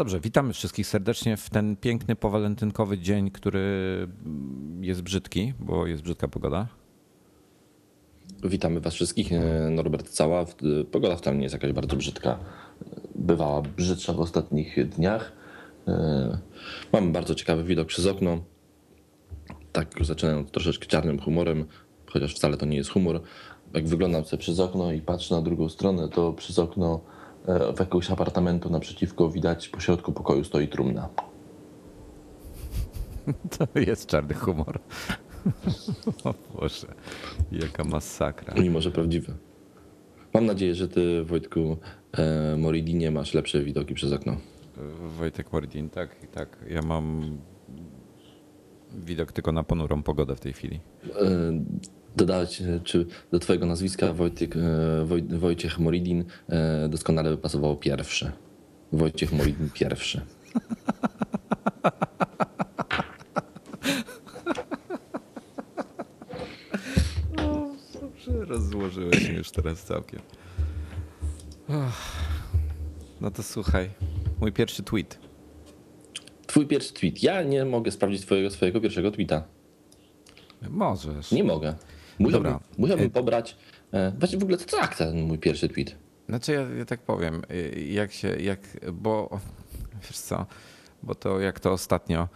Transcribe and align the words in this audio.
Dobrze, 0.00 0.20
witamy 0.20 0.52
wszystkich 0.52 0.86
serdecznie 0.86 1.36
w 1.36 1.50
ten 1.50 1.76
piękny 1.76 2.16
powalentynkowy 2.16 2.98
dzień, 2.98 3.30
który 3.30 3.68
jest 4.80 5.02
brzydki, 5.02 5.52
bo 5.58 5.86
jest 5.86 6.02
brzydka 6.02 6.28
pogoda. 6.28 6.68
Witamy 8.44 8.80
Was 8.80 8.94
wszystkich. 8.94 9.32
E, 9.32 9.70
Norbert 9.70 10.08
Cała. 10.08 10.44
Pogoda 10.92 11.16
wcale 11.16 11.36
nie 11.36 11.42
jest 11.42 11.52
jakaś 11.52 11.72
bardzo 11.72 11.96
brzydka. 11.96 12.38
Bywała 13.14 13.62
brzydsza 13.62 14.12
w 14.12 14.20
ostatnich 14.20 14.88
dniach. 14.88 15.32
E, 15.88 16.38
Mamy 16.92 17.12
bardzo 17.12 17.34
ciekawy 17.34 17.64
widok 17.64 17.88
przez 17.88 18.06
okno. 18.06 18.38
Tak 19.72 19.94
zaczynając 20.00 20.50
troszeczkę 20.50 20.86
czarnym 20.86 21.20
humorem, 21.20 21.64
chociaż 22.06 22.34
wcale 22.34 22.56
to 22.56 22.66
nie 22.66 22.76
jest 22.76 22.90
humor. 22.90 23.20
Jak 23.74 23.88
wyglądam 23.88 24.24
sobie 24.24 24.40
przez 24.40 24.60
okno 24.60 24.92
i 24.92 25.00
patrzę 25.00 25.34
na 25.34 25.42
drugą 25.42 25.68
stronę, 25.68 26.08
to 26.08 26.32
przez 26.32 26.58
okno 26.58 27.00
e, 27.16 27.19
w 27.46 27.80
jakiegoś 27.80 28.10
apartamentu 28.10 28.70
naprzeciwko 28.70 29.30
widać 29.30 29.68
po 29.68 29.80
środku 29.80 30.12
pokoju 30.12 30.44
stoi 30.44 30.68
trumna. 30.68 31.08
To 33.58 33.80
jest 33.80 34.06
czarny 34.06 34.34
humor. 34.34 34.78
O 36.24 36.34
Boże, 36.54 36.86
jaka 37.52 37.84
masakra. 37.84 38.54
Mimo, 38.54 38.80
że 38.80 38.90
prawdziwe. 38.90 39.32
Mam 40.34 40.46
nadzieję, 40.46 40.74
że 40.74 40.88
ty, 40.88 41.24
Wojtku 41.24 41.76
e, 42.12 42.56
Moridinie, 42.56 43.10
masz 43.10 43.34
lepsze 43.34 43.64
widoki 43.64 43.94
przez 43.94 44.12
okno. 44.12 44.36
Wojtek 45.18 45.52
Mordin, 45.52 45.90
tak, 45.90 46.16
tak. 46.32 46.64
Ja 46.70 46.82
mam 46.82 47.38
widok 48.92 49.32
tylko 49.32 49.52
na 49.52 49.62
ponurą 49.62 50.02
pogodę 50.02 50.36
w 50.36 50.40
tej 50.40 50.52
chwili. 50.52 50.80
E, 51.04 51.10
Dodać, 52.16 52.60
e, 52.60 52.80
czy 52.84 53.06
do 53.32 53.38
twojego 53.38 53.66
nazwiska 53.66 54.12
Wojtek, 54.12 54.56
e, 54.56 55.04
Woj, 55.04 55.22
Wojciech 55.22 55.78
Moridin 55.78 56.24
e, 56.48 56.88
doskonale 56.88 57.30
by 57.30 57.36
pasowało 57.36 57.76
pierwszy. 57.76 58.32
Wojciech 58.92 59.32
Moridin 59.32 59.70
pierwszy. 59.74 60.20
Dobrze, 68.00 68.44
rozłożyłeś 68.44 69.28
mnie 69.28 69.38
już 69.38 69.50
teraz 69.50 69.82
całkiem. 69.82 70.20
No 73.20 73.30
to 73.30 73.42
słuchaj, 73.42 73.90
mój 74.40 74.52
pierwszy 74.52 74.82
tweet. 74.82 75.18
Twój 76.46 76.66
pierwszy 76.66 76.92
tweet. 76.92 77.22
Ja 77.22 77.42
nie 77.42 77.64
mogę 77.64 77.90
sprawdzić 77.90 78.22
twojego 78.22 78.50
swojego 78.50 78.80
pierwszego 78.80 79.10
tweeta. 79.10 79.44
Możesz. 80.68 81.32
Nie 81.32 81.44
mogę. 81.44 81.74
Musiałbym, 82.20 82.52
Dobra. 82.52 82.66
musiałbym 82.78 83.06
E- 83.06 83.10
pobrać. 83.10 83.56
e, 83.92 84.12
Właśnie 84.18 84.38
w 84.38 84.42
ogóle 84.42 84.58
to 84.58 84.76
tak 84.76 84.96
ten 84.96 85.22
mój 85.22 85.38
pierwszy 85.38 85.68
tweet. 85.68 85.96
Znaczy 86.28 86.52
ja, 86.52 86.60
ja 86.60 86.84
tak 86.84 87.00
powiem, 87.00 87.42
y, 87.50 87.84
jak 87.92 88.12
się, 88.12 88.28
jak, 88.28 88.60
bo 88.92 89.40
wiesz 90.02 90.18
co, 90.18 90.46
bo 91.02 91.14
to 91.14 91.40
jak 91.40 91.60
to 91.60 91.72
ostatnio, 91.72 92.28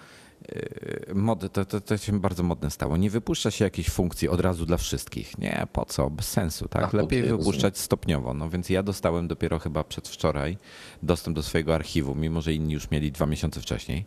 y, 0.52 1.12
mody, 1.14 1.48
to, 1.48 1.64
to, 1.64 1.80
to 1.80 1.96
się 1.96 2.20
bardzo 2.20 2.42
modne 2.42 2.70
stało. 2.70 2.96
Nie 2.96 3.10
wypuszcza 3.10 3.50
się 3.50 3.64
jakiejś 3.64 3.90
funkcji 3.90 4.28
od 4.28 4.40
razu 4.40 4.66
dla 4.66 4.76
wszystkich. 4.76 5.38
Nie, 5.38 5.66
po 5.72 5.84
co? 5.84 6.10
Bez 6.10 6.28
sensu, 6.28 6.68
tak? 6.68 6.82
Ach, 6.84 6.92
Lepiej 6.92 7.20
okej, 7.24 7.36
wypuszczać 7.38 7.78
stopniowo. 7.78 8.34
No 8.34 8.50
więc 8.50 8.70
ja 8.70 8.82
dostałem 8.82 9.28
dopiero 9.28 9.58
chyba 9.58 9.84
przedwczoraj 9.84 10.58
dostęp 11.02 11.36
do 11.36 11.42
swojego 11.42 11.74
archiwum, 11.74 12.20
mimo 12.20 12.40
że 12.40 12.54
inni 12.54 12.74
już 12.74 12.90
mieli 12.90 13.12
dwa 13.12 13.26
miesiące 13.26 13.60
wcześniej. 13.60 14.04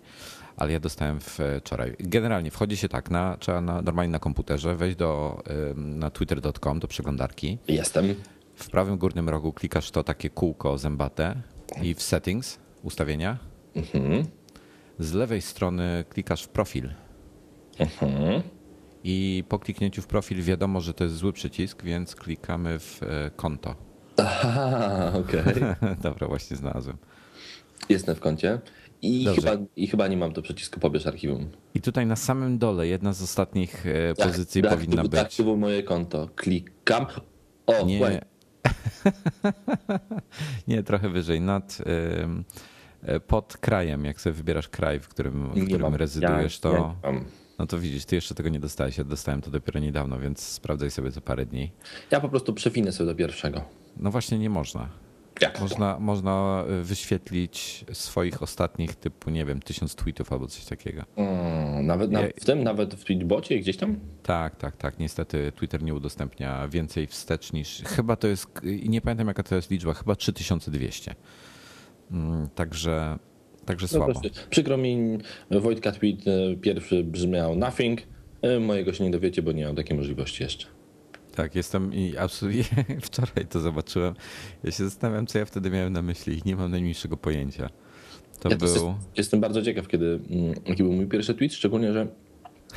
Ale 0.58 0.72
ja 0.72 0.80
dostałem 0.80 1.20
wczoraj. 1.20 1.96
Generalnie 2.00 2.52
wchodzi 2.52 2.78
się 2.78 2.90
tak, 2.90 3.12
na, 3.12 3.38
trzeba 3.40 3.62
na, 3.62 3.82
normalnie 3.82 4.12
na 4.12 4.20
komputerze 4.20 4.76
wejść 4.76 4.98
do, 4.98 5.44
na 5.76 6.10
twitter.com 6.10 6.80
do 6.80 6.88
przeglądarki. 6.88 7.58
Jestem. 7.68 8.16
W 8.56 8.70
prawym 8.70 8.98
górnym 8.98 9.30
rogu 9.30 9.54
klikasz 9.54 9.92
to 9.92 10.04
takie 10.04 10.30
kółko 10.30 10.78
zębate 10.78 11.36
i 11.82 11.94
w 11.94 12.02
settings, 12.02 12.60
ustawienia. 12.84 13.38
Z 15.00 15.14
lewej 15.14 15.42
strony 15.42 16.06
klikasz 16.10 16.44
w 16.44 16.48
profil. 16.48 16.90
I 19.04 19.44
po 19.50 19.60
kliknięciu 19.60 20.02
w 20.02 20.08
profil 20.08 20.42
wiadomo, 20.42 20.82
że 20.82 20.94
to 20.94 21.04
jest 21.04 21.16
zły 21.16 21.34
przycisk, 21.34 21.84
więc 21.84 22.16
klikamy 22.16 22.80
w 22.80 23.04
e, 23.04 23.32
konto. 23.36 23.76
Aha, 24.18 25.12
okej. 25.20 25.64
Dobra, 26.04 26.28
właśnie 26.28 26.58
znalazłem. 26.58 26.98
Jestem 27.90 28.16
w 28.16 28.20
koncie. 28.20 28.60
I 29.02 29.24
Dobrze. 29.26 29.42
chyba, 29.42 29.64
I 29.76 29.88
chyba 29.88 30.08
nie 30.08 30.18
mam 30.18 30.34
to 30.34 30.42
przycisku 30.42 30.80
pobierz 30.80 31.08
archiwum. 31.08 31.50
I 31.74 31.82
tutaj 31.82 32.06
na 32.06 32.16
samym 32.16 32.58
dole 32.58 32.88
jedna 32.88 33.14
z 33.14 33.22
ostatnich 33.22 33.86
e, 33.86 34.14
pozycji 34.16 34.62
Tak, 34.62 34.72
powinna 34.74 34.96
tak, 35.02 35.08
być. 35.12 35.20
Tak, 35.38 35.46
było 35.46 35.58
moje 35.58 35.84
konto. 35.84 36.30
Klikam. 36.36 37.06
O, 37.68 37.86
Nie, 37.86 37.98
właśnie. 37.98 38.22
nie, 40.68 40.84
trochę 40.84 41.10
wyżej, 41.10 41.42
nad, 41.42 41.78
e, 43.04 43.20
pod 43.20 43.58
krajem, 43.58 44.06
jak 44.06 44.22
sobie 44.22 44.34
wybierasz 44.34 44.70
kraj, 44.70 45.00
w 45.00 45.08
którym, 45.08 45.48
w 45.54 45.66
którym 45.68 45.96
rezydujesz, 45.96 46.56
Ja- 46.56 46.62
to... 46.62 46.96
ja. 47.04 47.12
No 47.60 47.68
to 47.68 47.80
widzisz, 47.80 48.06
ty 48.06 48.16
jeszcze 48.16 48.36
tego 48.36 48.50
nie 48.50 48.60
dostałeś. 48.60 48.98
Ja 48.98 49.04
dostałem 49.04 49.42
to 49.42 49.52
dopiero 49.52 49.80
niedawno, 49.80 50.20
więc 50.20 50.42
sprawdzaj 50.42 50.92
sobie 50.92 51.12
to 51.12 51.22
parę 51.22 51.46
dni. 51.46 51.72
Ja 52.12 52.20
po 52.20 52.30
prostu 52.30 52.54
przewinę 52.54 52.92
sobie 52.92 53.10
do 53.10 53.16
pierwszego. 53.16 53.62
No 53.98 54.12
właśnie 54.12 54.40
nie 54.40 54.50
można. 54.50 54.90
Jak 55.42 55.54
to? 55.56 55.62
Można, 55.62 56.00
można 56.00 56.64
y, 56.82 56.84
wyświetlić 56.84 57.86
swoich 57.94 58.44
ostatnich 58.44 58.96
typu, 58.96 59.30
nie 59.30 59.46
wiem, 59.46 59.60
tysiąc 59.60 59.96
tweetów 59.96 60.34
albo 60.34 60.48
coś 60.48 60.66
takiego. 60.66 61.04
Nawet 61.84 62.12
na, 62.12 62.22
w 62.42 62.46
tym, 62.46 62.64
nawet 62.64 62.96
w 62.96 63.04
tweetbocie 63.06 63.60
gdzieś 63.60 63.78
tam? 63.78 64.00
Tak, 64.24 64.56
tak, 64.56 64.78
tak. 64.78 65.00
Niestety 65.00 65.52
Twitter 65.56 65.84
nie 65.84 65.94
udostępnia 65.94 66.68
więcej 66.68 67.08
wstecz 67.08 67.54
niż. 67.54 67.82
Chyba 67.86 68.16
to 68.16 68.28
jest. 68.28 68.48
i 68.64 68.90
Nie 68.90 69.02
pamiętam 69.02 69.28
jaka 69.28 69.44
to 69.44 69.56
jest 69.56 69.72
liczba, 69.72 69.94
chyba 69.94 70.16
3200. 70.16 71.16
Mm, 72.12 72.50
Także, 72.56 73.18
także 73.66 73.84
No 73.84 73.88
słabo. 74.06 74.14
proszę. 74.22 74.30
Przykro 74.50 74.78
mi, 74.78 75.18
Wojtka 75.52 75.92
tweet 75.92 76.20
e, 76.28 76.56
pierwszy 76.56 77.04
brzmiał 77.04 77.56
nothing. 77.56 78.02
E, 78.42 78.60
Mojego 78.60 78.94
się 78.94 79.04
nie 79.04 79.12
dowiecie, 79.12 79.42
bo 79.42 79.52
nie 79.52 79.66
mam 79.66 79.76
takiej 79.76 79.98
możliwości 79.98 80.44
jeszcze. 80.44 80.68
Tak, 81.38 81.56
jestem 81.56 81.94
i 81.94 82.18
absolutnie 82.18 82.64
wczoraj 83.02 83.48
to 83.50 83.60
zobaczyłem. 83.60 84.16
Ja 84.64 84.72
się 84.72 84.84
zastanawiam, 84.84 85.28
co 85.28 85.40
ja 85.40 85.46
wtedy 85.46 85.70
miałem 85.70 85.94
na 85.94 86.02
myśli 86.02 86.38
i 86.38 86.42
nie 86.46 86.56
mam 86.56 86.72
najmniejszego 86.72 87.18
pojęcia. 87.18 87.70
To 88.40 88.50
Ja 88.50 88.58
był. 88.58 88.68
jest, 88.68 88.86
jestem 89.18 89.40
bardzo 89.40 89.62
ciekaw, 89.62 89.88
kiedy, 89.88 90.20
mm, 90.30 90.54
jaki 90.66 90.84
był 90.84 90.94
mój 90.94 91.08
pierwszy 91.08 91.34
tweet, 91.36 91.54
szczególnie, 91.54 91.94
że 91.94 92.08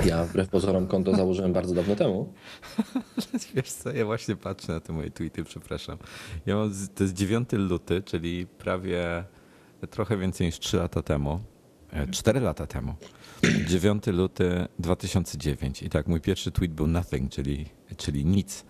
ja 0.05 0.25
wbrew 0.25 0.49
pozorom 0.49 0.87
konto 0.87 1.15
założyłem 1.15 1.53
bardzo 1.53 1.75
dawno 1.75 1.95
temu. 1.95 2.33
Wiesz 3.55 3.71
co, 3.71 3.91
ja 3.91 4.05
właśnie 4.05 4.35
patrzę 4.35 4.73
na 4.73 4.79
te 4.79 4.93
moje 4.93 5.11
tweety, 5.11 5.43
przepraszam. 5.43 5.97
Ja 6.45 6.55
mam, 6.55 6.71
to 6.95 7.03
jest 7.03 7.13
9 7.15 7.49
luty, 7.51 8.01
czyli 8.01 8.47
prawie 8.47 9.23
trochę 9.89 10.17
więcej 10.17 10.47
niż 10.47 10.59
3 10.59 10.77
lata 10.77 11.01
temu. 11.01 11.39
4 12.11 12.39
lata 12.39 12.67
temu. 12.67 12.95
9 13.67 14.07
luty 14.07 14.67
2009. 14.79 15.83
I 15.83 15.89
tak, 15.89 16.07
mój 16.07 16.21
pierwszy 16.21 16.51
tweet 16.51 16.71
był 16.73 16.87
nothing, 16.87 17.31
czyli, 17.31 17.65
czyli 17.97 18.25
nic. 18.25 18.65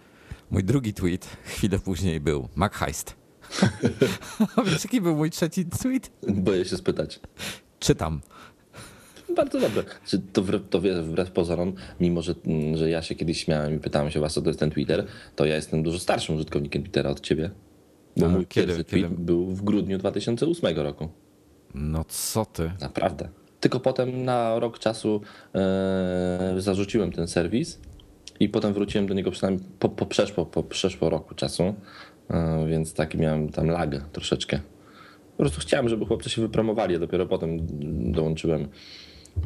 Mój 0.51 0.63
drugi 0.63 0.93
tweet 0.93 1.25
chwilę 1.43 1.79
później 1.79 2.19
był 2.19 2.47
Mac 2.55 2.73
Heist. 2.73 3.15
A 4.55 4.61
wiesz, 4.61 4.83
jaki 4.83 5.01
był 5.01 5.15
mój 5.15 5.29
trzeci 5.29 5.65
tweet? 5.65 6.11
Boję 6.27 6.65
się 6.65 6.77
spytać. 6.77 7.19
Czytam. 7.79 8.21
Bardzo 9.35 9.59
dobrze. 9.59 9.83
Czy 10.05 10.19
to, 10.19 10.41
wbrew, 10.41 10.61
to 10.69 10.81
wbrew 10.81 11.31
pozorom, 11.31 11.73
mimo 11.99 12.21
że, 12.21 12.35
mm, 12.45 12.77
że 12.77 12.89
ja 12.89 13.01
się 13.01 13.15
kiedyś 13.15 13.43
śmiałem 13.43 13.75
i 13.75 13.79
pytałem 13.79 14.11
się 14.11 14.19
was, 14.19 14.33
co 14.33 14.41
to 14.41 14.49
jest 14.49 14.59
ten 14.59 14.69
Twitter, 14.71 15.07
to 15.35 15.45
ja 15.45 15.55
jestem 15.55 15.83
dużo 15.83 15.99
starszym 15.99 16.35
użytkownikiem 16.35 16.83
Twittera 16.83 17.09
od 17.09 17.19
ciebie. 17.21 17.51
Bo 18.17 18.25
A 18.25 18.29
mój 18.29 18.45
kiedy- 18.47 18.67
pierwszy 18.67 18.83
kiedy- 18.85 19.07
tweet 19.07 19.19
był 19.19 19.45
w 19.47 19.61
grudniu 19.61 19.97
2008 19.97 20.77
roku. 20.83 21.09
No 21.75 22.03
co 22.07 22.45
ty? 22.45 22.71
Naprawdę. 22.81 23.29
Tylko 23.61 23.79
potem 23.79 24.25
na 24.25 24.59
rok 24.59 24.79
czasu 24.79 25.21
e, 25.55 26.55
zarzuciłem 26.57 27.11
ten 27.11 27.27
serwis 27.27 27.79
i 28.39 28.49
potem 28.49 28.73
wróciłem 28.73 29.07
do 29.07 29.13
niego 29.13 29.31
przynajmniej 29.31 29.65
po, 29.79 29.89
po, 29.89 30.05
przeszło, 30.05 30.45
po 30.45 30.63
przeszło 30.63 31.09
roku 31.09 31.35
czasu, 31.35 31.73
e, 32.29 32.65
więc 32.67 32.93
taki 32.93 33.17
miałem 33.17 33.49
tam 33.49 33.67
lag 33.67 34.09
troszeczkę. 34.11 34.59
Po 35.31 35.37
prostu 35.37 35.61
chciałem, 35.61 35.89
żeby 35.89 36.05
chłopcy 36.05 36.29
się 36.29 36.41
wypromowali, 36.41 36.95
a 36.95 36.99
dopiero 36.99 37.25
potem 37.25 37.57
dołączyłem 38.11 38.67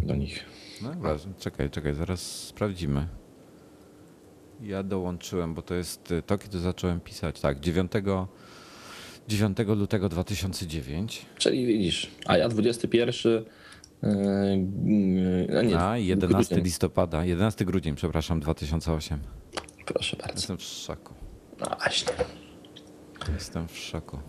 do 0.03 0.15
nich. 0.15 0.45
No 0.81 0.89
dobra, 0.89 1.15
czekaj, 1.39 1.69
czekaj, 1.69 1.93
zaraz 1.93 2.21
sprawdzimy. 2.21 3.07
Ja 4.61 4.83
dołączyłem, 4.83 5.53
bo 5.53 5.61
to 5.61 5.73
jest 5.75 6.11
y, 6.11 6.21
to, 6.21 6.37
kiedy 6.37 6.59
zacząłem 6.59 6.99
pisać. 6.99 7.41
Tak, 7.41 7.59
9, 7.59 7.91
9 9.27 9.57
lutego 9.67 10.09
2009. 10.09 11.25
Czyli 11.37 11.65
widzisz, 11.65 12.11
a 12.25 12.37
ja 12.37 12.49
21. 12.49 13.45
e, 14.03 15.59
a 15.59 15.61
nie, 15.61 15.79
A 15.79 15.97
11 15.97 16.27
grudzień. 16.37 16.63
listopada, 16.63 17.25
11 17.25 17.65
grudzień, 17.65 17.95
przepraszam, 17.95 18.39
2008. 18.39 19.19
Proszę 19.85 20.17
bardzo. 20.17 20.33
Jestem 20.35 20.57
w 20.57 20.63
szoku. 20.63 21.13
No 21.59 21.65
właśnie. 21.79 22.13
Jestem 23.33 23.67
w 23.67 23.77
szoku. 23.77 24.19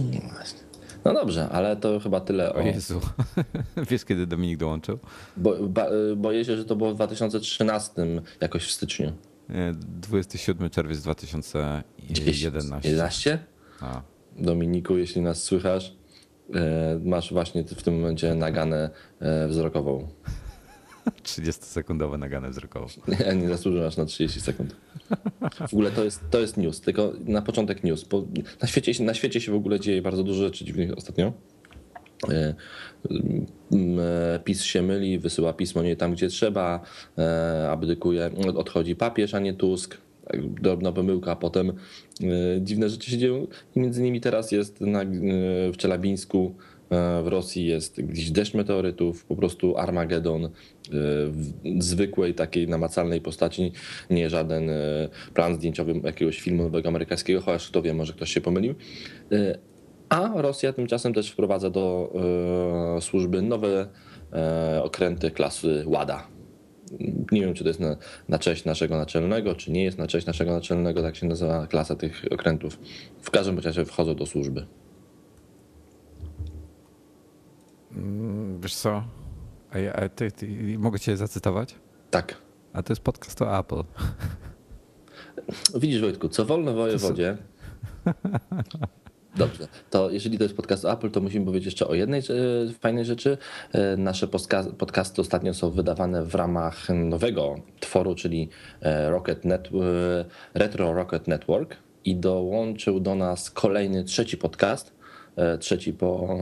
No 0.00 0.20
właśnie. 0.32 0.60
No 1.04 1.14
dobrze, 1.14 1.48
ale 1.48 1.76
to 1.76 2.00
chyba 2.00 2.20
tyle 2.20 2.52
O 2.54 2.56
o. 2.56 2.60
Jezu. 2.60 3.00
Wiesz, 3.90 4.04
kiedy 4.04 4.26
Dominik 4.26 4.58
dołączył? 4.58 4.98
Bo, 5.36 5.68
ba, 5.68 5.86
boję 6.16 6.44
się, 6.44 6.56
że 6.56 6.64
to 6.64 6.76
było 6.76 6.90
w 6.90 6.94
2013 6.94 7.92
jakoś 8.40 8.66
w 8.66 8.70
styczniu. 8.70 9.12
Nie, 9.48 9.72
27 9.74 10.70
czerwiec 10.70 11.02
2011. 11.02 12.88
11? 12.88 13.38
A, 13.80 14.02
Dominiku, 14.38 14.96
jeśli 14.96 15.20
nas 15.22 15.42
słychasz, 15.42 15.96
masz 17.04 17.32
właśnie 17.32 17.64
w 17.64 17.82
tym 17.82 18.00
momencie 18.00 18.34
naganę 18.34 18.90
e, 19.20 19.48
wzrokową. 19.48 20.08
30-sekundowe 21.24 22.18
naganę 22.18 22.50
wzrokową. 22.50 22.86
Nie, 23.08 23.36
nie 23.36 23.48
zasłużyłaś 23.48 23.96
na 23.96 24.04
30 24.04 24.40
sekund. 24.40 24.76
W 25.68 25.74
ogóle 25.74 25.90
to 25.90 26.04
jest, 26.04 26.20
to 26.30 26.40
jest 26.40 26.56
news, 26.56 26.80
tylko 26.80 27.12
na 27.24 27.42
początek 27.42 27.84
news. 27.84 28.04
Bo 28.04 28.24
na, 28.62 28.68
świecie, 28.68 29.04
na 29.04 29.14
świecie 29.14 29.40
się 29.40 29.52
w 29.52 29.54
ogóle 29.54 29.80
dzieje 29.80 30.02
bardzo 30.02 30.22
dużo 30.22 30.42
rzeczy 30.42 30.64
dziwnych 30.64 30.98
ostatnio. 30.98 31.32
E, 32.28 32.54
PiS 34.44 34.62
się 34.62 34.82
myli, 34.82 35.18
wysyła 35.18 35.52
pismo 35.52 35.82
nie 35.82 35.96
tam, 35.96 36.12
gdzie 36.12 36.28
trzeba, 36.28 36.80
abdykuje, 37.70 38.30
odchodzi 38.56 38.96
papież, 38.96 39.34
a 39.34 39.38
nie 39.38 39.54
Tusk. 39.54 39.98
Drobna 40.38 40.92
pomyłka, 40.92 41.32
a 41.32 41.36
potem 41.36 41.72
dziwne 42.60 42.88
rzeczy 42.88 43.10
się 43.10 43.18
dzieją. 43.18 43.46
I 43.76 43.80
między 43.80 44.00
innymi 44.00 44.20
teraz 44.20 44.52
jest 44.52 44.80
na, 44.80 45.04
w 45.72 45.76
Czelabińsku 45.76 46.54
w 47.24 47.26
Rosji 47.26 47.66
jest 47.66 48.02
gdzieś 48.02 48.30
deszcz 48.30 48.54
meteorytów, 48.54 49.24
po 49.24 49.36
prostu 49.36 49.76
Armagedon 49.76 50.50
w 50.90 51.82
zwykłej, 51.82 52.34
takiej 52.34 52.68
namacalnej 52.68 53.20
postaci, 53.20 53.72
nie 54.10 54.30
żaden 54.30 54.70
plan 55.34 55.54
zdjęciowy 55.54 56.00
jakiegoś 56.04 56.40
filmu 56.40 56.62
nowego 56.62 56.88
amerykańskiego, 56.88 57.40
chociaż 57.40 57.68
kto 57.68 57.82
wie, 57.82 57.94
może 57.94 58.12
ktoś 58.12 58.32
się 58.32 58.40
pomylił. 58.40 58.74
A 60.08 60.32
Rosja 60.42 60.72
tymczasem 60.72 61.14
też 61.14 61.30
wprowadza 61.30 61.70
do 61.70 62.12
służby 63.00 63.42
nowe 63.42 63.88
okręty 64.82 65.30
klasy 65.30 65.84
Łada. 65.86 66.39
Nie 67.32 67.40
wiem, 67.40 67.54
czy 67.54 67.64
to 67.64 67.70
jest 67.70 67.80
na, 67.80 67.96
na 68.28 68.38
cześć 68.38 68.64
naszego 68.64 68.96
naczelnego, 68.96 69.54
czy 69.54 69.72
nie 69.72 69.84
jest 69.84 69.98
na 69.98 70.06
cześć 70.06 70.26
naszego 70.26 70.52
naczelnego, 70.52 71.02
tak 71.02 71.16
się 71.16 71.26
nazywa 71.26 71.66
klasa 71.66 71.96
tych 71.96 72.24
okrętów. 72.30 72.78
W 73.20 73.30
każdym 73.30 73.58
razie 73.58 73.84
wchodzą 73.84 74.14
do 74.14 74.26
służby. 74.26 74.66
Mm, 77.92 78.60
wiesz 78.60 78.74
co? 78.74 79.04
A 79.70 79.78
ja, 79.78 79.92
a 79.92 80.08
ty, 80.08 80.32
ty, 80.32 80.78
mogę 80.78 81.00
cię 81.00 81.16
zacytować? 81.16 81.74
Tak. 82.10 82.36
A 82.72 82.82
to 82.82 82.92
jest 82.92 83.02
podcast 83.02 83.42
o 83.42 83.58
Apple. 83.58 83.82
Widzisz 85.80 86.00
Wojtku, 86.00 86.28
co 86.28 86.44
wolno 86.44 86.74
wojewodzie. 86.74 87.36
Dobrze, 89.36 89.68
to 89.90 90.10
jeżeli 90.10 90.38
to 90.38 90.44
jest 90.44 90.56
podcast 90.56 90.84
Apple, 90.84 91.10
to 91.10 91.20
musimy 91.20 91.46
powiedzieć 91.46 91.64
jeszcze 91.64 91.88
o 91.88 91.94
jednej 91.94 92.20
e, 92.20 92.72
fajnej 92.72 93.04
rzeczy. 93.04 93.38
E, 93.72 93.96
nasze 93.96 94.28
podcasty 94.78 95.20
ostatnio 95.20 95.54
są 95.54 95.70
wydawane 95.70 96.24
w 96.24 96.34
ramach 96.34 96.88
nowego 96.88 97.54
tworu, 97.80 98.14
czyli 98.14 98.48
e, 98.80 99.10
Rocket 99.10 99.44
Net, 99.44 99.68
Retro 100.54 100.94
Rocket 100.94 101.28
Network 101.28 101.76
i 102.04 102.16
dołączył 102.16 103.00
do 103.00 103.14
nas 103.14 103.50
kolejny, 103.50 104.04
trzeci 104.04 104.36
podcast, 104.36 104.94
trzeci 105.60 105.92
po 105.92 106.38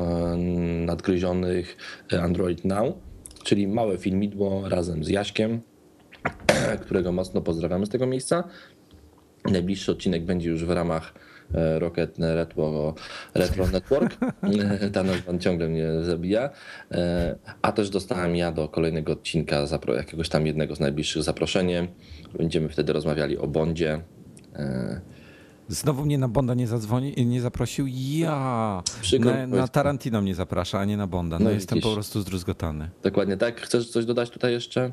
nadgryzionych 0.87 1.76
Android 2.23 2.64
Now, 2.64 2.94
czyli 3.44 3.69
małe 3.69 3.99
filmidło 3.99 4.69
razem 4.69 5.05
z 5.05 5.08
Jaśkiem, 5.08 5.61
którego 6.82 7.12
mocno 7.12 7.40
pozdrawiamy 7.40 7.87
z 7.87 7.88
tego 7.88 8.06
miejsca. 8.06 8.44
Najbliższy 9.44 9.93
odcinek 9.93 10.25
będzie 10.25 10.50
już 10.50 10.64
w 10.64 10.70
ramach 10.70 11.14
Rocket 11.79 12.19
Retro, 12.19 12.95
Retro 13.35 13.67
Network. 13.67 14.17
Ta 14.93 15.03
nazwa 15.03 15.39
ciągle 15.39 15.69
mnie 15.69 15.89
zabija. 16.03 16.50
E, 16.93 17.37
a 17.62 17.73
też 17.73 17.91
dostałem 17.91 18.37
ja 18.37 18.53
do 18.53 18.69
kolejnego 18.69 19.12
odcinka 19.12 19.56
jakiegoś 19.97 20.29
tam 20.29 20.47
jednego 20.47 20.77
z 20.77 20.81
najbliższych 20.81 21.23
zaproszenie. 21.23 21.89
Będziemy 22.39 22.69
wtedy 22.69 22.93
rozmawiali 22.93 23.39
o 23.39 23.47
Bondzie. 23.47 24.00
E, 24.56 25.00
Znowu 25.69 26.05
mnie 26.05 26.19
na 26.19 26.29
Bonda 26.29 26.55
nie 26.55 26.67
zadzwoni 26.67 27.21
i 27.21 27.27
nie 27.27 27.41
zaprosił. 27.41 27.87
Ja! 27.89 28.83
Na, 29.21 29.47
na, 29.47 29.69
Tarantino 29.69 30.23
mnie 30.23 30.35
zaprasza, 30.35 30.79
a 30.79 30.85
nie 30.85 30.97
na 30.97 31.06
Bonda. 31.06 31.39
No, 31.39 31.45
no 31.45 31.50
jestem 31.50 31.81
po 31.81 31.93
prostu 31.93 32.21
zdruzgotany. 32.21 32.91
Dokładnie 33.03 33.37
tak. 33.37 33.61
Chcesz 33.61 33.91
coś 33.91 34.05
dodać 34.05 34.31
tutaj 34.31 34.53
jeszcze? 34.53 34.93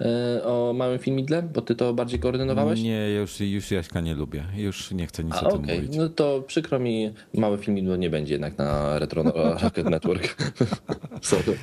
E, 0.00 0.44
o 0.44 0.72
małym 0.72 0.98
filmidle, 0.98 1.42
bo 1.42 1.62
ty 1.62 1.74
to 1.74 1.94
bardziej 1.94 2.20
koordynowałeś? 2.20 2.82
Nie, 2.82 3.10
już, 3.10 3.40
już 3.40 3.70
Jaśka 3.70 4.00
nie 4.00 4.14
lubię. 4.14 4.44
Już 4.56 4.90
nie 4.90 5.06
chcę 5.06 5.24
nic 5.24 5.34
A, 5.34 5.40
o 5.40 5.52
tym 5.52 5.64
okay. 5.64 5.76
mówić. 5.76 5.96
No 5.96 6.08
to 6.08 6.42
przykro 6.46 6.78
mi, 6.78 7.14
małe 7.34 7.58
filmidło 7.58 7.96
nie 7.96 8.10
będzie 8.10 8.34
jednak 8.34 8.58
na 8.58 8.98
Retro 8.98 9.22
Rocket 9.62 9.90
Network. 9.90 10.36
Sorry. 11.22 11.58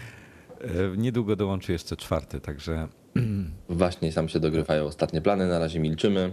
E, 0.61 0.97
niedługo 0.97 1.35
dołączy 1.35 1.71
jeszcze 1.71 1.97
czwarty, 1.97 2.39
także... 2.39 2.87
Właśnie 3.69 4.11
sam 4.11 4.29
się 4.29 4.39
dogrywają 4.39 4.85
ostatnie 4.85 5.21
plany, 5.21 5.47
na 5.47 5.59
razie 5.59 5.79
milczymy. 5.79 6.31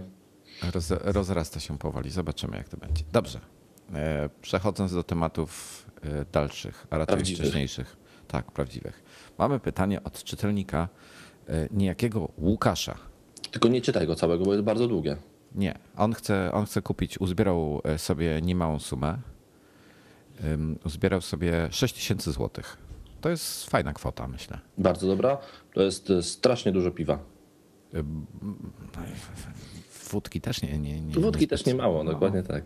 Roz, 0.73 0.93
rozrasta 1.01 1.59
się 1.59 1.77
powoli, 1.77 2.09
zobaczymy 2.09 2.57
jak 2.57 2.69
to 2.69 2.77
będzie. 2.77 3.03
Dobrze, 3.11 3.39
e, 3.93 4.29
przechodząc 4.41 4.93
do 4.93 5.03
tematów 5.03 5.83
dalszych, 6.31 6.87
a 6.89 6.97
raczej 6.97 7.25
wcześniejszych. 7.25 7.97
Tak, 8.27 8.51
prawdziwych. 8.51 9.03
Mamy 9.37 9.59
pytanie 9.59 10.03
od 10.03 10.23
czytelnika 10.23 10.87
E, 10.87 10.87
niejakiego 11.71 12.29
Łukasza. 12.37 12.97
Tylko 13.51 13.67
nie 13.67 13.81
czytaj 13.81 14.07
go 14.07 14.15
całego, 14.15 14.45
bo 14.45 14.53
jest 14.53 14.65
bardzo 14.65 14.87
długie. 14.87 15.17
Nie, 15.55 15.77
on 15.97 16.13
chce, 16.13 16.51
on 16.53 16.65
chce 16.65 16.81
kupić, 16.81 17.17
uzbierał 17.21 17.81
e, 17.83 17.97
sobie 17.97 18.41
niemałą 18.41 18.79
sumę. 18.79 19.17
Uzbierał 20.85 21.21
sobie 21.21 21.67
6 21.71 21.95
tysięcy 21.95 22.31
złotych. 22.31 22.77
To 23.21 23.29
jest 23.29 23.69
fajna 23.69 23.93
kwota, 23.93 24.27
myślę. 24.27 24.59
Bardzo 24.77 25.07
dobra. 25.07 25.37
To 25.73 25.81
jest 25.81 26.09
e, 26.09 26.23
strasznie 26.23 26.71
dużo 26.71 26.91
piwa. 26.91 27.19
Wódki 30.11 30.41
też 30.41 30.61
nie. 30.61 30.79
nie, 30.79 31.01
nie 31.01 31.13
Wódki 31.13 31.47
też 31.47 31.65
nie 31.65 31.75
mało, 31.75 32.03
no. 32.03 32.11
dokładnie 32.11 32.43
tak. 32.43 32.63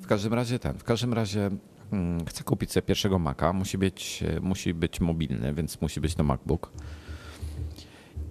W 0.00 0.06
każdym 0.06 0.34
razie 0.34 0.58
ten, 0.58 0.78
w 0.78 0.84
każdym 0.84 1.12
razie 1.12 1.50
hmm, 1.90 2.24
chcę 2.26 2.44
kupić 2.44 2.72
sobie 2.72 2.86
pierwszego 2.86 3.18
Maca. 3.18 3.52
Musi 3.52 3.78
być, 3.78 4.24
musi 4.40 4.74
być 4.74 5.00
mobilny, 5.00 5.54
więc 5.54 5.80
musi 5.80 6.00
być 6.00 6.14
to 6.14 6.24
MacBook. 6.24 6.72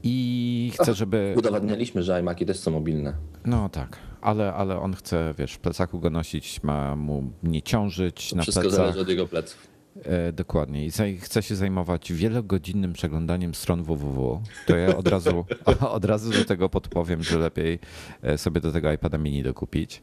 I 0.03 0.72
chce, 0.74 0.94
żeby. 0.94 1.34
Udowadnialiśmy, 1.38 2.03
że 2.03 2.20
iMaki 2.20 2.46
też 2.46 2.60
są 2.60 2.72
mobilne. 2.72 3.13
No 3.46 3.70
tak, 3.70 3.98
ale, 4.22 4.53
ale 4.53 4.79
on 4.79 4.94
chce, 4.94 5.34
wiesz, 5.38 5.53
w 5.53 5.60
plecaku 5.60 6.00
go 6.00 6.10
nosić, 6.10 6.63
ma 6.63 6.96
mu 6.96 7.32
nie 7.44 7.62
ciążyć 7.62 8.29
to 8.29 8.36
na 8.36 8.41
wszystko 8.41 8.62
plecach. 8.62 8.79
zależy 8.79 9.00
od 9.00 9.10
jego 9.10 9.27
pleców. 9.27 9.68
E, 10.03 10.32
dokładnie. 10.32 10.86
I 10.86 10.91
chce 11.20 11.41
się 11.44 11.56
zajmować 11.56 12.13
wielogodzinnym 12.13 12.94
przeglądaniem 12.94 13.56
stron 13.56 13.84
www. 13.84 14.41
To 14.68 14.75
ja 14.75 14.98
od 14.98 15.08
razu, 15.08 15.46
od 15.91 16.06
razu 16.06 16.32
do 16.32 16.46
tego 16.46 16.70
podpowiem, 16.70 17.24
że 17.24 17.38
lepiej 17.38 17.79
e, 18.22 18.38
sobie 18.38 18.62
do 18.62 18.72
tego 18.72 18.91
iPada 18.91 19.18
mini 19.18 19.44
dokupić. 19.44 20.01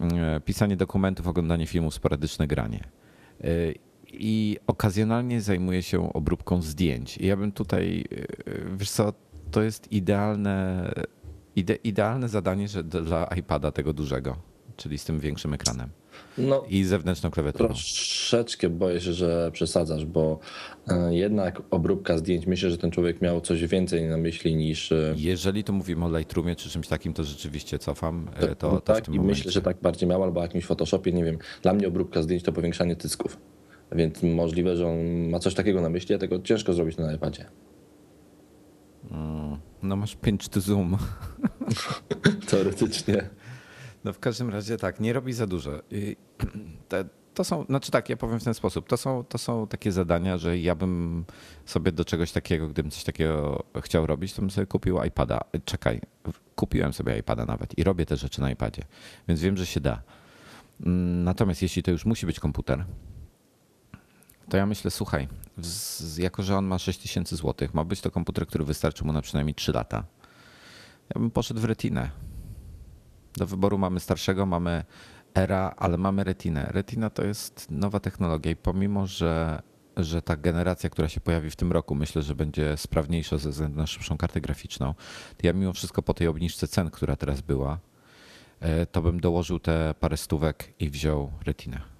E, 0.00 0.40
pisanie 0.40 0.76
dokumentów, 0.76 1.26
oglądanie 1.26 1.66
filmów, 1.66 1.94
sporadyczne 1.94 2.46
granie 2.46 2.84
i 4.12 4.58
okazjonalnie 4.66 5.40
zajmuję 5.40 5.82
się 5.82 6.12
obróbką 6.12 6.62
zdjęć. 6.62 7.18
I 7.18 7.26
ja 7.26 7.36
bym 7.36 7.52
tutaj, 7.52 8.04
e, 8.46 8.76
wiesz 8.76 8.90
co, 8.90 9.12
to 9.50 9.62
jest 9.62 9.92
idealne, 9.92 10.88
ide, 11.56 11.74
idealne 11.74 12.28
zadanie 12.28 12.68
że 12.68 12.84
dla 12.84 13.28
iPada 13.38 13.72
tego 13.72 13.92
dużego, 13.92 14.36
czyli 14.76 14.98
z 14.98 15.04
tym 15.04 15.20
większym 15.20 15.54
ekranem. 15.54 15.88
No, 16.38 16.64
I 16.68 16.84
zewnętrzną 16.84 17.30
klawiaturą. 17.30 17.68
Troszeczkę 17.68 18.68
boję 18.68 19.00
się, 19.00 19.12
że 19.12 19.50
przesadzasz, 19.52 20.06
bo 20.06 20.38
e, 20.88 21.14
jednak 21.14 21.62
obróbka 21.70 22.18
zdjęć, 22.18 22.46
myślę, 22.46 22.70
że 22.70 22.78
ten 22.78 22.90
człowiek 22.90 23.22
miał 23.22 23.40
coś 23.40 23.66
więcej 23.66 24.02
na 24.08 24.16
myśli 24.16 24.56
niż. 24.56 24.92
E, 24.92 25.14
Jeżeli 25.16 25.64
tu 25.64 25.72
mówimy 25.72 26.04
o 26.04 26.18
Lightroomie 26.18 26.56
czy 26.56 26.70
czymś 26.70 26.88
takim, 26.88 27.12
to 27.14 27.24
rzeczywiście 27.24 27.78
cofam. 27.78 28.26
To, 28.40 28.46
to, 28.46 28.54
to 28.54 28.80
tak, 28.80 29.08
i 29.08 29.10
momencie. 29.10 29.28
myślę, 29.28 29.52
że 29.52 29.62
tak 29.62 29.76
bardziej 29.82 30.08
miał, 30.08 30.22
albo 30.22 30.42
jakimś 30.42 30.64
Photoshopie, 30.64 31.12
nie 31.12 31.24
wiem. 31.24 31.38
Dla 31.62 31.72
mnie 31.74 31.88
obróbka 31.88 32.22
zdjęć 32.22 32.42
to 32.42 32.52
powiększanie 32.52 32.96
tysków. 32.96 33.36
Więc 33.94 34.22
możliwe, 34.22 34.76
że 34.76 34.88
on 34.88 35.28
ma 35.28 35.38
coś 35.38 35.54
takiego 35.54 35.80
na 35.80 35.88
myśli, 35.88 36.14
a 36.14 36.18
tego 36.18 36.38
ciężko 36.38 36.72
zrobić 36.72 36.96
na 36.96 37.12
iPadzie. 37.12 37.44
Mm, 39.10 39.58
no 39.82 39.96
masz 39.96 40.16
pinch 40.16 40.48
to 40.48 40.60
zoom. 40.60 40.96
Teoretycznie. 42.50 43.28
No 44.04 44.12
w 44.12 44.18
każdym 44.18 44.50
razie 44.50 44.76
tak, 44.76 45.00
nie 45.00 45.12
robi 45.12 45.32
za 45.32 45.46
dużo. 45.46 45.70
Te, 46.88 47.04
to 47.34 47.44
są, 47.44 47.64
znaczy 47.64 47.90
tak, 47.90 48.08
ja 48.08 48.16
powiem 48.16 48.40
w 48.40 48.44
ten 48.44 48.54
sposób. 48.54 48.88
To 48.88 48.96
są, 48.96 49.24
to 49.24 49.38
są 49.38 49.66
takie 49.66 49.92
zadania, 49.92 50.38
że 50.38 50.58
ja 50.58 50.74
bym 50.74 51.24
sobie 51.66 51.92
do 51.92 52.04
czegoś 52.04 52.32
takiego, 52.32 52.68
gdybym 52.68 52.90
coś 52.90 53.04
takiego 53.04 53.64
chciał 53.80 54.06
robić, 54.06 54.32
to 54.32 54.42
bym 54.42 54.50
sobie 54.50 54.66
kupił 54.66 55.02
iPada. 55.02 55.40
Czekaj, 55.64 56.00
kupiłem 56.56 56.92
sobie 56.92 57.18
iPada 57.18 57.44
nawet 57.44 57.78
i 57.78 57.84
robię 57.84 58.06
te 58.06 58.16
rzeczy 58.16 58.40
na 58.40 58.50
iPadzie, 58.50 58.82
więc 59.28 59.40
wiem, 59.40 59.56
że 59.56 59.66
się 59.66 59.80
da. 59.80 60.02
Mm, 60.86 61.24
natomiast 61.24 61.62
jeśli 61.62 61.82
to 61.82 61.90
już 61.90 62.04
musi 62.04 62.26
być 62.26 62.40
komputer, 62.40 62.84
to 64.52 64.56
ja 64.56 64.66
myślę, 64.66 64.90
słuchaj, 64.90 65.28
z, 65.58 66.18
jako 66.18 66.42
że 66.42 66.56
on 66.56 66.64
ma 66.64 66.78
6000 66.78 67.36
zł, 67.36 67.68
ma 67.72 67.84
być 67.84 68.00
to 68.00 68.10
komputer, 68.10 68.46
który 68.46 68.64
wystarczy 68.64 69.04
mu 69.04 69.12
na 69.12 69.22
przynajmniej 69.22 69.54
3 69.54 69.72
lata. 69.72 70.04
Ja 71.14 71.20
bym 71.20 71.30
poszedł 71.30 71.60
w 71.60 71.64
retinę. 71.64 72.10
Do 73.36 73.46
wyboru 73.46 73.78
mamy 73.78 74.00
starszego, 74.00 74.46
mamy 74.46 74.84
Era, 75.34 75.74
ale 75.76 75.98
mamy 75.98 76.24
retinę. 76.24 76.66
Retina 76.70 77.10
to 77.10 77.24
jest 77.24 77.66
nowa 77.70 78.00
technologia 78.00 78.52
i 78.52 78.56
pomimo, 78.56 79.06
że, 79.06 79.62
że 79.96 80.22
ta 80.22 80.36
generacja, 80.36 80.90
która 80.90 81.08
się 81.08 81.20
pojawi 81.20 81.50
w 81.50 81.56
tym 81.56 81.72
roku, 81.72 81.94
myślę, 81.94 82.22
że 82.22 82.34
będzie 82.34 82.76
sprawniejsza 82.76 83.38
ze 83.38 83.50
względu 83.50 83.78
na 83.78 83.86
szybszą 83.86 84.16
kartę 84.16 84.40
graficzną, 84.40 84.94
to 85.36 85.46
ja 85.46 85.52
mimo 85.52 85.72
wszystko 85.72 86.02
po 86.02 86.14
tej 86.14 86.26
obniżce 86.26 86.68
cen, 86.68 86.90
która 86.90 87.16
teraz 87.16 87.40
była, 87.40 87.78
e, 88.60 88.86
to 88.86 89.02
bym 89.02 89.20
dołożył 89.20 89.58
te 89.58 89.94
parę 90.00 90.16
stówek 90.16 90.74
i 90.78 90.90
wziął 90.90 91.32
retinę. 91.46 91.91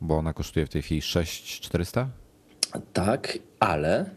Bo 0.00 0.16
ona 0.16 0.32
kosztuje 0.32 0.66
w 0.66 0.68
tej 0.68 0.82
chwili 0.82 1.02
6400? 1.02 2.08
Tak, 2.92 3.38
ale 3.60 4.10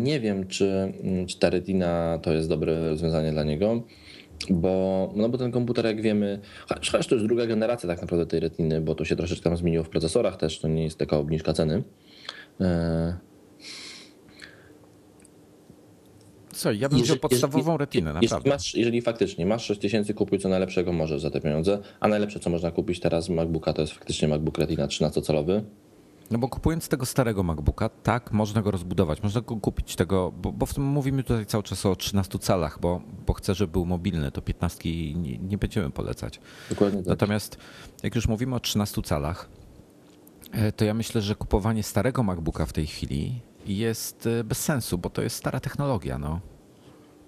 nie 0.00 0.20
wiem, 0.20 0.46
czy, 0.46 0.92
czy 1.28 1.38
ta 1.38 1.50
Retina 1.50 2.18
to 2.22 2.32
jest 2.32 2.48
dobre 2.48 2.88
rozwiązanie 2.88 3.32
dla 3.32 3.44
niego, 3.44 3.82
bo, 4.50 5.12
no 5.16 5.28
bo 5.28 5.38
ten 5.38 5.52
komputer, 5.52 5.84
jak 5.84 6.02
wiemy, 6.02 6.40
chociaż 6.68 7.06
to 7.06 7.14
już 7.14 7.24
druga 7.24 7.46
generacja 7.46 7.88
tak 7.88 8.00
naprawdę 8.00 8.26
tej 8.26 8.40
Retiny, 8.40 8.80
bo 8.80 8.94
to 8.94 9.04
się 9.04 9.16
troszeczkę 9.16 9.44
tam 9.44 9.56
zmieniło 9.56 9.84
w 9.84 9.88
procesorach 9.88 10.36
też, 10.36 10.60
to 10.60 10.68
nie 10.68 10.84
jest 10.84 10.98
taka 10.98 11.16
obniżka 11.16 11.52
ceny. 11.52 11.82
E, 12.60 13.16
Co, 16.54 16.72
ja 16.72 16.88
bym 16.88 17.02
wziął 17.02 17.16
podstawową 17.16 17.76
retinę, 17.76 18.12
naprawdę. 18.12 18.36
Jeśli, 18.36 18.50
masz, 18.50 18.74
jeżeli 18.74 19.02
faktycznie 19.02 19.46
masz 19.46 19.64
6000, 19.64 20.14
kupuj 20.14 20.38
co 20.38 20.48
najlepszego 20.48 20.92
możesz 20.92 21.20
za 21.20 21.30
te 21.30 21.40
pieniądze, 21.40 21.78
a 22.00 22.08
najlepsze 22.08 22.40
co 22.40 22.50
można 22.50 22.70
kupić 22.70 23.00
teraz 23.00 23.24
z 23.24 23.28
MacBooka 23.28 23.72
to 23.72 23.80
jest 23.80 23.92
faktycznie 23.92 24.28
MacBook 24.28 24.58
Retina 24.58 24.86
13-calowy. 24.86 25.62
No 26.30 26.38
bo 26.38 26.48
kupując 26.48 26.88
tego 26.88 27.06
starego 27.06 27.42
MacBooka, 27.42 27.88
tak, 27.88 28.32
można 28.32 28.62
go 28.62 28.70
rozbudować, 28.70 29.22
można 29.22 29.40
go 29.40 29.56
kupić 29.56 29.96
tego, 29.96 30.32
bo, 30.42 30.52
bo 30.52 30.66
w 30.66 30.74
tym 30.74 30.84
mówimy 30.84 31.22
tutaj 31.22 31.46
cały 31.46 31.62
czas 31.62 31.86
o 31.86 31.96
13 31.96 32.38
calach, 32.38 32.80
bo, 32.80 33.00
bo 33.26 33.32
chcę, 33.32 33.54
żeby 33.54 33.72
był 33.72 33.86
mobilny, 33.86 34.30
to 34.30 34.42
15 34.42 35.14
nie, 35.14 35.38
nie 35.38 35.58
będziemy 35.58 35.90
polecać. 35.90 36.40
Dokładnie 36.70 36.98
tak. 36.98 37.08
Natomiast 37.08 37.56
jak 38.02 38.14
już 38.14 38.28
mówimy 38.28 38.56
o 38.56 38.60
13 38.60 39.02
calach, 39.02 39.48
e, 40.52 40.72
to 40.72 40.84
ja 40.84 40.94
myślę, 40.94 41.20
że 41.20 41.34
kupowanie 41.34 41.82
starego 41.82 42.22
MacBooka 42.22 42.66
w 42.66 42.72
tej 42.72 42.86
chwili 42.86 43.40
jest 43.66 44.26
e, 44.26 44.44
bez 44.44 44.58
sensu, 44.58 44.98
bo 44.98 45.10
to 45.10 45.22
jest 45.22 45.36
stara 45.36 45.60
technologia. 45.60 46.18
No. 46.18 46.40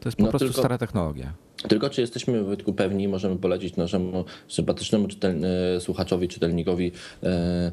To 0.00 0.08
jest 0.08 0.16
po 0.16 0.24
no 0.24 0.30
prostu 0.30 0.48
tylko, 0.48 0.60
stara 0.60 0.78
technologia. 0.78 1.32
Tylko 1.68 1.90
czy 1.90 2.00
jesteśmy 2.00 2.44
Wojtku, 2.44 2.72
pewni, 2.72 3.08
możemy 3.08 3.36
polecić 3.36 3.76
naszemu 3.76 4.24
sympatycznemu 4.48 5.08
czytel, 5.08 5.44
e, 5.44 5.80
słuchaczowi, 5.80 6.28
czytelnikowi 6.28 6.92
e, 7.22 7.72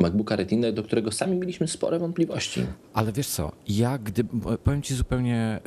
MacBooka 0.00 0.36
Retina, 0.36 0.72
do 0.72 0.82
którego 0.82 1.12
sami 1.12 1.36
mieliśmy 1.36 1.68
spore 1.68 1.98
wątpliwości. 1.98 2.66
Ale 2.92 3.12
wiesz 3.12 3.28
co, 3.28 3.52
ja 3.68 3.98
gdy, 3.98 4.24
powiem 4.64 4.82
ci 4.82 4.94
zupełnie 4.94 5.60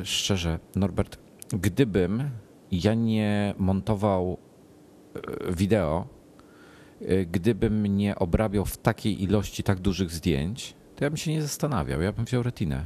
e, 0.00 0.04
szczerze, 0.04 0.58
Norbert, 0.76 1.18
gdybym 1.48 2.30
ja 2.72 2.94
nie 2.94 3.54
montował 3.58 4.38
wideo, 5.50 6.06
gdybym 7.32 7.86
nie 7.86 8.16
obrabiał 8.16 8.64
w 8.64 8.76
takiej 8.76 9.22
ilości 9.22 9.62
tak 9.62 9.80
dużych 9.80 10.10
zdjęć, 10.10 10.74
to 11.02 11.06
ja 11.06 11.10
bym 11.10 11.16
się 11.16 11.32
nie 11.32 11.42
zastanawiał. 11.42 12.02
Ja 12.02 12.12
bym 12.12 12.24
wziął 12.24 12.42
retinę. 12.42 12.84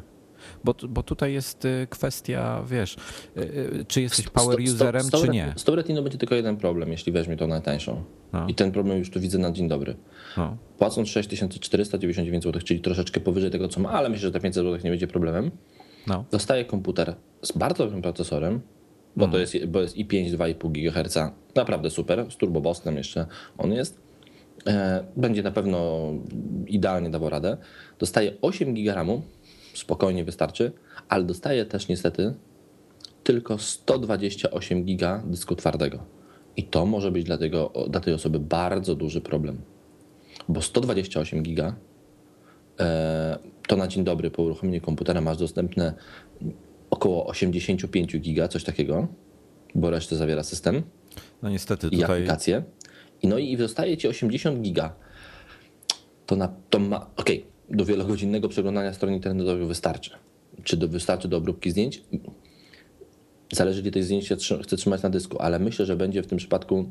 Bo, 0.64 0.74
bo 0.88 1.02
tutaj 1.02 1.32
jest 1.32 1.64
y, 1.64 1.86
kwestia, 1.90 2.62
wiesz, 2.66 2.96
y, 3.36 3.40
y, 3.40 3.84
czy 3.88 4.00
jesteś 4.00 4.28
power 4.28 4.60
userem, 4.60 5.02
sto, 5.02 5.08
sto, 5.08 5.18
sto, 5.18 5.26
czy 5.26 5.32
nie. 5.32 5.54
Z 5.56 5.64
tą 5.64 5.74
retiną 5.74 6.02
będzie 6.02 6.18
tylko 6.18 6.34
jeden 6.34 6.56
problem, 6.56 6.92
jeśli 6.92 7.12
weźmie 7.12 7.36
to 7.36 7.46
najtańszą. 7.46 8.04
No. 8.32 8.46
I 8.48 8.54
ten 8.54 8.72
problem 8.72 8.98
już 8.98 9.10
tu 9.10 9.20
widzę 9.20 9.38
na 9.38 9.52
dzień 9.52 9.68
dobry. 9.68 9.96
No. 10.36 10.56
Płacąc 10.78 11.08
6499 11.08 12.44
zł, 12.44 12.62
czyli 12.62 12.80
troszeczkę 12.80 13.20
powyżej 13.20 13.50
tego, 13.50 13.68
co 13.68 13.80
ma, 13.80 13.90
ale 13.90 14.08
myślę, 14.08 14.28
że 14.28 14.32
te 14.32 14.40
500 14.40 14.64
zł 14.64 14.80
nie 14.84 14.90
będzie 14.90 15.06
problemem, 15.06 15.50
no. 16.06 16.24
dostaje 16.30 16.64
komputer 16.64 17.14
z 17.42 17.52
bardzo 17.52 17.84
dobrym 17.84 18.02
procesorem, 18.02 18.60
bo 19.16 19.28
to 19.28 19.38
jest, 19.38 19.66
bo 19.66 19.80
jest 19.80 19.96
i5 19.96 20.36
2,5 20.36 20.72
GHz, 20.72 21.18
naprawdę 21.54 21.90
super, 21.90 22.26
z 22.30 22.36
turbobostem 22.36 22.96
jeszcze 22.96 23.26
on 23.58 23.72
jest. 23.72 24.05
E, 24.66 25.04
będzie 25.16 25.42
na 25.42 25.50
pewno 25.50 26.02
idealnie 26.66 27.10
dawał 27.10 27.30
radę. 27.30 27.56
Dostaje 27.98 28.32
8 28.42 28.74
GB 28.74 28.94
RAMu, 28.94 29.22
spokojnie 29.74 30.24
wystarczy, 30.24 30.72
ale 31.08 31.24
dostaje 31.24 31.64
też 31.64 31.88
niestety 31.88 32.34
tylko 33.24 33.58
128 33.58 34.84
giga 34.84 35.22
dysku 35.26 35.56
twardego. 35.56 35.98
I 36.56 36.64
to 36.64 36.86
może 36.86 37.10
być 37.10 37.24
dla, 37.24 37.38
tego, 37.38 37.72
dla 37.88 38.00
tej 38.00 38.14
osoby 38.14 38.40
bardzo 38.40 38.94
duży 38.94 39.20
problem, 39.20 39.58
bo 40.48 40.62
128 40.62 41.42
giga 41.42 41.76
e, 42.80 43.38
to 43.68 43.76
na 43.76 43.88
dzień 43.88 44.04
dobry 44.04 44.30
po 44.30 44.42
uruchomieniu 44.42 44.80
komputera 44.80 45.20
masz 45.20 45.36
dostępne 45.36 45.94
około 46.90 47.26
85 47.26 48.18
giga, 48.18 48.48
coś 48.48 48.64
takiego, 48.64 49.06
bo 49.74 49.90
resztę 49.90 50.16
zawiera 50.16 50.42
system. 50.42 50.82
No 51.42 51.48
niestety 51.48 51.90
tutaj... 51.90 52.00
I 52.00 52.04
aplikacje. 52.04 52.62
No 53.22 53.38
i 53.38 53.56
zostaje 53.56 53.96
ci 53.96 54.08
80 54.08 54.60
giga. 54.60 54.94
To, 56.26 56.36
na, 56.36 56.48
to 56.70 56.78
ma... 56.78 57.06
Okej, 57.16 57.38
okay 57.38 57.56
do 57.70 57.84
wielogodzinnego 57.84 58.48
przeglądania 58.48 58.92
stron 58.92 59.12
internetowych 59.12 59.66
wystarczy. 59.66 60.10
Czy 60.64 60.76
do, 60.76 60.88
wystarczy 60.88 61.28
do 61.28 61.36
obróbki 61.36 61.70
zdjęć? 61.70 62.02
Zależy, 63.52 63.80
ile 63.80 63.90
tych 63.90 64.04
zdjęć 64.04 64.32
chce 64.62 64.76
trzymać 64.76 65.02
na 65.02 65.10
dysku, 65.10 65.38
ale 65.40 65.58
myślę, 65.58 65.86
że 65.86 65.96
będzie 65.96 66.22
w 66.22 66.26
tym 66.26 66.38
przypadku 66.38 66.90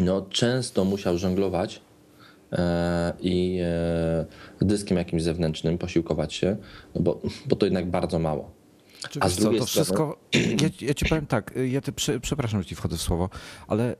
no, 0.00 0.26
często 0.30 0.84
musiał 0.84 1.18
żonglować 1.18 1.80
e, 2.52 3.12
i 3.20 3.58
e, 3.62 4.26
dyskiem 4.60 4.98
jakimś 4.98 5.22
zewnętrznym 5.22 5.78
posiłkować 5.78 6.34
się, 6.34 6.56
no 6.94 7.00
bo, 7.00 7.20
bo 7.46 7.56
to 7.56 7.66
jednak 7.66 7.90
bardzo 7.90 8.18
mało. 8.18 8.57
A 9.20 9.28
z 9.28 9.36
co, 9.36 9.52
to 9.52 9.66
wszystko. 9.66 10.18
Ja, 10.62 10.68
ja, 10.80 10.94
ci 10.94 11.06
powiem 11.06 11.26
tak, 11.26 11.54
ja 11.66 11.80
ty, 11.80 11.92
przepraszam, 12.20 12.62
że 12.62 12.68
ci 12.68 12.74
wchodzę 12.74 12.96
w 12.96 13.02
słowo, 13.02 13.30
ale 13.68 13.96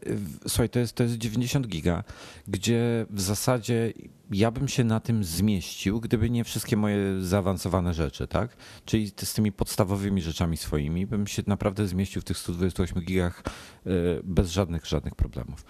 słuchaj, 0.49 0.69
to 0.69 0.79
jest, 0.79 0.95
to 0.95 1.03
jest 1.03 1.19
90 1.19 1.67
giga, 1.67 2.05
gdzie 2.49 3.07
w 3.11 3.21
zasadzie 3.21 3.93
ja 4.31 4.51
bym 4.51 4.69
się 4.69 4.85
na 4.85 5.01
tym 5.01 5.25
zmieścił, 5.25 6.01
gdyby 6.01 6.31
nie 6.31 6.45
wszystkie 6.45 6.77
moje 6.77 7.21
zaawansowane 7.21 7.95
rzeczy, 7.95 8.27
tak? 8.27 8.57
Czyli 8.85 9.09
z 9.09 9.35
tymi 9.35 9.53
podstawowymi 9.53 10.23
rzeczami 10.23 10.57
swoimi, 10.57 11.07
bym 11.07 11.27
się 11.27 11.43
naprawdę 11.47 11.87
zmieścił 11.87 12.23
w 12.23 12.25
tych 12.25 12.39
128 12.39 13.03
gigach 13.03 13.43
e, 13.87 13.91
bez 14.25 14.51
żadnych, 14.51 14.87
żadnych 14.87 15.15
problemów. 15.15 15.65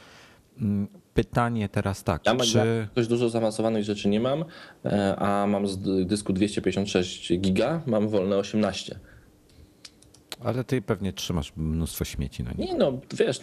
Mm, 0.60 0.88
pytanie 1.14 1.68
teraz 1.68 2.04
tak. 2.04 2.26
Ja, 2.26 2.36
czy... 2.36 2.88
dość 2.94 3.08
dużo 3.08 3.28
zaawansowanych 3.28 3.84
rzeczy 3.84 4.08
nie 4.08 4.20
mam, 4.20 4.44
e, 4.84 5.16
a 5.16 5.46
mam 5.46 5.66
z 5.66 6.06
dysku 6.06 6.32
256 6.32 7.38
giga, 7.40 7.82
mam 7.86 8.08
wolne 8.08 8.36
18. 8.36 8.98
Ale 10.40 10.64
ty 10.64 10.82
pewnie 10.82 11.12
trzymasz 11.12 11.52
mnóstwo 11.56 12.04
śmieci 12.04 12.42
na 12.42 12.50
nim. 12.50 12.66
Nie 12.66 12.74
no, 12.74 12.92
wiesz, 13.18 13.40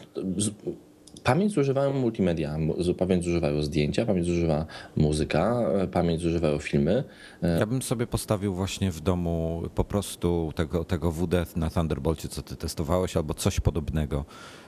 pamięć 1.23 1.53
zużywają 1.53 1.93
multimedia, 1.93 2.57
pamięć 2.97 3.23
zużywają 3.23 3.61
zdjęcia, 3.61 4.05
pamięć 4.05 4.25
zużywa 4.25 4.65
muzyka, 4.95 5.59
pamięć 5.91 6.21
zużywają 6.21 6.57
filmy. 6.59 7.03
E, 7.43 7.59
ja 7.59 7.65
bym 7.65 7.81
sobie 7.81 8.07
postawił 8.07 8.55
właśnie 8.55 8.91
w 8.91 9.01
domu 9.01 9.63
po 9.75 9.83
prostu 9.83 10.51
tego, 10.55 10.83
tego 10.83 11.11
WD 11.11 11.45
na 11.55 11.69
Thunderbolcie, 11.69 12.27
co 12.27 12.41
ty 12.41 12.55
testowałeś, 12.55 13.17
albo 13.17 13.33
coś 13.33 13.59
podobnego 13.59 14.25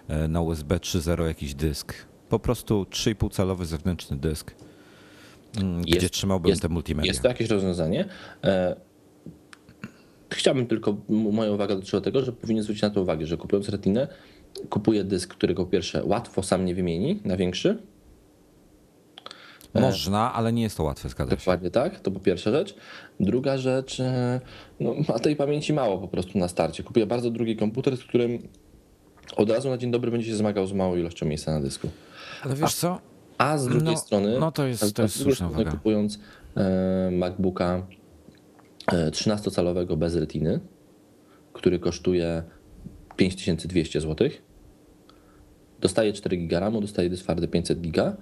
e, 0.08 0.28
na 0.28 0.42
USB 0.42 0.76
3.0 0.78 1.26
jakiś 1.26 1.54
dysk. 1.54 1.94
Po 2.30 2.40
prostu 2.40 2.84
3,5 2.84 3.32
calowy 3.32 3.66
zewnętrzny 3.66 4.18
dysk, 4.18 4.56
mm, 5.58 5.78
jest, 5.78 5.98
gdzie 5.98 6.10
trzymałbym 6.10 6.50
jest, 6.50 6.62
te 6.62 6.70
multimedia. 6.70 7.08
Jest 7.08 7.22
to 7.22 7.28
jakieś 7.28 7.50
rozwiązanie. 7.50 8.06
Chciałbym 10.48 10.68
tylko, 10.68 10.98
moja 11.10 11.52
uwaga 11.52 11.76
dotyczyła 11.76 12.02
tego, 12.02 12.24
że 12.26 12.32
powinien 12.32 12.64
zwrócić 12.64 12.82
na 12.82 12.90
to 12.90 13.02
uwagę, 13.02 13.26
że 13.26 13.38
kupując 13.38 13.70
retinę, 13.70 14.08
kupuje 14.70 15.04
dysk, 15.04 15.30
którego 15.30 15.66
pierwsze 15.66 16.06
łatwo 16.06 16.44
sam 16.44 16.66
nie 16.66 16.76
wymieni 16.76 17.20
na 17.26 17.38
większy. 17.38 17.78
E, 19.74 19.82
Można, 19.82 20.34
ale 20.34 20.54
nie 20.54 20.62
jest 20.62 20.78
to 20.78 20.84
łatwe, 20.84 21.10
zgadza. 21.10 21.36
Dokładnie 21.36 21.72
tak, 21.72 22.00
to 22.00 22.12
po 22.12 22.20
pierwsza 22.20 22.52
rzecz. 22.52 22.76
Druga 23.20 23.58
rzecz, 23.58 24.00
e, 24.00 24.42
no, 24.80 24.96
ma 25.08 25.20
tej 25.20 25.36
pamięci 25.36 25.74
mało 25.74 25.98
po 25.98 26.08
prostu 26.08 26.38
na 26.38 26.48
starcie. 26.48 26.84
Kupuje 26.84 27.06
bardzo 27.06 27.32
drugi 27.32 27.56
komputer, 27.56 27.98
z 27.98 28.04
którym 28.04 28.40
od 29.36 29.50
razu 29.50 29.70
na 29.70 29.78
dzień 29.78 29.92
dobry 29.92 30.12
będzie 30.12 30.28
się 30.28 30.36
zmagał 30.36 30.68
z 30.68 30.74
małą 30.74 30.96
ilością 30.96 31.26
miejsca 31.26 31.52
na 31.52 31.60
dysku. 31.62 31.90
Ale 32.44 32.56
wiesz 32.56 32.76
co? 32.76 33.00
A 33.38 33.58
z 33.58 33.68
drugiej 33.68 33.94
no, 33.94 33.98
strony, 33.98 34.40
no 34.40 34.52
to 34.52 34.68
jest, 34.68 34.96
to 34.96 35.02
jest 35.02 35.16
słuszna 35.16 35.48
uwaga. 35.48 35.72
kupując 35.72 36.20
e, 36.58 37.10
MacBooka 37.12 37.84
13-calowego 38.92 39.98
bez 39.98 40.16
retiny, 40.16 40.60
który 41.54 41.80
kosztuje 41.80 42.44
5200 43.16 44.02
zł. 44.02 44.30
Dostaje 45.82 46.14
4 46.14 46.38
GB 46.38 46.60
RAMu, 46.60 46.82
dostaje 46.82 47.10
dysk 47.10 47.24
twardy 47.24 47.48
500 47.48 47.82
GB, 47.82 48.16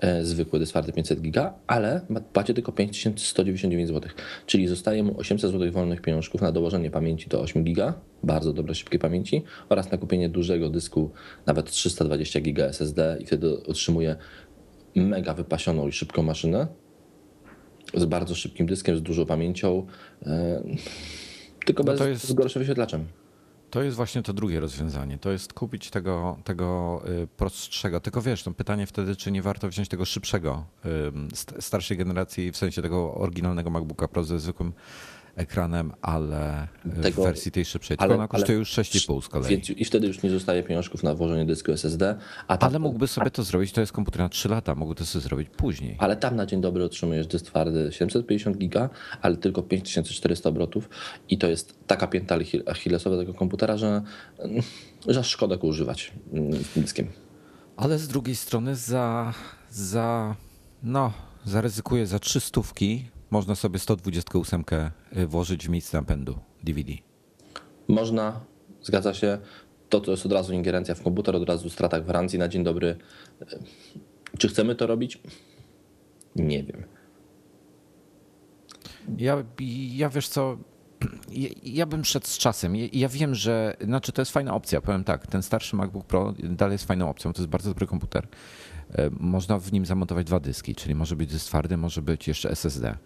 e, 0.00 0.24
zwykły 0.24 0.58
dysk 0.58 0.72
twardy 0.72 0.92
500 0.92 1.20
GB, 1.20 1.52
ale 1.66 2.00
płaci 2.32 2.54
tylko 2.54 2.72
5199 2.72 3.88
zł. 3.88 4.10
Czyli 4.46 4.66
zostaje 4.68 5.02
mu 5.02 5.18
800 5.18 5.52
zł 5.52 5.72
wolnych 5.72 6.00
pieniążków 6.00 6.40
na 6.40 6.52
dołożenie 6.52 6.90
pamięci 6.90 7.28
do 7.28 7.40
8 7.40 7.64
GB, 7.64 7.92
bardzo 8.22 8.52
dobre, 8.52 8.74
szybkiej 8.74 9.00
pamięci 9.00 9.42
oraz 9.68 9.90
na 9.90 9.98
kupienie 9.98 10.28
dużego 10.28 10.70
dysku, 10.70 11.10
nawet 11.46 11.70
320 11.70 12.40
GB 12.40 12.68
SSD 12.68 13.16
i 13.20 13.26
wtedy 13.26 13.62
otrzymuje 13.62 14.16
mega 14.94 15.34
wypasioną 15.34 15.88
i 15.88 15.92
szybką 15.92 16.22
maszynę 16.22 16.66
z 17.96 18.04
bardzo 18.04 18.34
szybkim 18.34 18.66
dyskiem, 18.66 18.96
z 18.96 19.02
dużą 19.02 19.26
pamięcią, 19.26 19.86
e, 20.26 20.62
tylko 21.66 21.82
no 21.82 21.92
bez, 21.92 22.00
jest, 22.00 22.28
z 22.28 22.32
gorszym 22.32 22.60
wyświetlaczem. 22.60 23.04
To 23.70 23.82
jest 23.82 23.96
właśnie 23.96 24.22
to 24.22 24.32
drugie 24.32 24.60
rozwiązanie. 24.60 25.18
To 25.18 25.30
jest 25.30 25.52
kupić 25.52 25.90
tego, 25.90 26.38
tego 26.44 27.02
y, 27.08 27.26
prostszego. 27.26 28.00
Tylko 28.00 28.22
wiesz, 28.22 28.46
no 28.46 28.52
pytanie 28.52 28.86
wtedy, 28.86 29.16
czy 29.16 29.30
nie 29.30 29.42
warto 29.42 29.68
wziąć 29.68 29.88
tego 29.88 30.04
szybszego, 30.04 30.64
starszej 31.60 31.96
generacji, 31.96 32.52
w 32.52 32.56
sensie 32.56 32.82
tego 32.82 33.14
oryginalnego 33.14 33.70
MacBooka 33.70 34.08
Pro 34.08 34.24
ze 34.24 34.40
zwykłym 34.40 34.72
ekranem, 35.36 35.92
ale 36.02 36.68
Tego- 37.02 37.22
w 37.22 37.24
wersji 37.24 37.52
tej 37.52 37.64
szybszej. 37.64 37.96
Tylko 37.96 38.04
ale- 38.04 38.14
ona 38.14 38.28
kosztuje 38.28 38.48
ale- 38.56 38.58
już 38.58 38.70
6,5 38.70 39.20
z 39.22 39.28
kolei. 39.28 39.48
Więc, 39.50 39.70
I 39.70 39.84
wtedy 39.84 40.06
już 40.06 40.22
nie 40.22 40.30
zostaje 40.30 40.62
pieniążków 40.62 41.02
na 41.02 41.14
włożenie 41.14 41.44
dysku 41.46 41.72
SSD, 41.72 42.16
a 42.48 42.56
tam, 42.56 42.68
Ale 42.70 42.78
mógłby 42.78 43.06
sobie 43.08 43.30
to 43.30 43.42
zrobić, 43.42 43.72
to 43.72 43.80
jest 43.80 43.92
komputer 43.92 44.20
na 44.20 44.28
3 44.28 44.48
lata, 44.48 44.74
mógłby 44.74 44.94
to 44.94 45.06
sobie 45.06 45.22
zrobić 45.22 45.48
później. 45.56 45.96
ale 45.98 46.16
tam 46.16 46.36
na 46.36 46.46
dzień 46.46 46.60
dobry 46.60 46.84
otrzymujesz 46.84 47.26
dysk 47.26 47.46
twardy 47.46 47.88
750 47.92 48.58
giga, 48.58 48.88
ale 49.22 49.36
tylko 49.36 49.62
5400 49.62 50.48
obrotów 50.48 50.88
i 51.28 51.38
to 51.38 51.46
jest 51.48 51.74
taka 51.86 52.06
pięta 52.06 52.38
achil- 52.38 52.70
achillesowa 52.70 53.16
tego 53.16 53.34
komputera, 53.34 53.76
że, 53.76 54.02
mm, 54.38 54.62
że 55.08 55.24
szkoda 55.24 55.56
go 55.56 55.66
używać 55.66 56.12
mm, 56.32 56.52
z 56.64 56.68
tym 56.68 56.82
dyskiem. 56.82 57.06
Ale 57.76 57.98
z 57.98 58.08
drugiej 58.08 58.36
strony 58.36 58.76
za, 58.76 59.34
za 59.70 60.36
no, 60.82 61.12
zaryzykuję 61.44 62.06
za 62.06 62.18
3 62.18 62.40
stówki 62.40 63.04
można 63.30 63.54
sobie 63.54 63.78
128 63.78 64.64
włożyć 65.26 65.66
w 65.66 65.70
miejsce 65.70 65.98
napędu 65.98 66.38
DVD. 66.64 66.92
Można, 67.88 68.40
zgadza 68.82 69.14
się, 69.14 69.38
to, 69.88 70.00
to 70.00 70.10
jest 70.10 70.26
od 70.26 70.32
razu 70.32 70.52
ingerencja 70.54 70.94
w 70.94 71.02
komputer, 71.02 71.36
od 71.36 71.48
razu 71.48 71.70
strata 71.70 72.00
gwarancji 72.00 72.38
na 72.38 72.48
dzień 72.48 72.64
dobry. 72.64 72.96
Czy 74.38 74.48
chcemy 74.48 74.74
to 74.74 74.86
robić? 74.86 75.18
Nie 76.36 76.64
wiem. 76.64 76.84
Ja, 79.18 79.44
ja 79.94 80.08
wiesz 80.08 80.28
co, 80.28 80.56
ja, 81.32 81.48
ja 81.62 81.86
bym 81.86 82.04
szedł 82.04 82.26
z 82.26 82.38
czasem. 82.38 82.76
Ja, 82.76 82.86
ja 82.92 83.08
wiem, 83.08 83.34
że, 83.34 83.76
znaczy 83.80 84.12
to 84.12 84.22
jest 84.22 84.32
fajna 84.32 84.54
opcja, 84.54 84.80
powiem 84.80 85.04
tak, 85.04 85.26
ten 85.26 85.42
starszy 85.42 85.76
MacBook 85.76 86.06
Pro 86.06 86.34
dalej 86.42 86.72
jest 86.74 86.84
fajną 86.84 87.10
opcją, 87.10 87.32
to 87.32 87.42
jest 87.42 87.50
bardzo 87.50 87.70
dobry 87.70 87.86
komputer. 87.86 88.28
E, 88.92 89.10
Można 89.20 89.58
w 89.58 89.72
nim 89.72 89.86
zamontować 89.86 90.26
dwa 90.26 90.40
dyski, 90.40 90.74
czyli 90.74 90.94
może 90.94 91.16
być 91.16 91.32
dysk 91.32 91.46
twardy, 91.46 91.76
może 91.76 92.02
być 92.02 92.28
jeszcze 92.28 92.50
SSD. 92.50 92.96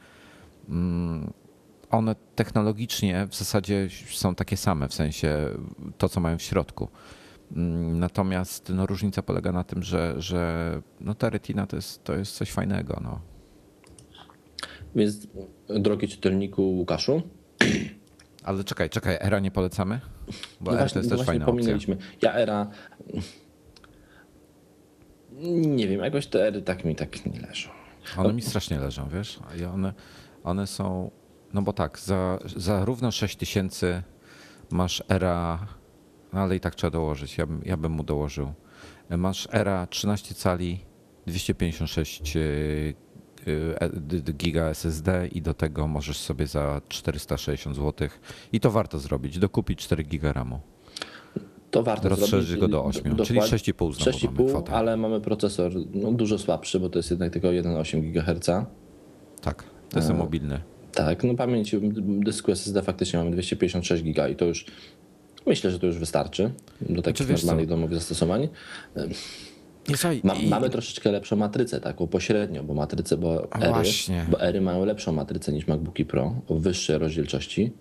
Mm, 0.70 1.32
One 1.90 2.14
technologicznie 2.34 3.26
w 3.30 3.34
zasadzie 3.34 3.88
są 4.10 4.34
takie 4.34 4.56
same, 4.56 4.88
w 4.88 4.94
sensie 4.94 5.48
to, 5.98 6.08
co 6.08 6.20
mają 6.20 6.38
w 6.38 6.42
środku. 6.42 6.88
Mm, 7.56 7.98
Natomiast 7.98 8.68
no, 8.74 8.86
różnica 8.86 9.22
polega 9.22 9.52
na 9.52 9.64
tym, 9.64 9.82
że, 9.82 10.14
że 10.18 10.82
no, 11.00 11.14
ta 11.14 11.30
retina 11.30 11.66
to 11.66 11.76
jest, 11.76 12.04
to 12.04 12.14
jest 12.14 12.32
coś 12.34 12.50
fajnego. 12.52 13.00
No. 13.02 13.20
Więc, 14.94 15.26
drogi 15.68 16.08
czytelniku 16.08 16.62
Łukaszu, 16.62 17.22
Ale 18.44 18.64
czekaj, 18.64 18.90
czekaj, 18.90 19.16
Era 19.20 19.38
nie 19.40 19.50
polecamy? 19.50 20.00
Bo 20.60 20.70
no 20.70 20.72
Era 20.72 20.78
właśnie, 20.82 20.94
to 20.94 20.98
jest 20.98 21.10
no 21.10 21.16
też 21.16 21.26
właśnie 21.26 21.26
fajna 21.26 21.44
opcja. 21.46 21.52
pominęliśmy. 21.52 21.96
Ja 22.22 22.32
era. 22.34 22.66
Nie 25.66 25.88
wiem, 25.88 26.00
jakoś 26.00 26.26
te 26.26 26.46
ery 26.46 26.62
tak 26.62 26.84
mi 26.84 26.96
tak 26.96 27.26
nie 27.26 27.40
leżą. 27.40 27.70
One 28.16 28.32
mi 28.32 28.42
strasznie 28.42 28.78
leżą, 28.78 29.08
wiesz? 29.08 29.40
I 29.60 29.64
one, 29.64 29.92
one 30.44 30.66
są, 30.66 31.10
no 31.54 31.62
bo 31.62 31.72
tak, 31.72 31.98
za, 31.98 32.38
za 32.56 32.84
równo 32.84 33.10
6 33.10 33.36
tysięcy 33.36 34.02
masz 34.70 35.02
Era, 35.08 35.66
no 36.32 36.40
ale 36.40 36.56
i 36.56 36.60
tak 36.60 36.74
trzeba 36.74 36.90
dołożyć, 36.90 37.38
ja 37.38 37.46
bym, 37.46 37.62
ja 37.64 37.76
bym 37.76 37.92
mu 37.92 38.02
dołożył. 38.02 38.52
Masz 39.10 39.48
Era 39.52 39.86
13 39.86 40.34
cali, 40.34 40.80
256 41.26 42.36
e, 42.36 42.40
e, 43.80 43.88
d- 43.88 44.20
d- 44.20 44.32
giga 44.32 44.64
SSD 44.64 45.28
i 45.32 45.42
do 45.42 45.54
tego 45.54 45.88
możesz 45.88 46.16
sobie 46.18 46.46
za 46.46 46.80
460 46.88 47.76
zł 47.76 48.08
i 48.52 48.60
to 48.60 48.70
warto 48.70 48.98
zrobić, 48.98 49.38
dokupić 49.38 49.78
4 49.80 50.02
giga 50.04 50.32
RAMu. 50.32 50.60
To 51.70 51.82
warto 51.82 52.08
Rozszerzyć 52.08 52.48
zrobić. 52.48 52.60
go 52.60 52.68
do 52.68 52.84
8, 52.84 53.02
czyli 53.02 53.16
Dokładnie. 53.16 53.58
6,5 53.58 53.92
znowu 53.92 54.18
mamy 54.26 54.38
6,5, 54.38 54.48
kwotę. 54.48 54.72
ale 54.72 54.96
mamy 54.96 55.20
procesor 55.20 55.72
no, 55.94 56.12
dużo 56.12 56.38
słabszy, 56.38 56.80
bo 56.80 56.88
to 56.88 56.98
jest 56.98 57.10
jednak 57.10 57.32
tylko 57.32 57.48
1,8 57.48 58.12
GHz. 58.12 58.66
Tak, 59.40 59.64
to 59.90 59.98
jest 59.98 60.10
mobilny. 60.10 60.60
Tak, 60.94 61.24
no 61.24 61.34
pamięć 61.34 61.76
dysku 62.24 62.52
SSD 62.52 62.82
faktycznie 62.82 63.18
mamy 63.18 63.30
256 63.30 64.02
giga 64.02 64.28
i 64.28 64.36
to 64.36 64.44
już 64.44 64.66
myślę, 65.46 65.70
że 65.70 65.78
to 65.78 65.86
już 65.86 65.98
wystarczy 65.98 66.50
do 66.80 67.02
takich 67.02 67.26
co? 67.26 67.32
normalnych 67.32 67.66
domowych 67.66 67.94
zastosowań. 67.98 68.48
Nie, 69.88 69.96
słuchaj, 69.96 70.20
Ma, 70.24 70.34
i- 70.34 70.48
Mamy 70.48 70.70
troszeczkę 70.70 71.12
lepszą 71.12 71.36
matrycę, 71.36 71.80
taką 71.80 72.06
pośrednio, 72.06 72.62
bo 72.62 72.74
matryce, 72.74 73.16
bo 73.16 73.52
ery, 73.52 73.72
bo 74.30 74.40
ery 74.40 74.60
mają 74.60 74.84
lepszą 74.84 75.12
matrycę 75.12 75.52
niż 75.52 75.66
MacBooki 75.66 76.04
Pro 76.04 76.34
o 76.48 76.54
wyższej 76.54 76.98
rozdzielczości. 76.98 77.72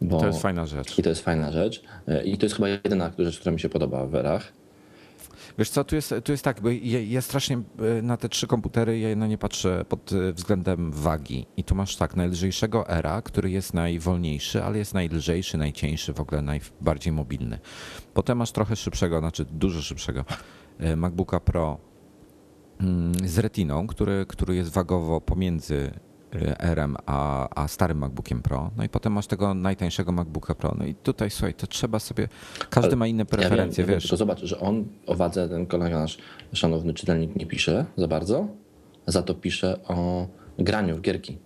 Bo, 0.00 0.20
to 0.20 0.26
jest 0.26 0.42
fajna 0.42 0.66
rzecz. 0.66 0.98
I 0.98 1.02
to 1.02 1.08
jest 1.08 1.22
fajna 1.22 1.52
rzecz. 1.52 1.82
E, 2.08 2.24
I 2.24 2.38
to 2.38 2.46
jest 2.46 2.54
chyba 2.56 2.68
jedyna 2.68 3.12
rzecz, 3.18 3.40
która 3.40 3.52
mi 3.52 3.60
się 3.60 3.68
podoba 3.68 4.06
w 4.06 4.14
erach. 4.14 4.52
Wiesz 5.58 5.70
co, 5.70 5.84
tu 5.84 5.94
jest, 5.94 6.14
tu 6.24 6.32
jest 6.32 6.44
tak, 6.44 6.60
bo 6.60 6.70
ja, 6.70 7.00
ja 7.00 7.22
strasznie 7.22 7.56
e, 7.56 8.02
na 8.02 8.16
te 8.16 8.28
trzy 8.28 8.46
komputery, 8.46 8.98
ja 8.98 9.16
na 9.16 9.26
nie 9.26 9.38
patrzę 9.38 9.84
pod 9.88 10.12
e, 10.12 10.32
względem 10.32 10.92
wagi. 10.92 11.46
I 11.56 11.64
tu 11.64 11.74
masz 11.74 11.96
tak, 11.96 12.16
najlżejszego 12.16 12.88
Era, 12.88 13.22
który 13.22 13.50
jest 13.50 13.74
najwolniejszy, 13.74 14.64
ale 14.64 14.78
jest 14.78 14.94
najlżejszy, 14.94 15.58
najcieńszy, 15.58 16.12
w 16.12 16.20
ogóle 16.20 16.42
najbardziej 16.42 17.12
mobilny. 17.12 17.58
Potem 18.14 18.38
masz 18.38 18.52
trochę 18.52 18.76
szybszego, 18.76 19.18
znaczy 19.18 19.44
dużo 19.44 19.82
szybszego 19.82 20.24
e, 20.78 20.96
MacBooka 20.96 21.40
Pro 21.40 21.78
mm, 22.80 23.14
z 23.28 23.38
retiną, 23.38 23.86
który, 23.86 24.26
który 24.28 24.56
jest 24.56 24.70
wagowo 24.70 25.20
pomiędzy 25.20 25.90
e, 26.42 26.60
R-em 26.60 26.96
a, 27.06 27.48
a 27.62 27.68
starym 27.68 27.98
MacBookiem 27.98 28.42
Pro. 28.42 28.70
No 28.76 28.84
i 28.84 28.88
potem 28.88 29.12
masz 29.12 29.26
tego 29.26 29.54
najtańszego 29.54 30.12
MacBooka 30.12 30.54
Pro. 30.54 30.74
No 30.78 30.84
i 30.84 30.94
tutaj 30.94 31.30
słuchaj, 31.30 31.54
to 31.54 31.66
trzeba 31.66 31.98
sobie, 31.98 32.28
każdy 32.70 32.88
Ale 32.88 32.96
ma 32.96 33.06
inne 33.06 33.20
Ja 33.22 33.24
wiem, 33.24 33.40
preferencje, 33.40 33.82
ja 33.82 33.88
wiem, 33.88 33.96
wiesz. 33.96 34.02
Tylko 34.02 34.16
zobacz, 34.16 34.40
że 34.44 34.60
on 34.60 34.84
o 35.06 35.14
wadze, 35.14 35.48
ten 35.48 35.66
kolega 35.66 35.98
nasz 35.98 36.18
szanowny 36.52 36.94
czytelnik 36.94 37.36
nie 37.36 37.46
pisze 37.46 37.86
za 37.96 38.08
bardzo, 38.08 38.48
za 39.06 39.22
to 39.22 39.34
pisze 39.34 39.78
o 39.88 40.26
graniu 40.58 40.96
w 40.96 41.00
gierki. 41.00 41.38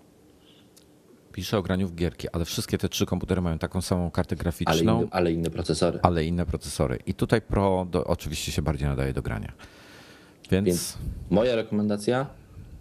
Pisze 1.32 1.58
o 1.58 1.62
graniu 1.62 1.88
w 1.88 1.94
gierki, 1.94 2.28
ale 2.28 2.44
wszystkie 2.44 2.78
te 2.78 2.88
trzy 2.88 3.06
komputery 3.06 3.40
mają 3.40 3.58
taką 3.58 3.80
samą 3.80 4.10
kartę 4.10 4.34
Ale, 4.36 4.42
graficzną, 4.42 4.98
inny, 5.00 5.08
ale 5.10 5.32
inne 5.32 5.50
procesory. 5.50 5.98
ale 6.02 6.24
inne 6.24 6.46
procesory. 6.46 6.98
I 7.06 7.14
tutaj 7.14 7.42
Pro 7.42 7.86
do, 7.90 8.04
oczywiście 8.04 8.52
się 8.52 8.62
bardziej 8.62 8.88
nadaje 8.88 9.12
do 9.12 9.22
grania. 9.22 9.52
Więc, 10.50 10.66
Więc 10.66 10.98
moja 11.30 11.56
rekomendacja, 11.56 12.26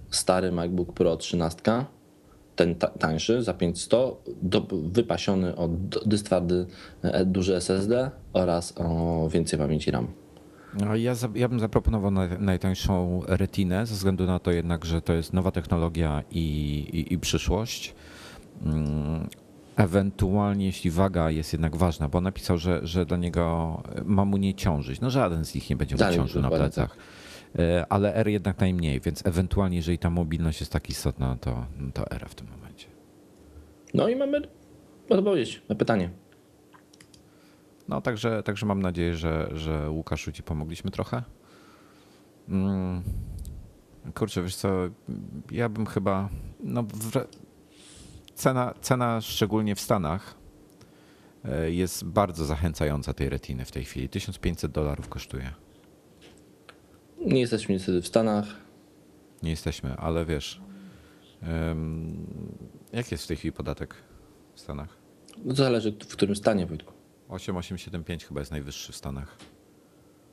stary 0.10 0.52
MacBook 0.52 0.94
Pro 0.94 1.18
13, 1.18 1.62
ten 2.60 2.76
ta, 2.76 2.88
tańszy 2.88 3.44
za 3.44 3.54
500, 3.54 3.92
do, 4.42 4.62
wypasiony 4.72 5.56
o 5.56 5.68
d- 5.68 6.00
dysk 6.06 6.26
twardy 6.26 6.66
e, 7.02 7.26
duży 7.26 7.56
SSD 7.56 8.12
oraz 8.34 8.74
o 8.78 9.30
więcej 9.34 9.60
pamięci 9.60 9.92
RAM. 9.92 10.08
no, 10.86 10.96
ja, 10.96 11.14
ja 11.36 11.48
bym 11.50 11.60
zaproponował 11.60 12.12
naj, 12.12 12.30
najtańszą 12.40 13.22
retinę, 13.28 13.86
ze 13.86 13.96
względu 13.96 14.26
na 14.26 14.40
to 14.40 14.52
jednak, 14.52 14.86
że 14.86 15.02
to 15.02 15.14
jest 15.14 15.34
nowa 15.34 15.52
technologia 15.52 16.24
i, 16.32 16.40
i, 16.94 17.14
i 17.14 17.20
przyszłość. 17.20 17.96
Mm, 18.66 19.28
Ewentualnie, 19.76 20.66
jeśli 20.66 20.92
waga 20.92 21.32
jest 21.32 21.54
jednak 21.54 21.76
ważna, 21.76 22.10
bo 22.10 22.22
napisał, 22.22 22.58
że, 22.58 22.80
że 22.84 23.06
dla 23.06 23.18
niego 23.18 23.82
ma 24.06 24.26
mu 24.26 24.38
nie 24.38 24.54
ciążyć. 24.54 25.02
No 25.02 25.10
żaden 25.10 25.46
z 25.46 25.56
nich 25.56 25.70
nie 25.70 25.76
będzie 25.76 25.96
mu 25.96 26.14
ciążył 26.14 26.42
na 26.42 26.50
plecach. 26.50 26.98
E, 26.98 27.19
Ale 27.90 28.16
R 28.16 28.28
jednak 28.28 28.60
najmniej, 28.60 29.00
więc 29.00 29.26
ewentualnie, 29.26 29.78
jeżeli 29.78 29.98
ta 29.98 30.10
mobilność 30.10 30.60
jest 30.60 30.72
tak 30.72 30.90
istotna, 30.90 31.38
to, 31.42 31.66
to 31.94 32.12
R 32.12 32.26
w 32.30 32.36
tym 32.36 32.48
momencie. 32.50 32.88
No 33.94 34.10
i 34.10 34.16
mamy 34.16 34.42
odpowiedź 35.10 35.62
na 35.70 35.76
pytanie. 35.76 36.10
No 37.88 38.02
także, 38.02 38.44
także 38.44 38.66
mam 38.66 38.82
nadzieję, 38.82 39.16
że, 39.16 39.50
że 39.54 39.90
Łukaszu 39.90 40.32
ci 40.32 40.44
pomogliśmy 40.44 40.92
trochę. 40.92 41.24
Mm, 42.50 43.04
kurczę, 44.16 44.44
wiesz 44.44 44.56
co, 44.56 44.70
ja 45.52 45.70
bym 45.70 45.86
chyba, 45.86 46.30
no 46.64 46.84
cena, 48.36 48.74
cena 48.82 49.22
szczególnie 49.22 49.76
w 49.76 49.82
Stanach 49.82 50.36
e, 51.46 51.72
jest 51.72 52.06
bardzo 52.06 52.46
zachęcająca 52.46 53.14
tej 53.14 53.30
retiny 53.30 53.66
w 53.66 53.72
tej 53.72 53.84
chwili. 53.84 54.10
1500 54.10 54.72
dolarów 54.72 55.10
kosztuje. 55.10 55.54
Nie 57.26 57.40
jesteśmy 57.40 57.74
niestety 57.76 58.02
w 58.02 58.08
Stanach. 58.08 58.46
Nie 59.44 59.50
jesteśmy, 59.50 59.94
ale 59.98 60.26
wiesz, 60.26 60.62
em, 61.42 62.18
jaki 62.94 63.14
jest 63.14 63.24
w 63.24 63.28
tej 63.28 63.38
chwili 63.38 63.52
podatek 63.52 63.96
w 64.56 64.60
Stanach? 64.60 64.98
No 65.46 65.54
to 65.54 65.64
zależy 65.64 65.92
w 65.92 65.98
którym 66.16 66.36
stanie, 66.36 66.66
Wojtku. 66.66 66.94
8875 67.30 68.26
chyba 68.26 68.40
jest 68.42 68.52
najwyższy 68.52 68.92
w 68.92 68.96
Stanach. 68.96 69.38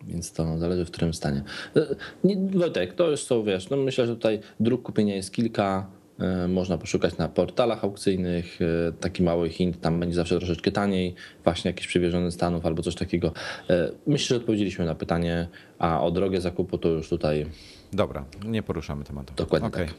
Więc 0.04 0.32
to 0.32 0.58
zależy 0.58 0.84
w 0.84 0.90
którym 0.90 1.14
stanie. 1.14 1.42
E, 1.76 1.86
Nie, 2.24 2.36
Wojtek, 2.58 2.94
to 2.94 3.10
już 3.10 3.20
są, 3.20 3.42
wiesz, 3.44 3.70
no 3.70 3.76
myślę, 3.76 4.06
że 4.06 4.14
tutaj 4.16 4.40
dróg 4.60 4.82
kupienia 4.82 5.14
jest 5.14 5.32
kilka. 5.32 5.86
E, 6.20 6.48
Można 6.48 6.78
poszukać 6.78 7.16
na 7.18 7.28
portalach 7.28 7.84
aukcyjnych. 7.84 8.58
e, 8.88 8.92
Taki 8.92 9.22
mały 9.22 9.48
hint, 9.48 9.80
tam 9.80 10.00
będzie 10.00 10.14
zawsze 10.16 10.38
troszeczkę 10.38 10.72
taniej, 10.72 11.14
właśnie 11.44 11.68
jakieś 11.68 11.86
przywiezione 11.86 12.30
z 12.30 12.34
Stanów 12.34 12.66
albo 12.66 12.82
coś 12.82 12.94
takiego. 12.94 13.32
E, 13.70 13.90
Myślę, 14.06 14.34
że 14.34 14.36
odpowiedzieliśmy 14.40 14.84
na 14.84 14.94
pytanie, 14.94 15.48
a 15.78 16.00
o 16.02 16.10
drogę 16.10 16.40
zakupu 16.40 16.78
to 16.78 16.88
już 16.88 17.08
tutaj 17.08 17.46
Dobra, 17.92 18.24
nie 18.44 18.62
poruszamy 18.62 19.04
tematu. 19.04 19.32
Dokładnie 19.36 19.68
Okej. 19.68 19.86
tak. 19.86 19.94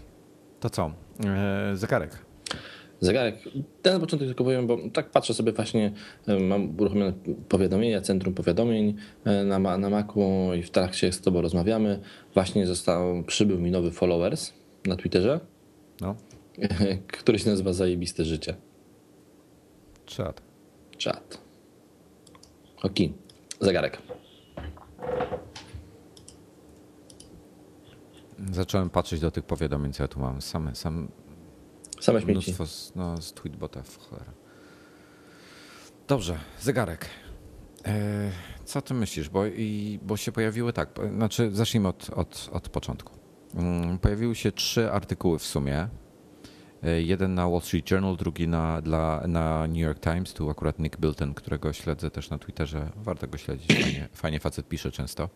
To 0.60 0.70
co? 0.70 0.92
Zegarek. 1.74 2.18
Zegarek. 3.02 3.36
Ten 3.82 3.94
na 3.94 4.00
początek 4.00 4.28
tylko 4.28 4.44
powiem, 4.44 4.68
bo 4.68 4.78
tak 4.94 5.10
patrzę 5.10 5.34
sobie 5.34 5.52
właśnie, 5.52 5.92
mam 6.40 6.80
uruchomione 6.80 7.14
powiadomienia, 7.50 8.02
centrum 8.02 8.34
powiadomień 8.34 8.96
na, 9.46 9.78
na 9.78 9.90
Macu 9.90 10.54
i 10.60 10.64
w 10.64 10.70
trakcie 10.72 11.12
z 11.12 11.22
tobą 11.22 11.42
rozmawiamy. 11.42 12.00
Właśnie 12.34 12.68
został, 12.68 13.24
przybył 13.24 13.60
mi 13.60 13.72
nowy 13.72 13.92
followers 13.92 14.54
na 14.86 14.96
Twitterze, 14.96 15.40
No. 16.02 16.16
który 17.20 17.40
się 17.40 17.50
nazywa 17.50 17.74
Zajebiste 17.74 18.26
Życie. 18.26 18.56
Lata. 20.20 20.42
Czat. 20.98 21.42
Ok. 22.84 22.96
Zegarek. 23.60 24.02
Zacząłem 28.52 28.90
patrzeć 28.90 29.20
do 29.20 29.32
tych 29.32 29.44
powiadomień, 29.44 29.94
co 29.94 30.04
ja 30.04 30.08
tu 30.08 30.20
mam. 30.20 30.42
Same, 30.42 30.76
sam 30.76 31.08
Same 32.02 32.22
śmieci. 32.22 32.32
mnóstwo 32.32 32.66
z, 32.68 32.96
no, 32.96 33.22
z 33.22 33.34
tweetbota 33.34 33.84
w 33.84 33.98
cholera. 33.98 34.34
Dobrze, 36.08 36.40
zegarek. 36.60 37.06
E, 37.86 38.32
co 38.66 38.82
ty 38.82 38.94
myślisz? 38.94 39.30
Bo, 39.30 39.46
i, 39.46 40.00
bo 40.02 40.18
się 40.18 40.32
pojawiły 40.32 40.74
tak, 40.74 40.90
znaczy 41.16 41.52
zacznijmy 41.52 41.88
od, 41.88 42.10
od, 42.10 42.50
od 42.52 42.70
początku. 42.70 43.18
Mm, 43.56 43.98
Pojawiły 43.98 44.36
się 44.36 44.52
trzy 44.52 44.92
artykuły 44.92 45.40
w 45.40 45.46
sumie. 45.46 45.88
E, 46.84 47.02
Jeden 47.02 47.36
na 47.36 47.50
Wall 47.50 47.62
Street 47.62 47.92
Journal, 47.92 48.18
drugi 48.18 48.48
na, 48.48 48.82
dla, 48.82 49.24
na 49.28 49.68
New 49.68 49.78
York 49.78 50.00
Times. 50.00 50.34
Tu 50.34 50.50
akurat 50.50 50.80
Nick 50.80 51.00
Bilton, 51.00 51.34
którego 51.34 51.74
śledzę 51.74 52.12
też 52.12 52.30
na 52.30 52.38
Twitterze. 52.38 52.90
Warto 52.96 53.28
go 53.28 53.38
śledzić. 53.38 53.68
Fajnie, 53.82 54.10
fajnie 54.14 54.40
facet 54.40 54.68
pisze 54.68 54.92
często. 54.92 55.30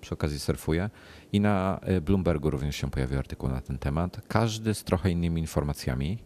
Przy 0.00 0.14
okazji 0.14 0.38
surfuje. 0.38 0.90
I 1.32 1.40
na 1.40 1.80
e, 1.82 2.00
Bloombergu 2.00 2.50
również 2.50 2.76
się 2.76 2.90
pojawił 2.90 3.18
artykuł 3.18 3.48
na 3.48 3.60
ten 3.60 3.78
temat. 3.78 4.20
Każdy 4.28 4.74
z 4.74 4.84
trochę 4.84 5.10
innymi 5.10 5.40
informacjami, 5.40 6.18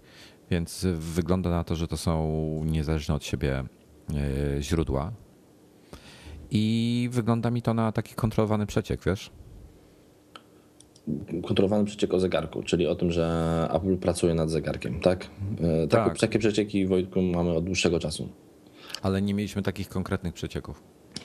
więc 0.51 0.87
wygląda 0.95 1.51
na 1.51 1.65
to, 1.65 1.77
że 1.77 1.89
to 1.89 1.97
są 1.97 2.31
niezależne 2.65 3.15
od 3.15 3.25
siebie 3.25 3.59
e, 3.59 4.63
źródła. 4.63 5.13
I 6.51 7.09
wygląda 7.13 7.51
mi 7.51 7.63
to 7.63 7.75
na 7.75 7.93
taki 7.93 8.15
kontrolowany 8.15 8.67
przeciek, 8.67 9.05
wiesz? 9.07 9.31
Kontrolowany 11.47 11.85
przeciek 11.85 12.15
o 12.15 12.21
zegarku, 12.21 12.63
czyli 12.63 12.87
o 12.87 12.95
tym, 12.95 13.11
że 13.11 13.69
Apple 13.75 13.97
pracuje 13.97 14.35
nad 14.35 14.51
zegarkiem, 14.51 15.01
tak? 15.01 15.27
E, 15.85 15.87
Tak. 15.87 16.05
Takie, 16.09 16.21
takie 16.21 16.39
przecieki, 16.39 16.87
Wojtku, 16.87 17.23
mamy 17.23 17.51
od 17.51 17.65
dłuższego 17.65 17.99
czasu. 18.01 18.29
Ale 19.03 19.23
nie 19.23 19.35
mieliśmy 19.35 19.63
takich 19.63 19.89
konkretnych 19.89 20.35
przecieków. 20.35 20.83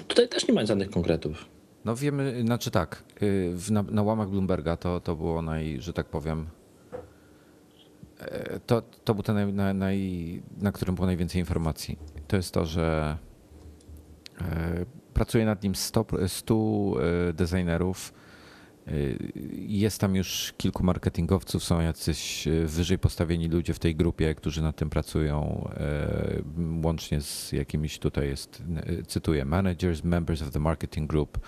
Tutaj 0.07 0.29
też 0.29 0.47
nie 0.47 0.53
ma 0.53 0.65
żadnych 0.65 0.89
konkretów. 0.89 1.45
No 1.85 1.95
wiemy, 1.95 2.41
znaczy 2.45 2.71
tak, 2.71 3.03
y, 3.21 3.53
na, 3.71 3.83
na 3.83 4.03
łamach 4.03 4.29
Bloomberga 4.29 4.77
to, 4.77 4.99
to 4.99 5.15
było 5.15 5.41
naj, 5.41 5.77
że 5.81 5.93
tak 5.93 6.05
powiem, 6.05 6.47
e, 8.19 8.59
to, 8.59 8.81
to 9.03 9.13
był 9.13 9.23
ten, 9.23 9.35
naj, 9.35 9.53
naj, 9.53 9.75
naj, 9.75 10.41
na 10.61 10.71
którym 10.71 10.95
było 10.95 11.05
najwięcej 11.07 11.39
informacji. 11.39 11.99
To 12.27 12.35
jest 12.35 12.53
to, 12.53 12.65
że 12.65 13.17
e, 14.41 14.85
pracuje 15.13 15.45
nad 15.45 15.63
nim 15.63 15.75
100, 15.75 16.05
100 16.27 16.55
e, 17.29 17.33
designerów, 17.33 18.13
jest 19.67 20.01
tam 20.01 20.15
już 20.15 20.53
kilku 20.57 20.83
marketingowców, 20.83 21.63
są 21.63 21.81
jacyś 21.81 22.47
e, 22.47 22.65
wyżej 22.65 22.99
postawieni 22.99 23.47
ludzie 23.47 23.73
w 23.73 23.79
tej 23.79 23.95
grupie, 23.95 24.35
którzy 24.35 24.61
nad 24.61 24.75
tym 24.75 24.89
pracują, 24.89 25.69
e, 25.77 26.41
łącznie 26.83 27.21
z 27.21 27.51
jakimiś 27.51 27.99
tutaj 27.99 28.27
jest, 28.27 28.63
e, 28.75 29.03
cytuję, 29.03 29.45
managers, 29.45 30.03
members 30.03 30.41
of 30.41 30.51
the 30.51 30.59
marketing 30.59 31.09
group, 31.09 31.39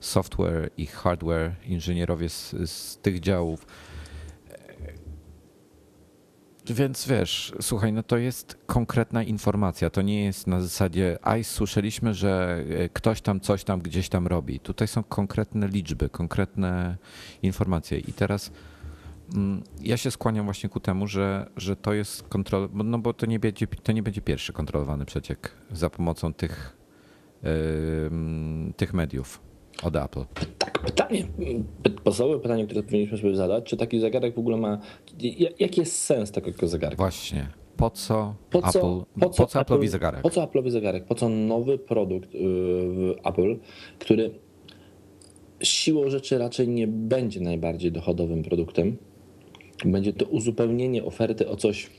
software 0.00 0.70
i 0.76 0.86
hardware, 0.86 1.54
inżynierowie 1.66 2.28
z, 2.28 2.54
z 2.70 2.98
tych 2.98 3.20
działów. 3.20 3.66
Więc 6.70 7.06
wiesz, 7.06 7.52
słuchaj, 7.60 7.92
no 7.92 8.02
to 8.02 8.16
jest 8.16 8.58
konkretna 8.66 9.22
informacja. 9.22 9.90
To 9.90 10.02
nie 10.02 10.24
jest 10.24 10.46
na 10.46 10.60
zasadzie, 10.60 11.18
aj, 11.22 11.44
słyszeliśmy, 11.44 12.14
że 12.14 12.64
e, 12.70 12.88
ktoś 12.88 13.20
tam 13.20 13.40
coś 13.40 13.64
tam 13.64 13.80
gdzieś 13.80 14.08
tam 14.08 14.26
robi. 14.26 14.60
Tutaj 14.60 14.88
są 14.88 15.02
konkretne 15.02 15.68
liczby, 15.68 16.08
konkretne 16.08 16.96
informacje. 17.42 17.98
I 17.98 18.12
teraz 18.12 18.52
mm, 19.34 19.62
ja 19.80 19.96
się 19.96 20.10
skłaniam 20.10 20.44
właśnie 20.44 20.68
ku 20.68 20.80
temu, 20.80 21.06
że, 21.06 21.50
że 21.56 21.76
to 21.76 21.92
jest 21.92 22.22
kontrol, 22.22 22.68
no 22.74 22.98
bo 22.98 23.14
to 23.14 23.26
nie, 23.26 23.38
będzie, 23.38 23.66
to 23.66 23.92
nie 23.92 24.02
będzie 24.02 24.20
pierwszy 24.20 24.52
kontrolowany 24.52 25.04
przeciek 25.04 25.50
za 25.70 25.90
pomocą 25.90 26.34
tych, 26.34 26.76
ym, 28.06 28.72
tych 28.76 28.94
mediów 28.94 29.45
od 29.82 29.96
Apple. 29.96 30.24
Tak, 30.58 30.78
pytanie, 30.78 31.24
py- 31.82 31.90
podstawowe 32.04 32.38
pytanie, 32.40 32.64
które 32.66 32.82
powinniśmy 32.82 33.18
sobie 33.18 33.36
zadać, 33.36 33.64
czy 33.64 33.76
taki 33.76 34.00
zegarek 34.00 34.34
w 34.34 34.38
ogóle 34.38 34.56
ma, 34.56 34.78
ja- 35.20 35.50
jaki 35.58 35.80
jest 35.80 35.98
sens 35.98 36.30
takiego 36.32 36.68
zegarka? 36.68 36.96
Właśnie. 36.96 37.48
Po 37.76 37.90
co, 37.90 38.34
Po 38.50 38.62
co, 38.62 38.68
Apple, 38.68 39.20
po 39.36 39.46
co, 39.46 39.60
Apple'owi 39.60 39.86
zegarek? 39.86 40.22
Po 40.22 40.30
co 40.30 40.44
Apple'owi 40.46 40.70
zegarek? 40.70 41.04
Po 41.04 41.14
co 41.14 41.28
nowy 41.28 41.78
produkt 41.78 42.34
yy, 42.34 42.40
w 42.42 43.14
Apple, 43.24 43.56
który 43.98 44.30
siłą 45.62 46.10
rzeczy 46.10 46.38
raczej 46.38 46.68
nie 46.68 46.86
będzie 46.86 47.40
najbardziej 47.40 47.92
dochodowym 47.92 48.42
produktem. 48.42 48.96
Będzie 49.84 50.12
to 50.12 50.24
uzupełnienie 50.26 51.04
oferty 51.04 51.48
o 51.48 51.56
coś. 51.56 51.90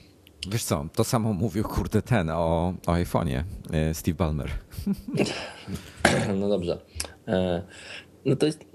Wiesz 0.49 0.63
co, 0.63 0.85
to 0.95 1.03
samo 1.03 1.33
mówił 1.33 1.63
kurde 1.63 2.01
ten 2.01 2.29
o, 2.29 2.73
o 2.87 2.91
iPhone'ie, 2.91 3.43
e, 3.73 3.93
Steve 3.93 4.15
Ballmer. 4.17 4.49
No 6.39 6.49
dobrze. 6.49 6.77
E, 7.27 7.61
No 8.25 8.35
to 8.35 8.45
jest. 8.45 8.65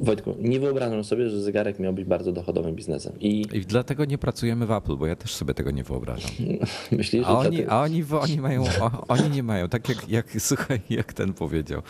Wojtku, 0.00 0.34
nie 0.40 0.60
wyobrażam 0.60 1.04
sobie, 1.04 1.28
że 1.30 1.40
zegarek 1.42 1.78
miał 1.78 1.92
być 1.92 2.04
bardzo 2.04 2.32
dochodowym 2.32 2.74
biznesem. 2.74 3.12
I 3.20 3.40
I 3.52 3.60
dlatego 3.60 4.04
nie 4.04 4.18
pracujemy 4.18 4.66
w 4.66 4.70
Apple, 4.70 4.96
bo 4.96 5.06
ja 5.06 5.16
też 5.16 5.34
sobie 5.34 5.54
tego 5.54 5.70
nie 5.70 5.84
wyobrażam. 5.84 6.30
myślisz, 6.92 7.22
że 7.22 7.28
A 7.28 7.38
oni, 7.38 7.66
a 7.66 7.80
oni, 7.82 8.04
oni 8.20 8.40
mają, 8.40 8.64
o, 8.80 9.06
oni 9.08 9.30
nie 9.30 9.42
mają, 9.42 9.68
tak 9.68 9.88
jak, 9.88 10.08
jak, 10.08 10.26
słuchaj, 10.50 10.80
jak 10.90 11.12
ten 11.12 11.32
powiedział. 11.32 11.82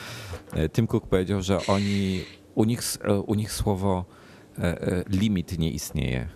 E, 0.53 0.69
Tim 0.69 0.87
Cook 0.87 1.07
powiedział, 1.07 1.43
że 1.43 1.59
oni, 1.67 2.21
u 2.55 2.65
nich, 2.65 2.81
e, 3.05 3.21
u 3.21 3.35
nich 3.35 3.53
słowo 3.53 4.05
limit 5.11 5.59
nie 5.59 5.71
istnieje. 5.71 6.29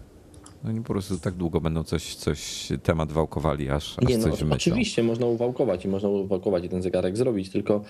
Oni 0.69 0.81
po 0.81 0.93
prostu 0.93 1.19
tak 1.19 1.35
długo 1.35 1.61
będą 1.61 1.85
coś, 1.85 2.15
coś 2.15 2.69
temat 2.83 3.13
wałkowali, 3.13 3.71
aż, 3.71 3.99
aż 3.99 4.09
Nie, 4.09 4.19
no, 4.19 4.25
coś 4.25 4.39
wymyślą. 4.41 4.57
oczywiście 4.57 5.03
można 5.03 5.27
uwałkować 5.27 5.85
i 5.85 5.89
można 5.89 6.09
uwałkować 6.09 6.65
i 6.65 6.69
ten 6.69 6.83
zegarek 6.83 7.17
zrobić, 7.17 7.51
tylko, 7.51 7.85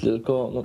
tylko 0.00 0.50
no, 0.54 0.64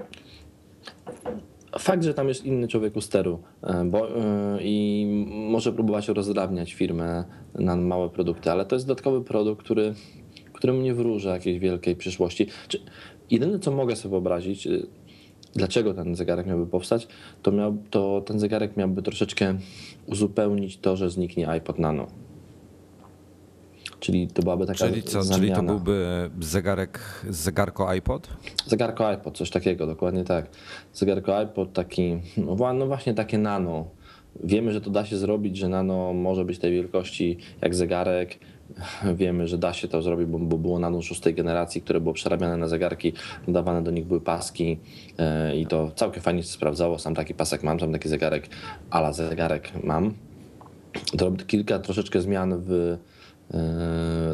fakt, 1.79 2.03
że 2.03 2.13
tam 2.13 2.27
jest 2.27 2.45
inny 2.45 2.67
człowiek 2.67 2.95
u 2.95 3.01
steru 3.01 3.39
e, 3.63 3.85
bo, 3.85 4.09
e, 4.09 4.59
i 4.61 5.05
może 5.27 5.73
próbować 5.73 6.07
rozdrabniać 6.07 6.73
firmę 6.73 7.23
na 7.55 7.75
małe 7.75 8.09
produkty, 8.09 8.51
ale 8.51 8.65
to 8.65 8.75
jest 8.75 8.87
dodatkowy 8.87 9.21
produkt, 9.21 9.63
który, 9.63 9.93
którym 10.53 10.83
nie 10.83 10.93
wróżę 10.93 11.29
jakiejś 11.29 11.59
wielkiej 11.59 11.95
przyszłości. 11.95 12.47
Czy, 12.67 12.79
jedyne, 13.31 13.59
co 13.59 13.71
mogę 13.71 13.95
sobie 13.95 14.11
wyobrazić, 14.11 14.67
e, 14.67 14.71
dlaczego 15.53 15.93
ten 15.93 16.15
zegarek 16.15 16.47
miałby 16.47 16.67
powstać, 16.67 17.07
to, 17.43 17.51
miał, 17.51 17.77
to 17.89 18.21
ten 18.25 18.39
zegarek 18.39 18.77
miałby 18.77 19.01
troszeczkę 19.01 19.57
uzupełnić 20.05 20.77
to, 20.77 20.97
że 20.97 21.09
zniknie 21.09 21.49
iPod 21.49 21.79
Nano. 21.79 22.07
Czyli 23.99 24.27
to 24.27 24.41
byłaby 24.41 24.65
taka 24.65 24.79
Czyli 24.79 25.03
co, 25.03 25.23
zamiana. 25.23 25.41
czyli 25.41 25.55
to 25.55 25.63
byłby 25.63 26.29
zegarek, 26.39 26.99
zegarko 27.29 27.89
iPod? 27.89 28.27
Zegarko 28.65 29.07
iPod, 29.07 29.37
coś 29.37 29.49
takiego, 29.49 29.87
dokładnie 29.87 30.23
tak. 30.23 30.49
Zegarko 30.93 31.37
iPod 31.37 31.73
taki, 31.73 32.19
no 32.37 32.73
no 32.73 32.87
właśnie 32.87 33.13
takie 33.13 33.37
nano. 33.37 33.85
Wiemy, 34.43 34.73
że 34.73 34.81
to 34.81 34.89
da 34.89 35.05
się 35.05 35.17
zrobić, 35.17 35.57
że 35.57 35.69
nano 35.69 36.13
może 36.13 36.45
być 36.45 36.59
tej 36.59 36.71
wielkości 36.71 37.37
jak 37.61 37.75
zegarek. 37.75 38.39
Wiemy, 39.15 39.47
że 39.47 39.57
da 39.57 39.73
się 39.73 39.87
to 39.87 40.01
zrobić, 40.01 40.27
bo, 40.27 40.57
było 40.57 40.79
nano 40.79 41.01
szóstej 41.01 41.33
generacji, 41.33 41.81
które 41.81 41.99
było 41.99 42.13
przerabiane 42.13 42.57
na 42.57 42.67
zegarki, 42.67 43.13
dodawane 43.47 43.83
do 43.83 43.91
nich 43.91 44.05
były 44.05 44.21
paski 44.21 44.77
e, 45.17 45.55
i 45.57 45.65
to 45.65 45.91
całkiem 45.95 46.23
fajnie 46.23 46.43
się 46.43 46.49
sprawdzało. 46.49 46.99
Sam 46.99 47.15
taki 47.15 47.33
pasek 47.33 47.63
mam, 47.63 47.79
sam 47.79 47.93
taki 47.93 48.09
zegarek, 48.09 48.47
ala 48.89 49.13
zegarek 49.13 49.71
mam. 49.83 50.13
Kilka 51.47 51.79
troszeczkę 51.79 52.21
zmian 52.21 52.61
w 52.67 52.97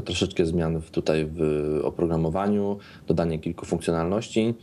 troszeczkę 0.05 0.45
zmian 0.45 0.81
tutaj 0.91 1.25
w 1.31 1.39
oprogramowaniu, 1.83 2.77
dodanie 3.07 3.39
kilku 3.39 3.65
funkcjonalności. 3.65 4.53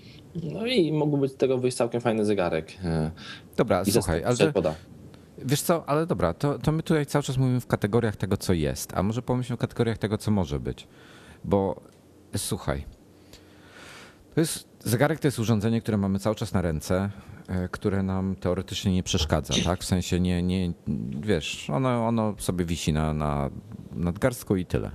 No 0.52 0.66
i 0.66 0.92
mógłby 0.92 1.28
z 1.28 1.36
tego 1.36 1.58
wyjść 1.58 1.76
całkiem 1.76 2.00
fajny 2.00 2.24
zegarek. 2.24 2.72
e, 2.84 3.10
Dobra, 3.56 3.82
I 3.86 3.92
słuchaj, 3.92 4.24
ale 4.24 4.52
poda. 4.52 4.74
wiesz 5.38 5.62
co, 5.62 5.88
ale 5.88 6.06
dobra, 6.06 6.34
to, 6.34 6.58
to 6.58 6.72
my 6.72 6.82
tutaj 6.82 7.06
cały 7.06 7.22
czas 7.22 7.36
mówimy 7.36 7.60
w 7.60 7.66
kategoriach 7.66 8.16
tego, 8.16 8.36
co 8.36 8.52
jest, 8.52 8.92
a 8.96 9.02
może 9.02 9.22
pomyślmy 9.22 9.56
w 9.56 9.60
kategoriach 9.60 9.98
tego, 9.98 10.18
co 10.18 10.30
może 10.30 10.60
być. 10.60 10.88
Bo 11.44 11.80
słuchaj, 12.36 12.84
to 14.34 14.40
jest, 14.40 14.68
zegarek 14.80 15.20
to 15.20 15.28
jest 15.28 15.38
urządzenie, 15.38 15.80
które 15.80 15.96
mamy 15.96 16.18
cały 16.18 16.36
czas 16.36 16.52
na 16.52 16.62
ręce, 16.62 16.96
e, 16.96 17.10
które 17.70 18.02
nam 18.02 18.36
teoretycznie 18.36 18.92
nie 18.92 19.02
przeszkadza, 19.02 19.54
tak? 19.64 19.80
W 19.80 19.84
sensie 19.84 20.20
nie, 20.20 20.42
nie 20.42 20.72
wiesz, 21.20 21.70
ono, 21.70 22.06
ono 22.06 22.34
sobie 22.38 22.64
wisi 22.64 22.92
na, 22.92 23.14
na 23.14 23.50
nadgarstku 23.92 24.56
i 24.56 24.66
tyle. 24.66 24.90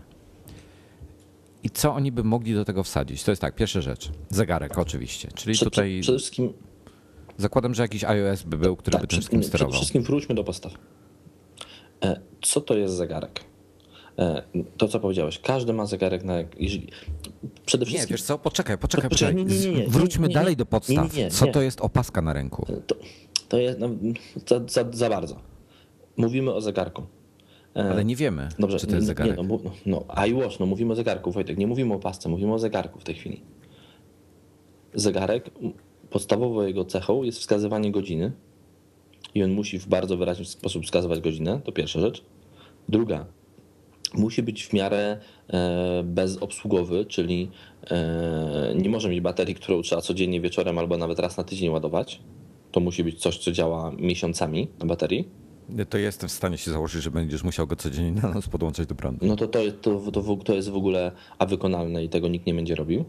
I 1.63 1.69
co 1.69 1.93
oni 1.93 2.11
by 2.11 2.23
mogli 2.23 2.53
do 2.53 2.65
tego 2.65 2.83
wsadzić? 2.83 3.23
To 3.23 3.31
jest 3.31 3.41
tak, 3.41 3.55
pierwsza 3.55 3.81
rzecz. 3.81 4.11
Zegarek 4.29 4.77
oczywiście. 4.77 5.29
Czyli 5.35 5.53
Przed, 5.55 5.69
tutaj 5.69 5.99
przede 6.01 6.17
wszystkim, 6.17 6.53
zakładam, 7.37 7.73
że 7.73 7.81
jakiś 7.81 8.03
iOS 8.03 8.43
by 8.43 8.57
był, 8.57 8.75
który 8.75 8.97
by 8.97 9.01
tym 9.01 9.07
przed, 9.07 9.19
wszystkim 9.19 9.39
przede 9.39 9.49
sterował. 9.57 9.73
wszystkim 9.79 10.03
wróćmy 10.03 10.35
do 10.35 10.43
podstaw. 10.43 10.73
E, 12.03 12.21
Co 12.41 12.61
to 12.61 12.77
jest 12.77 12.93
zegarek? 12.95 13.43
E, 14.19 14.41
To, 14.77 14.87
co 14.87 14.99
powiedziałeś, 14.99 15.39
każdy 15.39 15.73
ma 15.73 15.85
zegarek 15.85 16.23
na. 16.23 16.33
Przede 17.65 17.85
Nie, 17.85 17.89
wszystkim. 17.91 18.13
wiesz 18.13 18.21
co, 18.23 18.37
poczekaj, 18.37 18.77
poczekaj, 18.77 19.09
Poczekaj, 19.09 19.35
nie, 19.35 19.43
nie, 19.43 19.71
nie, 19.71 19.87
Wróćmy 19.87 20.21
nie, 20.21 20.27
nie, 20.27 20.33
dalej 20.33 20.51
nie, 20.53 20.57
do 20.57 20.65
podstaw. 20.65 21.13
nie, 21.15 21.23
nie, 21.23 21.31
Co 21.31 21.45
nie. 21.45 21.51
to 21.51 21.61
jest 21.61 21.81
opaska 21.81 22.21
na 22.21 22.33
ręku? 22.33 22.65
To, 22.87 22.95
to 23.49 23.57
jest 23.57 23.79
no, 23.79 23.89
za, 24.47 24.61
za, 24.67 24.85
za 24.93 25.09
bardzo. 25.09 25.35
Mówimy 26.17 26.53
o 26.53 26.61
zegarku. 26.61 27.03
Ale 27.73 28.05
nie 28.05 28.15
wiemy, 28.15 28.49
Dobrze, 28.59 28.79
czy 28.79 28.87
to 28.87 28.95
jest 28.95 29.03
nie, 29.03 29.07
zegarek. 29.07 29.37
Nie, 29.37 29.43
no, 29.43 29.59
no, 29.63 29.71
no, 29.85 30.25
iWatch, 30.27 30.59
no 30.59 30.65
mówimy 30.65 30.93
o 30.93 30.95
zegarku, 30.95 31.31
Wojtek, 31.31 31.57
nie 31.57 31.67
mówimy 31.67 31.93
o 31.93 31.99
pasce, 31.99 32.29
mówimy 32.29 32.53
o 32.53 32.59
zegarku 32.59 32.99
w 32.99 33.03
tej 33.03 33.15
chwili. 33.15 33.41
Zegarek, 34.93 35.49
podstawową 36.09 36.61
jego 36.67 36.85
cechą 36.85 37.23
jest 37.23 37.39
wskazywanie 37.39 37.91
godziny 37.91 38.31
i 39.35 39.43
on 39.43 39.51
musi 39.51 39.79
w 39.79 39.87
bardzo 39.87 40.17
wyraźny 40.17 40.45
sposób 40.45 40.83
wskazywać 40.85 41.21
godzinę, 41.21 41.61
to 41.63 41.71
pierwsza 41.71 41.99
rzecz. 41.99 42.23
Druga, 42.89 43.25
musi 44.13 44.43
być 44.43 44.65
w 44.67 44.73
miarę 44.73 45.17
e, 45.49 46.03
bezobsługowy, 46.03 47.05
czyli 47.05 47.49
e, 47.91 48.73
nie 48.75 48.89
może 48.89 49.09
mieć 49.09 49.21
baterii, 49.21 49.55
którą 49.55 49.81
trzeba 49.81 50.01
codziennie 50.01 50.41
wieczorem 50.41 50.77
albo 50.77 50.97
nawet 50.97 51.19
raz 51.19 51.37
na 51.37 51.43
tydzień 51.43 51.69
ładować. 51.69 52.19
To 52.71 52.79
musi 52.79 53.03
być 53.03 53.19
coś, 53.21 53.37
co 53.37 53.51
działa 53.51 53.91
miesiącami 53.97 54.67
na 54.79 54.85
baterii. 54.85 55.27
To 55.89 55.97
jestem 55.97 56.29
w 56.29 56.31
stanie 56.31 56.57
się 56.57 56.71
założyć, 56.71 57.03
że 57.03 57.11
będziesz 57.11 57.43
musiał 57.43 57.67
go 57.67 57.75
codziennie 57.75 58.21
na 58.21 58.33
noc 58.33 58.47
podłączać 58.47 58.87
do 58.87 58.95
prądu. 58.95 59.25
No 59.25 59.35
to 59.35 59.47
to, 59.47 59.59
jest- 59.63 59.81
to, 59.81 60.01
to, 60.11 60.21
w- 60.21 60.43
to 60.43 60.53
jest 60.53 60.69
w 60.69 60.75
ogóle 60.75 61.11
a 61.39 61.45
wykonalne 61.45 62.03
i 62.03 62.09
tego 62.09 62.27
nikt 62.27 62.45
nie 62.47 62.53
będzie 62.53 62.75
robił. 62.75 63.05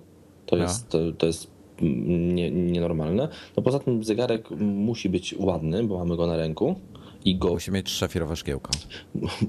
To 0.47 0.57
jest, 0.57 0.89
to, 0.89 0.99
to 1.19 1.27
jest 1.27 1.51
nie, 1.83 2.51
nienormalne. 2.51 3.29
No 3.57 3.63
poza 3.63 3.79
tym 3.79 4.05
zegarek 4.05 4.51
musi 4.61 5.09
być 5.09 5.35
ładny, 5.39 5.85
bo 5.85 5.99
mamy 5.99 6.17
go 6.17 6.27
na 6.27 6.37
ręku 6.37 6.75
i 7.25 7.37
go 7.37 7.49
Musi 7.49 7.71
mieć 7.71 7.91
szafirowe 7.91 8.37
szkiełko. 8.37 8.71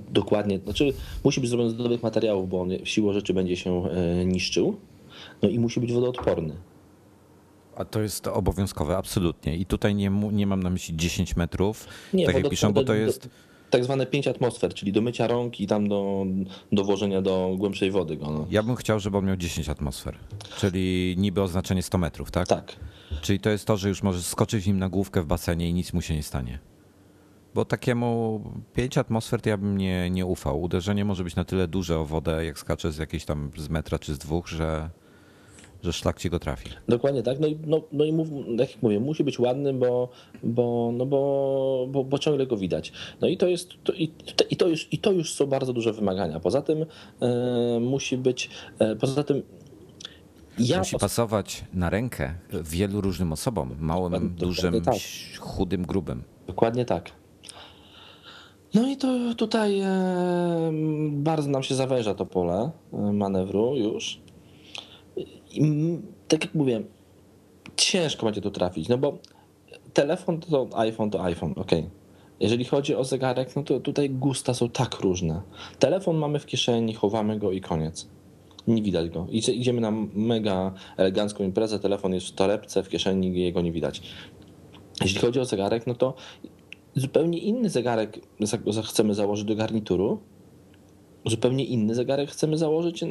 dokładnie, 0.10 0.60
znaczy 0.60 0.93
musi 1.23 1.41
być 1.41 1.49
zrobiony 1.49 1.69
z 1.69 1.75
dobrych 1.75 2.03
materiałów, 2.03 2.49
bo 2.49 2.62
on 2.62 2.69
siłą 2.84 3.13
rzeczy 3.13 3.34
będzie 3.34 3.58
się 3.58 3.89
e, 3.89 4.25
niszczył. 4.25 4.77
No 5.41 5.49
i 5.49 5.60
musi 5.60 5.79
być 5.79 5.93
wodoodporny. 5.93 6.55
A 7.75 7.86
to 7.86 8.01
jest 8.01 8.27
obowiązkowe, 8.27 8.97
absolutnie. 8.97 9.58
I 9.58 9.65
tutaj 9.65 9.95
nie, 9.95 10.10
nie 10.32 10.47
mam 10.47 10.63
na 10.63 10.69
myśli 10.69 10.97
10 10.97 11.36
metrów, 11.36 11.88
tak 12.25 12.36
jak 12.36 12.49
piszą, 12.49 12.73
bo 12.73 12.84
to 12.84 12.93
jest... 12.93 13.29
Tak 13.69 13.84
zwane 13.84 14.05
5 14.05 14.27
atmosfer, 14.27 14.73
czyli 14.73 14.91
do 14.91 15.01
mycia 15.01 15.27
rąk 15.27 15.62
i 15.62 15.67
tam 15.67 15.89
do, 15.89 16.25
do 16.71 16.84
włożenia 16.84 17.21
do 17.21 17.55
głębszej 17.58 17.91
wody 17.91 18.17
go. 18.17 18.32
No. 18.32 18.47
Ja 18.49 18.63
bym 18.63 18.75
chciał, 18.75 18.99
żeby 18.99 19.17
on 19.17 19.25
miał 19.25 19.38
10 19.38 19.69
atmosfer, 19.69 20.15
czyli 20.58 21.15
niby 21.17 21.41
oznaczenie 21.41 21.84
100 21.84 21.97
metrów, 21.97 22.32
tak? 22.32 22.47
Tak. 22.47 22.75
Czyli 23.21 23.39
to 23.39 23.49
jest 23.49 23.65
to, 23.65 23.77
że 23.77 23.89
już 23.89 24.03
możesz 24.03 24.25
skoczyć 24.25 24.65
nim 24.65 24.79
na 24.79 24.89
główkę 24.89 25.21
w 25.21 25.25
basenie 25.25 25.69
i 25.69 25.73
nic 25.73 25.93
mu 25.93 26.01
się 26.01 26.15
nie 26.15 26.23
stanie. 26.23 26.60
Bo 27.55 27.65
takiemu 27.65 28.41
5 28.73 28.97
atmosfer 28.97 29.41
to 29.41 29.49
ja 29.49 29.57
bym 29.57 29.77
nie, 29.77 30.09
nie 30.09 30.25
ufał. 30.25 30.62
Uderzenie 30.62 31.05
może 31.05 31.23
być 31.23 31.35
na 31.35 31.43
tyle 31.43 31.67
duże 31.67 31.99
o 31.99 32.05
wodę, 32.05 32.45
jak 32.45 32.59
skacze 32.59 32.91
z 32.91 32.97
jakiejś 32.97 33.25
tam 33.25 33.51
z 33.57 33.69
metra 33.69 33.99
czy 33.99 34.13
z 34.13 34.17
dwóch, 34.17 34.47
że, 34.47 34.89
że 35.83 35.93
szlak 35.93 36.19
ci 36.19 36.29
go 36.29 36.39
trafi. 36.39 36.69
Dokładnie 36.88 37.23
tak. 37.23 37.39
No 37.39 37.47
i, 37.47 37.59
no, 37.67 37.81
no 37.91 38.05
i 38.05 38.13
mów, 38.13 38.27
tak 38.57 38.71
jak 38.71 38.83
mówię, 38.83 38.99
musi 38.99 39.23
być 39.23 39.39
ładny, 39.39 39.73
bo, 39.73 40.09
bo, 40.43 40.91
no 40.93 41.05
bo, 41.05 41.88
bo, 41.89 42.03
bo 42.03 42.19
ciągle 42.19 42.47
go 42.47 42.57
widać. 42.57 42.91
No 43.21 43.27
i 43.27 43.38
to 43.38 43.47
jest 43.47 43.69
to, 43.83 43.93
i, 43.93 44.12
i, 44.49 44.55
to 44.55 44.67
już, 44.67 44.88
i 44.91 44.97
to 44.97 45.12
już 45.12 45.33
są 45.33 45.45
bardzo 45.45 45.73
duże 45.73 45.93
wymagania. 45.93 46.39
Poza 46.39 46.62
tym 46.62 46.85
e, 47.21 47.79
musi 47.79 48.17
być, 48.17 48.49
e, 48.79 48.95
poza 48.95 49.23
tym 49.23 49.43
ja 50.59 50.79
Musi 50.79 50.97
pasować 50.97 51.63
na 51.73 51.89
rękę 51.89 52.33
wielu 52.63 53.01
różnym 53.01 53.33
osobom. 53.33 53.75
Małym, 53.79 54.12
Dokładnie 54.12 54.38
dużym, 54.38 54.81
tak. 54.81 54.95
chudym, 55.39 55.85
grubym. 55.85 56.23
Dokładnie 56.47 56.85
tak. 56.85 57.12
No 58.73 58.88
i 58.88 58.97
to 58.97 59.08
tutaj 59.38 59.79
e, 59.79 59.88
bardzo 61.12 61.49
nam 61.49 61.63
się 61.63 61.75
zawęża 61.75 62.13
to 62.15 62.25
pole 62.25 62.71
e, 62.93 62.97
manewru 62.97 63.75
już. 63.75 64.19
I, 65.51 65.62
tak 66.27 66.43
jak 66.45 66.55
mówię, 66.55 66.82
ciężko 67.75 68.25
będzie 68.25 68.41
tu 68.41 68.51
trafić, 68.51 68.88
no 68.89 68.97
bo 68.97 69.17
telefon 69.93 70.39
to 70.39 70.67
iPhone 70.73 71.10
to 71.10 71.23
iPhone, 71.23 71.53
ok. 71.58 71.71
Jeżeli 72.39 72.65
chodzi 72.65 72.95
o 72.95 73.03
zegarek, 73.03 73.55
no 73.55 73.63
to 73.63 73.79
tutaj 73.79 74.10
gusta 74.10 74.53
są 74.53 74.69
tak 74.69 74.99
różne. 74.99 75.41
Telefon 75.79 76.17
mamy 76.17 76.39
w 76.39 76.45
kieszeni, 76.45 76.93
chowamy 76.93 77.39
go 77.39 77.51
i 77.51 77.62
koniec. 77.62 78.08
Nie 78.67 78.82
widać 78.82 79.10
go. 79.10 79.27
Idzie- 79.29 79.53
Idziemy 79.53 79.82
na 79.82 79.91
mega 80.13 80.73
elegancką 80.97 81.43
imprezę, 81.43 81.79
telefon 81.79 82.13
jest 82.13 82.27
w 82.27 82.32
torebce, 82.32 82.84
w 82.84 82.89
kieszeni 82.89 83.41
jego 83.41 83.62
nie 83.62 83.71
widać. 83.71 84.01
Jeśli 85.01 85.19
chodzi 85.19 85.39
o 85.39 85.45
zegarek, 85.45 85.88
no 85.88 85.93
to 85.95 86.13
zupełnie 86.99 87.39
inny 87.39 87.69
zegarek 87.69 88.19
chcemy 88.83 89.13
założyć 89.13 89.45
do 89.45 89.55
garnituru. 89.55 90.19
Zupełnie 91.25 91.65
inny 91.65 91.95
zegarek 91.95 92.29
chcemy 92.29 92.57
założyć, 92.57 93.03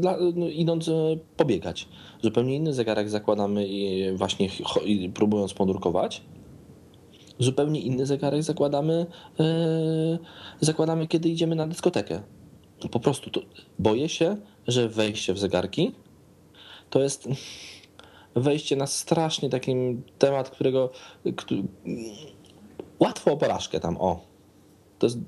dla, 0.00 0.16
no, 0.34 0.48
idąc 0.48 0.88
e, 0.88 0.92
pobiegać. 1.36 1.88
Zupełnie 2.22 2.56
inny 2.56 2.72
zegarek 2.72 3.08
zakładamy 3.08 3.66
i 3.68 4.12
właśnie 4.16 4.48
próbując 5.14 5.54
podrukować. 5.54 6.22
Zupełnie 7.38 7.80
inny 7.80 8.06
zegarek 8.06 8.42
zakładamy, 8.42 9.06
e, 9.40 10.18
zakładamy, 10.60 11.06
kiedy 11.06 11.28
idziemy 11.28 11.56
na 11.56 11.66
dyskotekę. 11.66 12.22
Po 12.90 13.00
prostu 13.00 13.30
to, 13.30 13.40
boję 13.78 14.08
się, 14.08 14.36
że 14.66 14.88
wejście 14.88 15.34
w 15.34 15.38
zegarki 15.38 15.92
to 16.90 17.02
jest 17.02 17.28
wejście 18.36 18.76
na 18.76 18.86
strasznie 18.86 19.50
takim 19.50 20.02
temat, 20.18 20.50
którego 20.50 20.90
któ- 21.36 21.64
łatwo 23.04 23.32
o 23.32 23.36
porażkę 23.36 23.80
tam, 23.80 23.96
o. 24.00 24.20
To 24.98 25.06
jest 25.06 25.18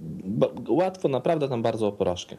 łatwo 0.68 1.08
naprawdę 1.08 1.48
tam 1.48 1.62
bardzo 1.62 1.86
o 1.88 1.92
porażkę. 1.92 2.36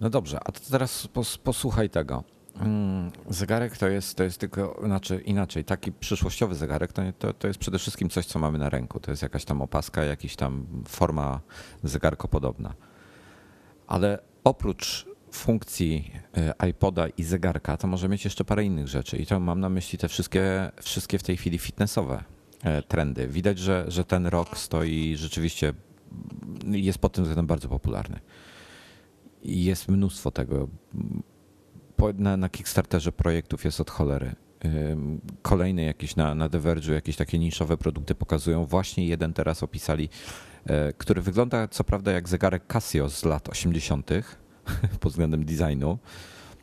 No 0.00 0.10
dobrze, 0.10 0.38
a 0.44 0.52
to 0.52 0.60
teraz 0.70 1.06
pos, 1.06 1.38
posłuchaj 1.38 1.90
tego. 1.90 2.24
Mm, 2.60 3.10
Zegarek 3.28 3.76
to 3.76 3.88
jest, 3.88 4.16
to 4.16 4.24
jest 4.24 4.38
tylko, 4.38 4.80
znaczy 4.84 5.22
inaczej, 5.24 5.64
taki 5.64 5.92
przyszłościowy 5.92 6.54
zegarek 6.54 6.92
to, 6.92 7.02
to, 7.18 7.32
to 7.32 7.48
jest 7.48 7.60
przede 7.60 7.78
wszystkim 7.78 8.08
coś, 8.08 8.26
co 8.26 8.38
mamy 8.38 8.58
na 8.58 8.70
ręku. 8.70 9.00
To 9.00 9.10
jest 9.10 9.22
jakaś 9.22 9.44
tam 9.44 9.62
opaska, 9.62 10.04
jakaś 10.04 10.36
tam 10.36 10.66
forma 10.88 11.40
zegarkopodobna. 11.82 12.74
Ale 13.86 14.18
oprócz 14.44 15.06
funkcji 15.32 16.12
y, 16.62 16.68
iPoda 16.68 17.08
i 17.08 17.22
zegarka, 17.22 17.76
to 17.76 17.86
może 17.86 18.08
mieć 18.08 18.24
jeszcze 18.24 18.44
parę 18.44 18.64
innych 18.64 18.88
rzeczy. 18.88 19.16
I 19.16 19.26
to 19.26 19.40
mam 19.40 19.60
na 19.60 19.68
myśli 19.68 19.98
te 19.98 20.08
wszystkie, 20.08 20.70
wszystkie 20.82 21.18
w 21.18 21.22
tej 21.22 21.36
chwili 21.36 21.58
fitnessowe 21.58 22.14
e, 22.14 22.24
trendy. 22.88 23.28
Widać, 23.28 23.58
że, 23.58 23.84
że 23.88 24.04
ten 24.04 24.26
rok 24.26 24.58
stoi 24.58 25.16
rzeczywiście, 25.16 25.72
jest 26.66 26.98
pod 26.98 27.12
tym 27.12 27.24
względem 27.24 27.46
bardzo 27.46 27.68
popularny. 27.68 28.20
Jest 29.44 29.88
mnóstwo 29.88 30.30
tego. 30.30 30.68
Na, 32.14 32.36
na 32.36 32.48
Kickstarterze 32.48 33.12
projektów 33.12 33.64
jest 33.64 33.80
od 33.80 33.90
cholery. 33.90 34.34
Ym, 34.64 35.20
Kolejne 35.42 35.82
jakieś 35.82 36.16
na, 36.16 36.34
na 36.34 36.48
Diverge'u, 36.48 36.92
jakieś 36.92 37.16
takie 37.16 37.38
niszowe 37.38 37.76
produkty 37.76 38.14
pokazują. 38.14 38.66
Właśnie 38.66 39.06
jeden 39.06 39.32
teraz 39.32 39.62
opisali, 39.62 40.08
e, 40.66 40.92
który 40.92 41.22
wygląda 41.22 41.68
co 41.68 41.84
prawda 41.84 42.12
jak 42.12 42.28
zegarek 42.28 42.66
Casio 42.66 43.08
z 43.08 43.24
lat 43.24 43.48
80. 43.48 44.10
pod 45.00 45.12
względem 45.12 45.44
designu, 45.44 45.98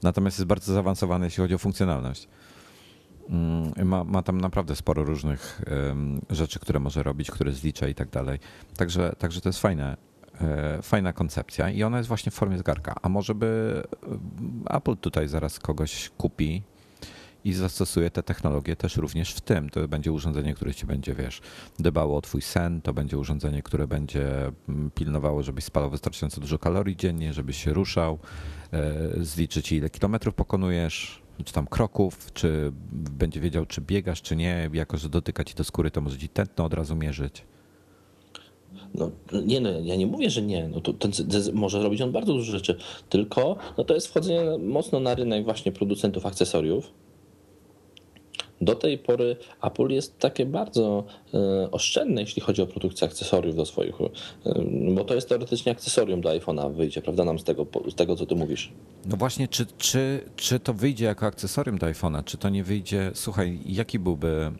natomiast 0.04 0.40
jest 0.40 0.48
bardzo 0.48 0.74
zaawansowany, 0.74 1.26
jeśli 1.26 1.42
chodzi 1.42 1.56
o 1.56 1.58
funkcjonalność. 1.58 2.28
Mm, 3.30 3.88
Ma, 3.88 4.04
ma 4.04 4.22
tam 4.22 4.42
naprawdę 4.42 4.76
sporo 4.76 5.04
różnych 5.04 5.62
rzeczy, 6.30 6.60
które 6.60 6.80
może 6.80 7.04
robić, 7.04 7.32
które 7.32 7.52
zlicza 7.52 7.88
i 7.88 7.96
tak 7.96 8.10
dalej. 8.10 8.40
Także, 8.78 9.16
także 9.18 9.42
to 9.42 9.50
jest 9.50 9.60
fajne, 9.60 9.98
e, 10.42 10.82
fajna 10.82 11.14
koncepcja 11.14 11.70
i 11.70 11.84
ona 11.84 11.98
jest 11.98 12.08
właśnie 12.08 12.32
w 12.32 12.36
formie 12.36 12.58
zegarka. 12.58 12.96
A 13.02 13.10
może 13.10 13.36
by 13.36 13.82
e, 14.70 14.76
Apple 14.76 14.98
tutaj 14.98 15.28
zaraz 15.28 15.60
kogoś 15.60 16.10
kupi 16.18 16.64
i 17.44 17.54
zastosuje 17.54 18.10
te 18.10 18.24
technologie 18.24 18.76
też 18.76 18.98
również 18.98 19.34
w 19.34 19.42
tym. 19.42 19.70
To 19.70 19.88
będzie 19.88 20.12
urządzenie, 20.12 20.54
które 20.54 20.74
ci 20.74 20.86
będzie, 20.86 21.14
wiesz, 21.14 21.42
dbało 21.80 22.18
o 22.18 22.22
twój 22.22 22.42
sen, 22.42 22.82
to 22.82 22.94
będzie 22.94 23.18
urządzenie, 23.18 23.64
które 23.64 23.88
będzie 23.88 24.52
mm, 24.70 24.92
pilnowało, 24.92 25.44
żebyś 25.44 25.64
spalał 25.64 25.90
wystarczająco 25.90 26.42
dużo 26.42 26.60
kalorii 26.60 26.96
dziennie, 26.96 27.34
żebyś 27.34 27.64
się 27.64 27.74
ruszał, 27.74 28.20
e, 28.74 29.24
zliczy 29.24 29.64
ci 29.64 29.76
ile 29.76 29.90
kilometrów 29.90 30.36
pokonujesz, 30.36 31.29
czy 31.46 31.54
tam 31.54 31.68
kroków, 31.68 32.34
czy 32.34 32.72
będzie 32.92 33.40
wiedział, 33.40 33.66
czy 33.66 33.82
biegasz, 33.82 34.22
czy 34.22 34.36
nie. 34.36 34.70
Jako, 34.74 34.98
że 34.98 35.10
dotyka 35.10 35.44
ci 35.44 35.56
do 35.56 35.64
skóry, 35.64 35.92
to 35.92 36.02
może 36.02 36.18
ci 36.18 36.30
tętno 36.30 36.66
od 36.66 36.74
razu 36.74 36.96
mierzyć. 36.96 37.44
No, 38.94 39.12
nie, 39.46 39.62
no, 39.62 39.70
ja 39.70 39.96
nie 39.96 40.08
mówię, 40.08 40.30
że 40.30 40.42
nie. 40.42 40.68
No, 40.68 40.82
to, 40.82 40.94
ten, 40.94 41.12
może 41.54 41.84
robić 41.84 42.02
on 42.02 42.12
bardzo 42.12 42.34
dużo 42.34 42.52
rzeczy, 42.52 42.78
tylko 43.10 43.56
no, 43.78 43.84
to 43.84 43.94
jest 43.94 44.08
wchodzenie 44.08 44.58
mocno 44.58 45.00
na 45.00 45.16
rynek 45.16 45.44
właśnie 45.44 45.72
producentów 45.72 46.26
akcesoriów. 46.26 46.92
Do 48.62 48.76
tej 48.76 48.98
pory 48.98 49.36
Apple 49.64 49.88
jest 49.88 50.20
takie 50.20 50.46
bardzo 50.46 51.04
e, 51.34 51.72
oszczędne, 51.72 52.22
jeśli 52.22 52.42
chodzi 52.42 52.62
o 52.62 52.68
produkcję 52.68 53.08
akcesoriów 53.08 53.56
do 53.56 53.66
swoich, 53.66 54.02
e, 54.02 54.10
bo 54.96 55.04
to 55.04 55.16
jest 55.16 55.30
teoretycznie 55.30 55.72
akcesorium 55.72 56.22
do 56.22 56.30
iPhone'a 56.30 56.74
wyjdzie, 56.74 57.02
prawda, 57.02 57.26
nam 57.26 57.40
z 57.40 57.44
tego, 57.44 57.66
z 57.90 57.96
tego 57.96 58.16
co 58.16 58.26
ty 58.26 58.36
mówisz. 58.36 58.72
No 59.06 59.18
właśnie, 59.18 59.48
czy, 59.48 59.66
czy, 59.78 60.22
czy 60.36 60.60
to 60.60 60.74
wyjdzie 60.74 61.06
jako 61.06 61.26
akcesorium 61.26 61.78
do 61.78 61.88
iPhone'a, 61.88 62.24
czy 62.24 62.38
to 62.38 62.50
nie 62.50 62.64
wyjdzie? 62.64 63.12
Słuchaj, 63.14 63.60
jaki 63.66 64.00
byłby 64.00 64.52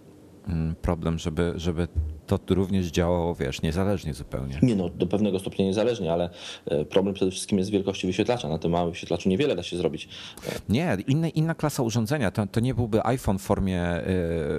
problem, 0.82 1.20
żeby, 1.20 1.54
żeby 1.56 1.88
to 2.28 2.40
również 2.56 2.88
działało, 2.88 3.36
wiesz, 3.36 3.62
niezależnie 3.62 4.14
zupełnie? 4.14 4.60
Nie 4.62 4.76
no, 4.76 4.90
do 4.90 5.08
pewnego 5.08 5.40
stopnia 5.40 5.66
niezależnie, 5.66 6.14
ale 6.14 6.30
e, 6.66 6.86
problem 6.86 7.16
przede 7.16 7.32
wszystkim 7.32 7.58
jest 7.58 7.70
wielkości 7.70 8.08
wyświetlacza. 8.08 8.50
Na 8.50 8.58
tym 8.58 8.72
małym 8.72 8.92
wyświetlaczu 8.92 9.30
niewiele 9.30 9.56
da 9.56 9.64
się 9.64 9.78
zrobić. 9.78 10.10
Nie, 10.70 10.98
inna, 11.08 11.30
inna 11.30 11.56
klasa 11.56 11.84
urządzenia. 11.84 12.32
To, 12.32 12.48
to 12.48 12.60
nie 12.60 12.74
byłby 12.74 13.06
iPhone 13.06 13.38
w 13.38 13.42
formie, 13.42 14.08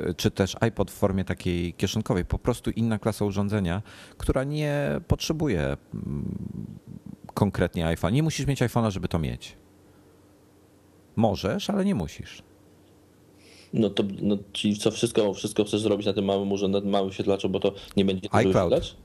y, 0.08 0.14
czy 0.14 0.30
też 0.30 0.56
iPod 0.60 0.90
w 0.90 0.94
formie 0.94 1.24
takiej 1.24 1.74
kieszonkowej. 1.74 2.24
Po 2.24 2.38
prostu 2.38 2.70
inna 2.70 2.98
klasa 2.98 3.24
urządzenia, 3.24 3.82
która 4.16 4.44
nie 4.44 5.00
potrzebuje 5.08 5.76
mm, 5.94 6.38
konkretnie 7.34 7.86
iPhone. 7.86 8.12
Nie 8.12 8.22
musisz 8.22 8.46
mieć 8.46 8.62
iPhone'a, 8.62 8.90
żeby 8.90 9.08
to 9.08 9.18
mieć. 9.18 9.56
Możesz, 11.16 11.70
ale 11.70 11.84
nie 11.84 11.94
musisz. 11.94 12.49
No 13.72 13.90
to, 13.90 14.02
no, 14.22 14.38
czyli 14.52 14.76
co, 14.76 14.90
wszystko, 14.90 15.34
wszystko 15.34 15.64
chcesz 15.64 15.80
zrobić 15.80 16.06
na 16.06 16.12
tym 16.12 16.24
małym 16.24 16.52
urządzeniu, 16.52 16.80
na 16.80 16.80
tym 16.80 16.90
małym 16.90 17.08
wyświetlaczu, 17.08 17.48
bo 17.48 17.60
to 17.60 17.72
nie 17.96 18.04
będzie 18.04 18.34
iCloud. 18.34 18.96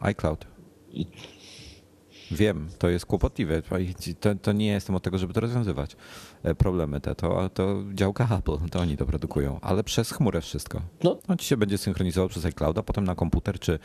iCloud. 0.00 0.46
I, 0.92 1.06
Wiem, 2.30 2.68
to 2.78 2.88
jest 2.88 3.06
kłopotliwe. 3.06 3.62
To, 4.20 4.34
to 4.34 4.52
nie 4.52 4.66
jestem 4.66 4.94
od 4.94 5.02
tego, 5.02 5.18
żeby 5.18 5.32
to 5.32 5.40
rozwiązywać. 5.40 5.96
E, 6.42 6.54
Problemy 6.54 7.00
te, 7.00 7.14
to, 7.14 7.50
to 7.54 7.84
działka 7.94 8.28
Apple, 8.38 8.68
to 8.70 8.80
oni 8.80 8.96
to 8.96 9.06
produkują, 9.06 9.60
ale 9.60 9.84
przez 9.84 10.10
chmurę 10.10 10.40
wszystko. 10.40 10.82
No. 11.04 11.18
On 11.28 11.38
ci 11.38 11.46
się 11.46 11.56
będzie 11.56 11.78
synchronizował 11.78 12.28
przez 12.28 12.44
iClouda, 12.44 12.82
potem 12.82 13.04
na 13.04 13.14
komputer, 13.14 13.58
czy, 13.58 13.78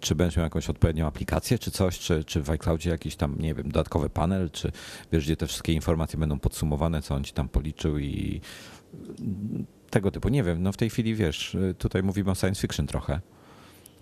czy 0.00 0.14
będziesz 0.14 0.36
miał 0.36 0.44
jakąś 0.44 0.70
odpowiednią 0.70 1.06
aplikację, 1.06 1.58
czy 1.58 1.70
coś, 1.70 1.98
czy, 1.98 2.24
czy 2.24 2.42
w 2.42 2.50
iCloudzie 2.50 2.90
jakiś 2.90 3.16
tam, 3.16 3.36
nie 3.38 3.54
wiem, 3.54 3.66
dodatkowy 3.66 4.10
panel, 4.10 4.50
czy 4.50 4.72
wiesz, 5.12 5.24
gdzie 5.24 5.36
te 5.36 5.46
wszystkie 5.46 5.72
informacje 5.72 6.18
będą 6.18 6.38
podsumowane, 6.38 7.02
co 7.02 7.14
on 7.14 7.24
ci 7.24 7.32
tam 7.32 7.48
policzył 7.48 7.98
i 7.98 8.40
tego 9.90 10.10
typu. 10.10 10.28
Nie 10.28 10.42
wiem, 10.42 10.62
no 10.62 10.72
w 10.72 10.76
tej 10.76 10.90
chwili 10.90 11.14
wiesz, 11.14 11.56
tutaj 11.78 12.02
mówimy 12.02 12.30
o 12.30 12.34
science 12.34 12.60
fiction 12.60 12.86
trochę 12.86 13.20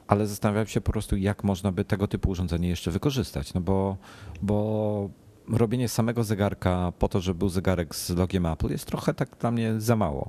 ale 0.07 0.27
zastanawiam 0.27 0.67
się 0.67 0.81
po 0.81 0.93
prostu, 0.93 1.17
jak 1.17 1.45
można 1.45 1.73
by 1.73 1.85
tego 1.85 2.09
typu 2.09 2.31
urządzenie 2.31 2.69
jeszcze 2.69 2.91
wykorzystać. 2.91 3.55
No 3.55 3.61
bo, 3.61 3.97
bo 4.43 5.11
robienie 5.49 5.89
samego 5.89 6.25
zegarka 6.25 6.93
po 6.99 7.09
to, 7.09 7.21
żeby 7.21 7.39
był 7.39 7.49
zegarek 7.49 7.95
z 7.95 8.11
logiem 8.11 8.47
Apple 8.47 8.71
jest 8.71 8.87
trochę 8.87 9.15
tak 9.15 9.37
dla 9.41 9.51
mnie 9.51 9.75
za 9.79 9.97
mało. 9.97 10.29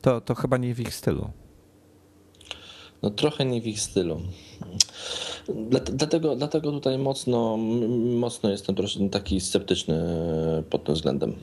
To, 0.00 0.20
to 0.20 0.34
chyba 0.34 0.56
nie 0.56 0.74
w 0.74 0.80
ich 0.80 0.94
stylu. 0.94 1.30
No 3.02 3.10
trochę 3.10 3.44
nie 3.44 3.60
w 3.60 3.66
ich 3.66 3.80
stylu. 3.80 4.20
Dlatego, 5.70 6.36
dlatego 6.36 6.72
tutaj 6.72 6.98
mocno, 6.98 7.56
mocno 8.18 8.50
jestem 8.50 8.74
taki 9.10 9.40
sceptyczny 9.40 10.02
pod 10.70 10.84
tym 10.84 10.94
względem. 10.94 11.34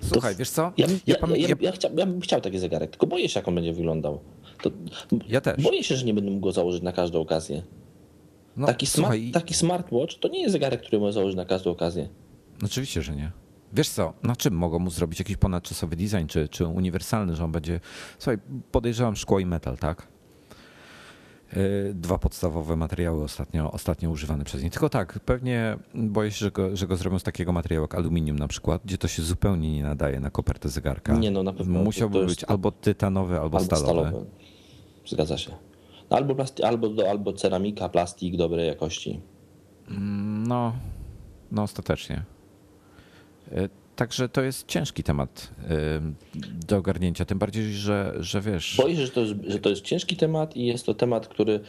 Słuchaj, 0.00 0.36
wiesz 0.36 0.50
co? 0.50 0.72
Ja, 0.76 0.86
ja, 1.06 1.16
ja, 1.36 1.48
ja, 1.60 1.72
chcia, 1.72 1.88
ja 1.96 2.06
bym 2.06 2.20
chciał 2.20 2.40
taki 2.40 2.58
zegarek, 2.58 2.90
tylko 2.90 3.06
boję 3.06 3.28
się, 3.28 3.40
jak 3.40 3.48
on 3.48 3.54
będzie 3.54 3.72
wyglądał. 3.72 4.20
To, 4.62 4.70
ja 5.28 5.40
też. 5.40 5.62
Boję 5.62 5.84
się, 5.84 5.96
że 5.96 6.04
nie 6.06 6.14
będę 6.14 6.30
mógł 6.30 6.42
go 6.42 6.52
założyć 6.52 6.82
na 6.82 6.92
każdą 6.92 7.20
okazję. 7.20 7.62
No, 8.56 8.66
taki, 8.66 8.86
słuchaj, 8.86 9.20
smart, 9.20 9.34
taki 9.34 9.54
smartwatch 9.54 10.18
to 10.18 10.28
nie 10.28 10.40
jest 10.40 10.52
zegarek, 10.52 10.80
który 10.80 10.98
można 10.98 11.12
założyć 11.12 11.36
na 11.36 11.44
każdą 11.44 11.70
okazję. 11.70 12.08
Oczywiście, 12.64 13.02
że 13.02 13.16
nie. 13.16 13.32
Wiesz 13.72 13.88
co, 13.88 14.12
na 14.22 14.36
czym 14.36 14.54
mogą 14.54 14.78
mu 14.78 14.90
zrobić 14.90 15.18
jakiś 15.18 15.36
ponadczasowy 15.36 15.96
design, 15.96 16.26
czy, 16.26 16.48
czy 16.48 16.66
uniwersalny, 16.66 17.36
że 17.36 17.44
on 17.44 17.52
będzie. 17.52 17.80
Słuchaj, 18.18 18.38
podejrzewam 18.72 19.16
szkło 19.16 19.40
i 19.40 19.46
metal, 19.46 19.78
tak? 19.78 20.08
Y, 21.56 21.94
dwa 21.94 22.18
podstawowe 22.18 22.76
materiały 22.76 23.24
ostatnio, 23.24 23.72
ostatnio 23.72 24.10
używane 24.10 24.44
przez 24.44 24.62
nich. 24.62 24.72
Tylko 24.72 24.88
tak, 24.88 25.18
pewnie 25.18 25.76
boję 25.94 26.30
się, 26.30 26.38
że 26.38 26.50
go, 26.50 26.76
że 26.76 26.86
go 26.86 26.96
zrobią 26.96 27.18
z 27.18 27.22
takiego 27.22 27.52
materiału 27.52 27.84
jak 27.84 27.94
aluminium 27.94 28.38
na 28.38 28.48
przykład, 28.48 28.82
gdzie 28.84 28.98
to 28.98 29.08
się 29.08 29.22
zupełnie 29.22 29.72
nie 29.72 29.82
nadaje 29.82 30.20
na 30.20 30.30
kopertę 30.30 30.68
zegarka. 30.68 31.16
Nie 31.16 31.30
no, 31.30 31.42
na 31.42 31.52
pewno. 31.52 31.82
Musiałby 31.82 32.26
być 32.26 32.44
albo 32.44 32.72
tytanowy, 32.72 33.40
albo, 33.40 33.58
albo 33.58 33.76
stalowy. 33.76 34.08
stalowy. 34.08 34.26
Zgadza 35.06 35.38
się. 35.38 35.50
No, 36.10 36.16
albo, 36.16 36.34
plasty, 36.34 36.66
albo, 36.66 37.10
albo 37.10 37.32
ceramika, 37.32 37.88
plastik 37.88 38.36
dobrej 38.36 38.66
jakości. 38.66 39.20
Mm, 39.88 40.46
no, 40.46 40.72
no 41.52 41.62
ostatecznie. 41.62 42.22
Także 43.96 44.28
to 44.28 44.42
jest 44.42 44.66
ciężki 44.66 45.02
temat 45.02 45.50
do 46.68 46.76
ogarnięcia, 46.76 47.24
tym 47.24 47.38
bardziej, 47.38 47.72
że, 47.72 48.14
że 48.20 48.40
wiesz. 48.40 48.76
Boję 48.76 48.96
się, 48.96 49.06
że 49.06 49.12
to, 49.12 49.20
jest, 49.20 49.34
że 49.46 49.58
to 49.58 49.68
jest 49.70 49.82
ciężki 49.82 50.16
temat 50.16 50.56
i 50.56 50.66
jest 50.66 50.86
to 50.86 50.94
temat, 50.94 51.28
który 51.28 51.52
y, 51.52 51.60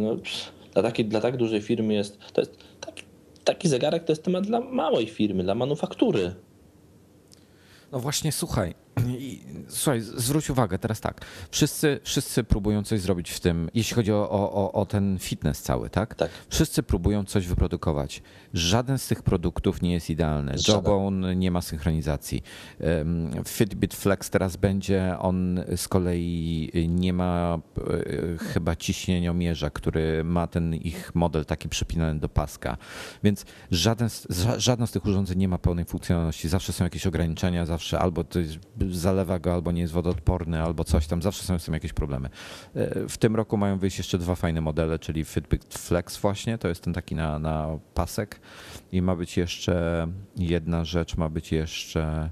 no, 0.00 0.16
dla, 0.72 0.82
takiej, 0.82 1.04
dla 1.04 1.20
tak 1.20 1.36
dużej 1.36 1.62
firmy 1.62 1.94
jest. 1.94 2.18
To 2.32 2.40
jest 2.40 2.56
taki, 2.80 3.02
taki 3.44 3.68
zegarek 3.68 4.04
to 4.04 4.12
jest 4.12 4.22
temat 4.22 4.46
dla 4.46 4.60
małej 4.60 5.06
firmy, 5.06 5.42
dla 5.42 5.54
manufaktury. 5.54 6.34
No 7.92 7.98
właśnie, 7.98 8.32
słuchaj, 8.32 8.74
słuchaj, 9.70 10.00
zwróć 10.00 10.50
uwagę 10.50 10.78
teraz 10.78 11.00
tak. 11.00 11.20
Wszyscy, 11.50 12.00
wszyscy 12.02 12.44
próbują 12.44 12.84
coś 12.84 13.00
zrobić 13.00 13.30
w 13.30 13.40
tym, 13.40 13.70
jeśli 13.74 13.94
chodzi 13.94 14.12
o, 14.12 14.30
o, 14.30 14.72
o 14.72 14.86
ten 14.86 15.18
fitness 15.18 15.62
cały, 15.62 15.90
tak? 15.90 16.14
Tak. 16.14 16.30
Wszyscy 16.48 16.82
próbują 16.82 17.24
coś 17.24 17.46
wyprodukować. 17.46 18.22
Żaden 18.54 18.98
z 18.98 19.06
tych 19.06 19.22
produktów 19.22 19.82
nie 19.82 19.92
jest 19.92 20.10
idealny. 20.10 20.54
Jawbone 20.68 21.36
nie 21.36 21.50
ma 21.50 21.60
synchronizacji. 21.60 22.42
Fitbit 23.46 23.94
Flex 23.94 24.30
teraz 24.30 24.56
będzie, 24.56 25.16
on 25.18 25.60
z 25.76 25.88
kolei 25.88 26.70
nie 26.88 27.12
ma 27.12 27.58
e, 27.78 28.38
chyba 28.38 28.76
ciśnieniomierza, 28.76 29.70
który 29.70 30.24
ma 30.24 30.46
ten 30.46 30.74
ich 30.74 31.14
model 31.14 31.44
taki 31.44 31.68
przypinany 31.68 32.20
do 32.20 32.28
paska. 32.28 32.76
Więc 33.24 33.44
żaden, 33.70 34.08
żadne 34.56 34.86
z 34.86 34.90
tych 34.90 35.04
urządzeń 35.04 35.38
nie 35.38 35.48
ma 35.48 35.58
pełnej 35.58 35.84
funkcjonalności. 35.84 36.48
Zawsze 36.48 36.72
są 36.72 36.84
jakieś 36.84 37.06
ograniczenia, 37.06 37.66
zawsze 37.66 37.98
albo 37.98 38.24
to 38.24 38.38
zalewa 38.90 39.38
go, 39.38 39.52
albo 39.60 39.72
nie 39.72 39.80
jest 39.80 39.92
wodoodporny, 39.92 40.62
albo 40.62 40.84
coś 40.84 41.06
tam. 41.06 41.22
Zawsze 41.22 41.44
są 41.44 41.58
z 41.58 41.64
tym 41.64 41.74
jakieś 41.74 41.92
problemy. 41.92 42.28
E, 42.74 43.08
w 43.08 43.18
tym 43.18 43.36
roku 43.36 43.56
mają 43.56 43.78
wyjść 43.78 43.98
jeszcze 43.98 44.18
dwa 44.18 44.34
fajne 44.34 44.60
modele, 44.60 44.98
czyli 44.98 45.24
Fitbit 45.24 45.74
Flex 45.74 46.16
właśnie, 46.16 46.58
to 46.58 46.68
jest 46.68 46.84
ten 46.84 46.92
taki 46.92 47.14
na, 47.14 47.38
na 47.38 47.78
pasek 47.94 48.40
i 48.92 49.02
ma 49.02 49.16
być 49.16 49.36
jeszcze 49.36 50.06
jedna 50.36 50.84
rzecz, 50.84 51.16
ma 51.16 51.28
być 51.28 51.52
jeszcze 51.52 52.30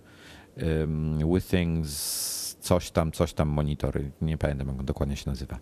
um, 0.57 1.33
Withings 1.35 2.57
coś 2.61 2.91
tam, 2.91 3.13
coś 3.13 3.33
tam 3.33 3.49
monitory, 3.49 4.11
nie 4.23 4.39
pamiętam 4.39 4.69
jak 4.69 4.79
on 4.79 4.87
dokładnie 4.87 5.17
się 5.17 5.31
nazywa. 5.31 5.59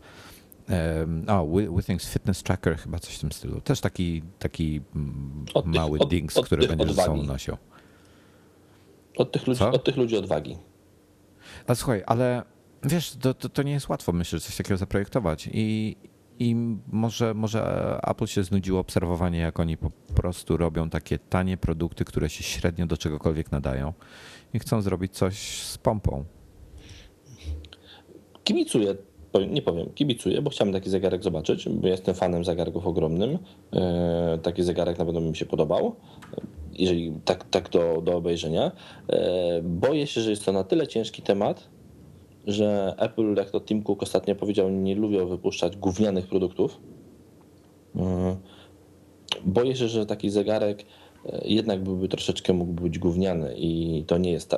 Um, 0.98 1.24
o, 1.28 1.46
Withings 1.76 2.12
Fitness 2.12 2.42
Tracker, 2.42 2.76
chyba 2.76 2.98
coś 2.98 3.14
w 3.14 3.20
tym 3.20 3.32
stylu. 3.32 3.60
Też 3.60 3.80
taki, 3.80 4.22
taki 4.38 4.80
od 5.54 5.66
mały 5.66 5.98
tych, 5.98 6.08
dings, 6.08 6.36
od, 6.36 6.46
który 6.46 6.68
będzie 6.68 6.94
ze 6.94 7.02
sobą 7.02 7.22
nosił. 7.22 7.56
Od 9.16 9.32
tych, 9.32 9.46
ludzi, 9.46 9.64
od 9.64 9.84
tych 9.84 9.96
ludzi 9.96 10.16
odwagi. 10.16 10.56
A 11.66 11.74
słuchaj, 11.74 12.02
ale 12.06 12.42
wiesz, 12.82 13.16
to, 13.16 13.34
to, 13.34 13.48
to, 13.48 13.62
nie 13.62 13.72
jest 13.72 13.88
łatwo, 13.88 14.12
myślę, 14.12 14.40
coś 14.40 14.56
takiego 14.56 14.76
zaprojektować. 14.76 15.48
I, 15.52 15.96
i 16.38 16.56
może, 16.92 17.34
może 17.34 18.00
Apple 18.06 18.26
się 18.26 18.42
znudziło 18.42 18.80
obserwowanie, 18.80 19.38
jak 19.38 19.60
oni 19.60 19.76
po 19.76 19.90
prostu 19.90 20.56
robią 20.56 20.90
takie 20.90 21.18
tanie 21.18 21.56
produkty, 21.56 22.04
które 22.04 22.30
się 22.30 22.44
średnio 22.44 22.86
do 22.86 22.96
czegokolwiek 22.96 23.52
nadają 23.52 23.92
i 24.54 24.58
chcą 24.58 24.82
zrobić 24.82 25.12
coś 25.12 25.62
z 25.62 25.78
pompą. 25.78 26.24
Kibicuję, 28.44 28.94
nie 29.48 29.62
powiem, 29.62 29.90
kibicuję, 29.94 30.42
bo 30.42 30.50
chciałem 30.50 30.72
taki 30.72 30.90
zegarek 30.90 31.22
zobaczyć, 31.22 31.68
bo 31.68 31.88
jestem 31.88 32.14
fanem 32.14 32.44
zegarków 32.44 32.86
ogromnym. 32.86 33.38
E, 33.72 34.38
taki 34.42 34.62
zegarek 34.62 34.98
na 34.98 35.04
pewno 35.04 35.20
mi 35.20 35.36
się 35.36 35.46
podobał 35.46 35.96
jeżeli 36.78 37.12
tak, 37.24 37.44
tak 37.50 37.70
do, 37.70 38.02
do 38.04 38.16
obejrzenia. 38.16 38.72
E, 39.08 39.60
boję 39.62 40.06
się, 40.06 40.20
że 40.20 40.30
jest 40.30 40.44
to 40.44 40.52
na 40.52 40.64
tyle 40.64 40.86
ciężki 40.86 41.22
temat, 41.22 41.68
że 42.46 42.94
Apple, 42.98 43.34
jak 43.34 43.50
to 43.50 43.60
Tim 43.60 43.82
Cook 43.82 44.02
ostatnio 44.02 44.34
powiedział, 44.34 44.70
nie 44.70 44.94
lubią 44.94 45.26
wypuszczać 45.26 45.76
gównianych 45.76 46.26
produktów. 46.26 46.80
E, 47.96 48.36
boję 49.44 49.76
się, 49.76 49.88
że 49.88 50.06
taki 50.06 50.30
zegarek 50.30 50.84
e, 51.26 51.40
jednak 51.44 51.82
byłby 51.82 52.08
troszeczkę 52.08 52.52
mógł 52.52 52.72
być 52.72 52.98
gówniany 52.98 53.54
i 53.56 54.04
to 54.06 54.18
nie 54.18 54.32
jest 54.32 54.56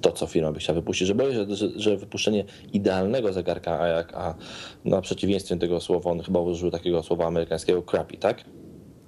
to, 0.00 0.12
co 0.12 0.26
firma 0.26 0.52
by 0.52 0.58
chciała 0.58 0.80
wypuścić. 0.80 1.08
Że 1.08 1.14
boję 1.14 1.32
się, 1.32 1.46
że, 1.48 1.68
że 1.76 1.96
wypuszczenie 1.96 2.44
idealnego 2.72 3.32
zegarka, 3.32 3.80
a, 3.80 3.86
jak, 3.86 4.14
a 4.14 4.34
na 4.84 5.00
przeciwieństwie 5.00 5.56
tego 5.56 5.80
słowa, 5.80 6.10
on 6.10 6.20
chyba 6.20 6.40
użył 6.40 6.70
takiego 6.70 7.02
słowa 7.02 7.26
amerykańskiego 7.26 7.82
crappy, 7.82 8.16
tak? 8.16 8.44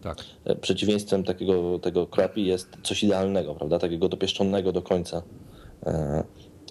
Tak. 0.07 0.19
E, 0.45 0.57
przeciwieństwem 0.57 1.25
takiego 1.25 1.79
tego 1.79 2.07
crappy 2.07 2.41
jest 2.41 2.69
coś 2.83 3.03
idealnego, 3.03 3.55
prawda? 3.55 3.79
Takiego 3.79 4.09
dopieszczonego 4.09 4.73
do 4.73 4.83
końca. 4.83 5.23
E, 5.87 6.25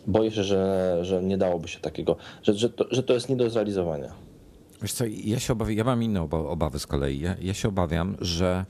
boję 0.07 0.31
się, 0.31 0.43
że, 0.43 0.97
że 1.01 1.23
nie 1.23 1.38
dałoby 1.38 1.67
się 1.67 1.79
takiego, 1.79 2.15
że, 2.43 2.53
że, 2.53 2.69
to, 2.69 2.86
że 2.91 3.03
to 3.03 3.13
jest 3.13 3.29
nie 3.29 3.36
do 3.36 3.49
zrealizowania. 3.49 4.13
Wiesz 4.81 4.93
co, 4.93 5.05
ja 5.07 5.39
się 5.39 5.53
obawiam, 5.53 5.77
ja 5.77 5.83
mam 5.83 6.03
inne 6.03 6.21
obawy 6.31 6.79
z 6.79 6.88
kolei. 6.88 7.19
Ja, 7.19 7.36
ja 7.41 7.53
się 7.53 7.67
obawiam, 7.67 8.17
że 8.21 8.65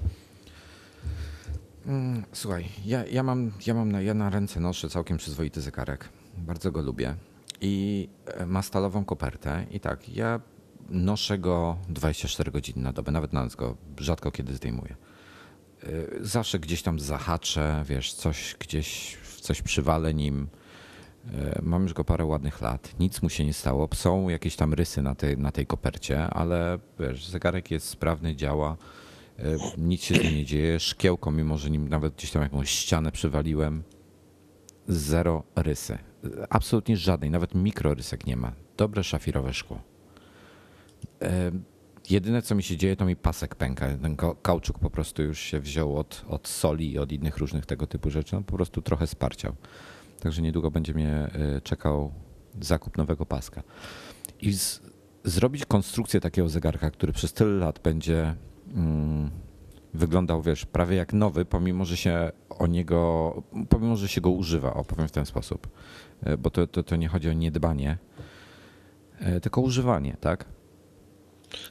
mm, 1.85 2.23
Słuchaj, 2.33 2.65
ja, 2.85 3.05
ja, 3.05 3.23
mam, 3.23 3.51
ja 3.67 3.73
mam 3.73 3.91
na, 3.91 4.01
ja 4.01 4.13
na 4.13 4.29
ręce 4.29 4.59
noszę 4.59 4.89
całkiem 4.89 5.17
przyzwoity 5.17 5.61
zegarek. 5.61 6.09
Bardzo 6.37 6.71
go 6.71 6.81
lubię. 6.81 7.15
I 7.61 8.07
e, 8.25 8.45
ma 8.45 8.61
stalową 8.61 9.05
kopertę. 9.05 9.65
I 9.71 9.79
tak, 9.79 10.09
ja 10.09 10.39
noszę 10.89 11.37
go 11.37 11.77
24 11.89 12.51
godziny 12.51 12.83
na 12.83 12.93
dobę, 12.93 13.11
nawet 13.11 13.33
na 13.33 13.47
go 13.47 13.77
rzadko 13.99 14.31
kiedy 14.31 14.53
zdejmuję. 14.53 14.95
Y, 15.83 16.17
zawsze 16.21 16.59
gdzieś 16.59 16.81
tam 16.81 16.99
zahaczę, 16.99 17.83
wiesz, 17.87 18.13
coś 18.13 18.55
gdzieś, 18.59 19.17
coś 19.41 19.61
przywalę 19.61 20.13
nim. 20.13 20.47
Y, 21.57 21.61
mam 21.61 21.83
już 21.83 21.93
go 21.93 22.03
parę 22.03 22.25
ładnych 22.25 22.61
lat, 22.61 22.99
nic 22.99 23.21
mu 23.21 23.29
się 23.29 23.45
nie 23.45 23.53
stało. 23.53 23.89
Są 23.93 24.29
jakieś 24.29 24.55
tam 24.55 24.73
rysy 24.73 25.01
na 25.01 25.15
tej, 25.15 25.37
na 25.37 25.51
tej 25.51 25.65
kopercie, 25.65 26.27
ale 26.27 26.79
wiesz, 26.99 27.27
zegarek 27.27 27.71
jest 27.71 27.89
sprawny, 27.89 28.35
działa, 28.35 28.77
y, 29.39 29.57
nic 29.77 30.03
się 30.03 30.15
z 30.15 30.23
nim 30.23 30.35
nie 30.35 30.45
dzieje. 30.45 30.79
Szkiełko, 30.79 31.31
mimo 31.31 31.57
że 31.57 31.69
nim 31.69 31.89
nawet 31.89 32.13
gdzieś 32.15 32.31
tam 32.31 32.41
jakąś 32.41 32.69
ścianę 32.69 33.11
przywaliłem, 33.11 33.83
zero 34.87 35.43
rysy. 35.55 35.97
Absolutnie 36.49 36.97
żadnej, 36.97 37.31
nawet 37.31 37.55
mikrorysek 37.55 38.27
nie 38.27 38.37
ma. 38.37 38.51
Dobre 38.77 39.03
szafirowe 39.03 39.53
szkło. 39.53 39.94
Jedyne, 42.09 42.41
co 42.41 42.55
mi 42.55 42.63
się 42.63 42.77
dzieje, 42.77 42.95
to 42.95 43.05
mi 43.05 43.15
pasek 43.15 43.55
pęka. 43.55 43.87
Ten 44.01 44.17
kauczuk 44.41 44.79
po 44.79 44.89
prostu 44.89 45.23
już 45.23 45.39
się 45.39 45.59
wziął 45.59 45.97
od, 45.97 46.25
od 46.27 46.47
soli 46.47 46.91
i 46.91 46.99
od 46.99 47.11
innych 47.11 47.37
różnych 47.37 47.65
tego 47.65 47.87
typu 47.87 48.09
rzeczy. 48.09 48.37
On 48.37 48.43
po 48.43 48.55
prostu 48.55 48.81
trochę 48.81 49.07
sparciał. 49.07 49.55
Także 50.19 50.41
niedługo 50.41 50.71
będzie 50.71 50.93
mnie 50.93 51.27
y, 51.57 51.61
czekał 51.61 52.11
zakup 52.61 52.97
nowego 52.97 53.25
paska. 53.25 53.63
I 54.41 54.53
z, 54.53 54.81
zrobić 55.23 55.65
konstrukcję 55.65 56.19
takiego 56.19 56.49
zegarka, 56.49 56.91
który 56.91 57.13
przez 57.13 57.33
tyle 57.33 57.51
lat 57.51 57.79
będzie 57.83 58.35
mm, 58.73 59.31
wyglądał, 59.93 60.41
wiesz, 60.41 60.65
prawie 60.65 60.95
jak 60.97 61.13
nowy, 61.13 61.45
pomimo, 61.45 61.85
że 61.85 61.97
się 61.97 62.31
o 62.49 62.67
niego, 62.67 63.43
pomimo, 63.69 63.95
że 63.95 64.07
się 64.07 64.21
go 64.21 64.29
używa, 64.29 64.73
opowiem 64.73 65.07
w 65.07 65.11
ten 65.11 65.25
sposób. 65.25 65.67
Y, 66.27 66.37
bo 66.37 66.49
to, 66.49 66.67
to, 66.67 66.83
to 66.83 66.95
nie 66.95 67.07
chodzi 67.07 67.29
o 67.29 67.33
niedbanie, 67.33 67.97
y, 69.37 69.41
tylko 69.41 69.61
używanie, 69.61 70.17
tak? 70.19 70.54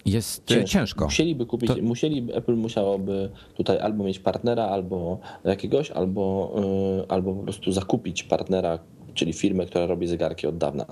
Jest 0.06 0.46
ciężko. 0.46 0.68
ciężko. 0.68 1.04
Musieliby 1.04 1.46
kupić, 1.46 1.70
to... 1.70 1.82
musieliby, 1.82 2.34
Apple 2.34 2.56
musiałoby 2.56 3.30
tutaj 3.54 3.78
albo 3.78 4.04
mieć 4.04 4.18
partnera, 4.18 4.64
albo 4.64 5.18
jakiegoś, 5.44 5.90
albo, 5.90 6.54
yy, 6.98 7.04
albo 7.08 7.34
po 7.34 7.42
prostu 7.42 7.72
zakupić 7.72 8.22
partnera, 8.22 8.78
czyli 9.14 9.32
firmę, 9.32 9.66
która 9.66 9.86
robi 9.86 10.06
zegarki 10.06 10.46
od 10.46 10.58
dawna. 10.58 10.86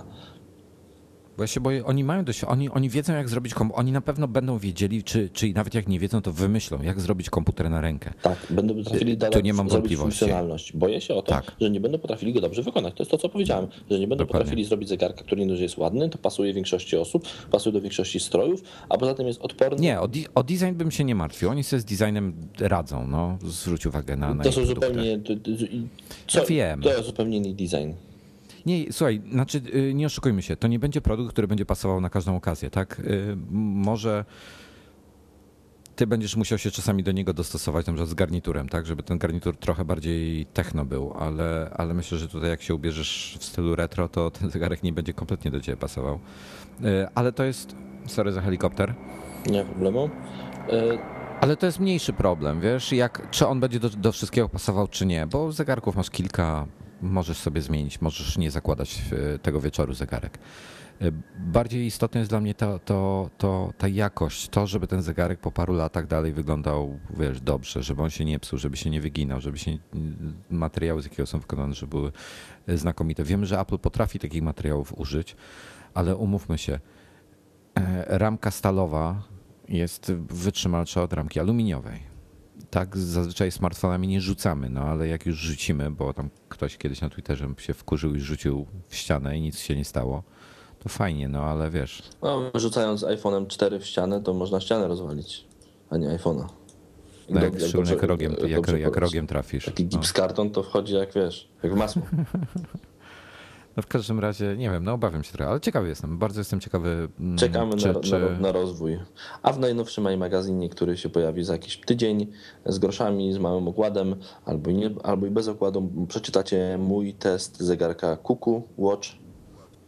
Bo 1.37 1.43
ja 1.43 1.47
się 1.47 1.61
boję, 1.61 1.85
oni 1.85 2.05
mają 2.05 2.25
dość, 2.25 2.45
oni, 2.45 2.71
oni 2.71 2.91
wiedzą 2.91 3.13
jak 3.13 3.29
zrobić 3.29 3.55
komputer, 3.55 3.81
oni 3.81 3.93
na 3.93 4.01
pewno 4.01 4.29
będą 4.29 4.59
wiedzieli, 4.59 5.05
czy, 5.05 5.31
czy 5.33 5.53
nawet 5.53 5.75
jak 5.75 5.89
nie 5.89 5.99
wiedzą, 5.99 6.23
to 6.23 6.33
wymyślą, 6.33 6.83
jak 6.83 7.01
zrobić 7.01 7.31
komputer 7.31 7.71
na 7.71 7.81
rękę. 7.81 8.13
Tak, 8.23 8.39
będą 8.51 8.75
potrafili 8.75 9.17
to 9.17 9.41
nie 9.41 9.55
mam 9.55 9.71
zrobić 9.71 9.97
funkcjonalność. 9.97 10.73
Boję 10.73 11.01
się 11.01 11.15
o 11.15 11.23
to, 11.23 11.33
tak. 11.33 11.53
że 11.61 11.71
nie 11.71 11.81
będą 11.81 11.99
potrafili 11.99 12.33
go 12.33 12.41
dobrze 12.41 12.63
wykonać. 12.63 12.95
To 12.95 13.03
jest 13.03 13.11
to, 13.11 13.19
co 13.19 13.29
powiedziałem, 13.29 13.67
że 13.91 13.99
nie 13.99 14.07
będą 14.07 14.25
Dokładnie. 14.25 14.45
potrafili 14.45 14.65
zrobić 14.65 14.89
zegarka, 14.89 15.23
który 15.25 15.41
nie 15.41 15.49
dość 15.49 15.63
jest 15.63 15.79
ładny, 15.79 16.09
to 16.11 16.19
pasuje 16.19 16.53
większości 16.53 16.97
osób, 16.97 17.29
pasuje 17.51 17.73
do 17.73 17.81
większości 17.81 18.21
strojów, 18.21 18.63
a 18.89 18.99
poza 18.99 19.15
tym 19.15 19.27
jest 19.27 19.41
odporny. 19.41 19.83
Nie, 19.83 20.01
o, 20.01 20.09
o 20.35 20.43
design 20.43 20.75
bym 20.75 20.91
się 20.91 21.05
nie 21.05 21.15
martwił. 21.15 21.51
Oni 21.51 21.65
sobie 21.65 21.81
z 21.81 21.85
designem 21.85 22.35
radzą, 22.59 23.07
no, 23.07 23.39
zwróć 23.45 23.87
uwagę 23.87 24.17
na, 24.17 24.35
na 24.35 24.45
To 24.45 24.53
są 24.53 24.65
zupełnie, 24.65 25.19
to, 25.19 25.35
to, 25.35 25.51
co, 26.27 26.39
ja 26.39 26.45
wiem. 26.47 26.83
to 26.83 26.91
jest 26.91 27.07
zupełnie 27.07 27.37
inny 27.37 27.55
design. 27.55 28.12
Nie, 28.67 28.93
słuchaj, 28.93 29.23
znaczy 29.31 29.63
y, 29.75 29.95
nie 29.95 30.07
oszukujmy 30.07 30.43
się, 30.43 30.57
to 30.57 30.69
nie 30.69 30.79
będzie 30.79 31.01
produkt, 31.01 31.33
który 31.33 31.49
będzie 31.49 31.67
pasował 31.67 32.01
na 32.01 32.11
każdą 32.11 32.37
okazję, 32.37 32.71
tak? 32.71 33.01
Y, 33.01 33.37
może 33.51 34.25
ty 35.97 36.07
będziesz 36.07 36.37
musiał 36.37 36.59
się 36.59 36.71
czasami 36.71 37.03
do 37.03 37.13
niego 37.13 37.33
dostosować, 37.33 37.87
na 37.87 37.93
przykład 37.93 38.09
z 38.09 38.15
garniturem, 38.15 38.69
tak, 38.69 38.87
żeby 38.87 39.03
ten 39.03 39.19
garnitur 39.19 39.57
trochę 39.57 39.85
bardziej 39.85 40.47
techno 40.47 40.85
był, 40.85 41.13
ale, 41.19 41.71
ale 41.77 41.95
myślę, 41.95 42.19
że 42.19 42.29
tutaj 42.29 42.51
jak 42.51 42.63
się 42.63 42.75
ubierzesz 42.75 43.37
w 43.41 43.45
stylu 43.45 43.77
retro, 43.77 44.09
to 44.09 44.31
ten 44.31 44.51
zegarek 44.51 44.83
nie 44.83 44.93
będzie 44.93 45.13
kompletnie 45.13 45.51
do 45.51 45.61
ciebie 45.61 45.77
pasował. 45.77 46.19
Y, 46.85 47.07
ale 47.15 47.33
to 47.33 47.45
jest, 47.45 47.77
sorry 48.07 48.33
za 48.33 48.41
helikopter. 48.41 48.95
Nie 49.51 49.65
problemu. 49.65 50.11
Ale 51.41 51.57
to 51.57 51.67
jest 51.67 51.81
mniejszy 51.81 52.13
problem, 52.13 52.61
wiesz, 52.61 52.93
jak, 52.93 53.31
czy 53.31 53.47
on 53.47 53.61
będzie 53.61 53.81
do, 53.81 53.89
do 53.89 54.13
wszystkiego 54.13 54.49
pasował, 54.49 54.89
czy 54.89 55.07
nie, 55.07 55.27
bo 55.27 55.53
zegarków 55.53 55.97
masz 55.97 56.11
kilka, 56.11 56.67
możesz 57.03 57.37
sobie 57.37 57.63
zmienić, 57.63 58.01
możesz 58.01 58.39
nie 58.39 58.51
zakładać 58.51 59.03
e, 59.35 59.39
tego 59.39 59.61
wieczoru 59.61 59.95
zegarek. 59.95 60.39
E, 61.01 61.13
bardziej 61.39 61.87
istotne 61.87 62.21
jest 62.21 62.31
dla 62.31 62.41
mnie 62.41 62.55
to, 62.55 62.79
to, 62.79 63.31
to, 63.39 63.73
ta 63.79 63.89
jakość, 63.89 64.49
to, 64.49 64.67
żeby 64.67 64.87
ten 64.87 65.03
zegarek 65.03 65.41
po 65.41 65.53
paru 65.53 65.75
latach 65.75 66.07
dalej 66.07 66.33
wyglądał 66.33 66.99
wiesz, 67.19 67.41
dobrze, 67.41 67.83
żeby 67.83 68.03
on 68.03 68.11
się 68.11 68.25
nie 68.25 68.39
psuł, 68.39 68.59
żeby 68.59 68.77
się 68.77 68.91
nie 68.91 69.01
wyginał, 69.01 69.41
żeby 69.41 69.59
się 69.59 69.79
materiały, 70.51 71.03
z 71.03 71.05
jakiego 71.05 71.27
są 71.27 71.39
wykonane, 71.39 71.75
żeby 71.75 71.91
były 71.91 72.13
e, 72.67 72.79
znakomite. 72.79 73.25
Wiemy, 73.25 73.47
że 73.47 73.61
Apple 73.61 73.79
potrafi 73.79 74.19
takich 74.19 74.43
materiałów 74.43 74.99
użyć, 74.99 75.37
ale 75.95 76.17
umówmy 76.17 76.59
się, 76.59 76.79
ramka 78.07 78.51
stalowa 78.51 79.23
jest 79.69 80.13
wytrzymalsza 80.13 81.03
od 81.03 81.13
ramki 81.13 81.41
aluminiowej 81.41 82.12
tak 82.71 82.97
zazwyczaj 82.97 83.53
smartfonami 83.53 84.09
nie 84.09 84.21
rzucamy, 84.21 84.71
no 84.71 84.81
ale 84.81 85.09
jak 85.09 85.27
już 85.27 85.39
rzucimy, 85.39 85.91
bo 85.91 86.13
tam 86.13 86.31
ktoś 86.49 86.77
kiedyś 86.77 87.01
na 87.01 87.11
Twitterze 87.11 87.49
się 87.59 87.75
wkurzył 87.75 88.15
i 88.15 88.21
rzucił 88.21 88.67
w 88.89 88.97
ścianę 88.97 89.39
i 89.39 89.41
nic 89.41 89.59
się 89.59 89.77
nie 89.77 89.85
stało, 89.85 90.23
to 90.79 90.89
fajnie, 90.89 91.29
no 91.29 91.45
ale 91.45 91.71
wiesz. 91.71 92.03
No, 92.23 92.51
rzucając 92.55 93.03
iPhone'em 93.03 93.47
4 93.47 93.79
w 93.79 93.87
ścianę, 93.87 94.23
to 94.23 94.35
można 94.35 94.61
ścianę 94.61 94.89
rozwalić, 94.89 95.45
a 95.91 95.97
nie 95.97 96.09
iPhone'a. 96.09 96.47
No 97.31 97.41
jak, 97.41 97.61
jak, 97.61 97.73
dobrze, 97.73 97.95
jak, 97.95 98.03
rogiem, 98.03 98.37
jak, 98.49 98.69
jak 98.69 98.97
rogiem 98.97 99.27
trafisz. 99.27 99.65
Taki 99.65 99.87
gips 99.87 100.13
karton 100.13 100.51
to 100.51 100.63
wchodzi 100.63 100.95
jak 100.95 101.15
wiesz, 101.15 101.49
jak 101.63 101.75
w 101.75 101.77
masło. 101.77 102.03
No 103.77 103.83
w 103.83 103.87
każdym 103.87 104.21
razie, 104.21 104.57
nie 104.57 104.71
wiem, 104.71 104.85
no 104.85 104.93
obawiam 104.93 105.25
się 105.25 105.33
trochę, 105.33 105.51
ale 105.51 105.61
ciekawy 105.61 105.89
jestem, 105.89 106.19
bardzo 106.19 106.41
jestem 106.41 106.61
ciekawy. 106.61 107.09
Mm, 107.21 107.39
Czekamy 107.39 107.77
czy, 107.77 107.93
na, 107.93 108.01
czy... 108.01 108.19
Na, 108.19 108.39
na, 108.39 108.53
rozwój. 108.53 108.99
A 109.43 109.53
w 109.53 109.59
najnowszym 109.59 110.19
magazynie, 110.19 110.69
który 110.69 110.97
się 110.97 111.09
pojawi 111.09 111.45
za 111.45 111.53
jakiś 111.53 111.81
tydzień 111.81 112.27
z 112.67 112.79
groszami, 112.79 113.33
z 113.33 113.39
małym 113.39 113.69
okładem, 113.69 114.17
albo, 114.45 114.71
nie, 114.71 114.91
albo 115.03 115.27
i 115.27 115.31
bez 115.31 115.49
okładu, 115.49 115.91
przeczytacie 116.09 116.79
mój 116.79 117.15
test 117.15 117.61
zegarka 117.61 118.17
Kuku 118.17 118.63
Watch, 118.79 119.09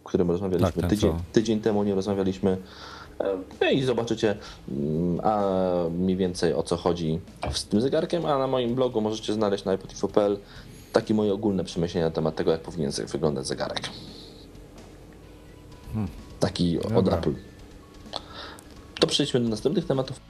o 0.05 0.09
którym 0.09 0.31
rozmawialiśmy 0.31 0.83
tak, 0.83 0.91
tydzień, 0.91 1.13
tydzień 1.33 1.61
temu, 1.61 1.85
nie 1.85 1.95
rozmawialiśmy. 1.95 2.57
No 3.61 3.71
i 3.71 3.83
zobaczycie 3.83 4.37
mm, 4.69 5.21
a 5.23 5.43
mniej 5.91 6.17
więcej 6.17 6.55
o 6.55 6.63
co 6.63 6.77
chodzi 6.77 7.21
z 7.53 7.65
tym 7.65 7.81
zegarkiem, 7.81 8.27
a 8.27 8.39
na 8.39 8.47
moim 8.47 8.75
blogu 8.75 9.01
możecie 9.01 9.33
znaleźć 9.33 9.65
na 9.65 9.73
iPod.pl 9.73 10.39
takie 10.95 11.15
moje 11.15 11.33
ogólne 11.33 11.65
przemyślenia 11.65 12.07
na 12.07 12.13
temat 12.13 12.37
tego, 12.37 12.51
jak 12.51 12.61
powinien 12.61 12.93
wyglądać 13.13 13.47
zegarek. 13.47 13.81
Hmm. 15.93 16.11
Taki 16.41 16.79
Dobra. 16.79 16.99
od 16.99 17.09
Apple. 17.09 17.35
To 19.01 19.07
przejdźmy 19.07 19.41
do 19.41 19.49
następnych 19.49 19.87
tematów. 19.87 20.21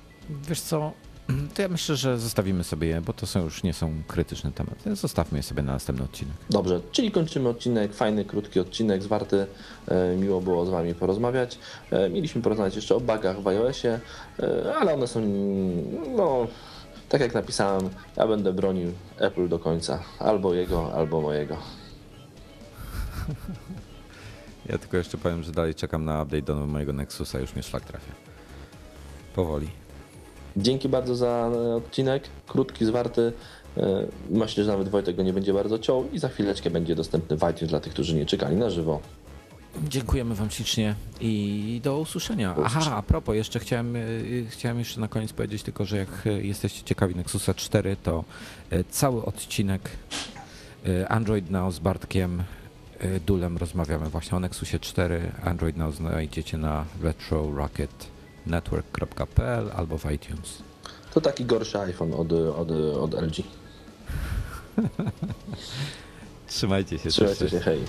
Wiesz 0.49 0.61
co, 0.61 0.93
to 1.55 1.63
ja 1.63 1.69
myślę, 1.69 1.97
że 1.97 2.19
zostawimy 2.19 2.65
sobie 2.65 2.89
je, 2.89 3.01
bo 3.01 3.13
to 3.13 3.27
są 3.27 3.45
już 3.45 3.63
nie 3.63 3.73
są 3.73 4.03
krytyczne 4.09 4.53
tematy. 4.53 4.97
Zostawmy 4.97 5.39
je 5.39 5.43
sobie 5.43 5.63
na 5.63 5.73
następny 5.73 6.05
odcinek. 6.05 6.35
Dobrze, 6.51 6.81
czyli 6.93 7.11
kończymy 7.11 7.49
odcinek. 7.49 7.95
Fajny, 7.95 8.25
krótki 8.25 8.61
odcinek, 8.61 9.03
zwarty. 9.03 9.47
E, 9.89 10.17
miło 10.17 10.41
było 10.41 10.67
z 10.67 10.71
Wami 10.71 10.95
porozmawiać. 10.95 11.59
E, 11.91 12.09
mieliśmy 12.09 12.43
porozmawiać 12.43 12.77
jeszcze 12.77 12.95
o 12.95 13.01
bugach 13.01 13.43
w 13.43 13.49
iOSie, 13.49 14.01
e, 14.39 14.75
ale 14.75 14.95
one 14.95 15.07
są 15.07 15.21
no, 16.17 16.47
tak 17.15 17.21
jak 17.21 17.35
napisałem, 17.35 17.91
ja 18.17 18.27
będę 18.27 18.53
bronił 18.53 18.93
Apple 19.19 19.49
do 19.49 19.59
końca. 19.59 20.03
Albo 20.19 20.55
jego, 20.55 20.95
albo 20.95 21.21
mojego. 21.21 21.57
Ja 24.67 24.79
tylko 24.79 24.97
jeszcze 24.97 25.19
powiem, 25.19 25.43
że 25.43 25.53
dalej 25.53 25.75
czekam 25.75 26.05
na 26.05 26.23
update 26.23 26.43
do 26.43 26.55
mojego 26.67 26.93
Nexusa, 26.93 27.39
już 27.39 27.55
mnie 27.55 27.63
szlak 27.63 27.85
trafia. 27.85 28.13
Powoli. 29.35 29.69
Dzięki 30.57 30.89
bardzo 30.89 31.17
za 31.17 31.51
odcinek, 31.77 32.23
krótki, 32.47 32.85
zwarty. 32.85 33.33
E, 33.77 34.07
myślę, 34.31 34.65
że 34.65 34.71
nawet 34.71 34.89
Wojtek 34.89 35.17
go 35.17 35.23
nie 35.23 35.33
będzie 35.33 35.53
bardzo 35.53 35.79
ciął 35.79 36.11
i 36.13 36.19
za 36.19 36.29
chwileczkę 36.29 36.71
będzie 36.71 36.95
dostępny 36.95 37.37
w 37.37 37.51
iTunes 37.51 37.71
dla 37.71 37.81
tych, 37.81 37.93
którzy 37.93 38.15
nie 38.15 38.27
czekali 38.27 38.57
na 38.57 38.71
żywo. 38.71 39.01
Dziękujemy 39.83 40.35
Wam 40.35 40.51
ślicznie 40.51 40.95
i 41.21 41.81
do 41.85 41.99
usłyszenia. 41.99 42.55
Aha, 42.65 42.97
a 42.97 43.03
propos, 43.03 43.35
jeszcze 43.35 43.59
chciałem, 43.59 43.97
y, 43.97 44.47
chciałem 44.51 44.79
jeszcze 44.79 45.01
na 45.01 45.09
koniec 45.09 45.33
powiedzieć 45.33 45.63
tylko, 45.63 45.85
że 45.85 45.97
jak 45.97 46.09
jesteście 46.43 46.83
ciekawi 46.83 47.17
Nexusa 47.17 47.55
4, 47.55 47.97
to 48.03 48.25
y, 48.73 48.85
cały 48.91 49.25
odcinek 49.25 49.91
Android 51.09 51.51
Now 51.51 51.75
z 51.75 51.79
Bartkiem 51.79 52.43
Dulem 53.27 53.57
rozmawiamy 53.57 54.11
właśnie 54.11 54.37
o 54.37 54.41
Nexusie 54.41 54.79
4. 54.79 55.33
Android 55.45 55.77
Now 55.77 55.95
znajdziecie 55.95 56.59
na 56.59 56.85
retrorocketnetwork.pl 57.03 59.71
albo 59.77 59.99
w 59.99 60.13
iTunes. 60.13 60.63
To 61.15 61.21
taki 61.21 61.45
gorszy 61.45 61.79
iPhone 61.79 62.13
od, 62.13 62.33
od, 62.33 62.71
od 63.01 63.15
LG. 63.15 63.37
Trzymajcie 66.49 66.99
się. 66.99 67.09
Trzymajcie 67.09 67.51
się, 67.51 67.61
hej. 67.61 67.81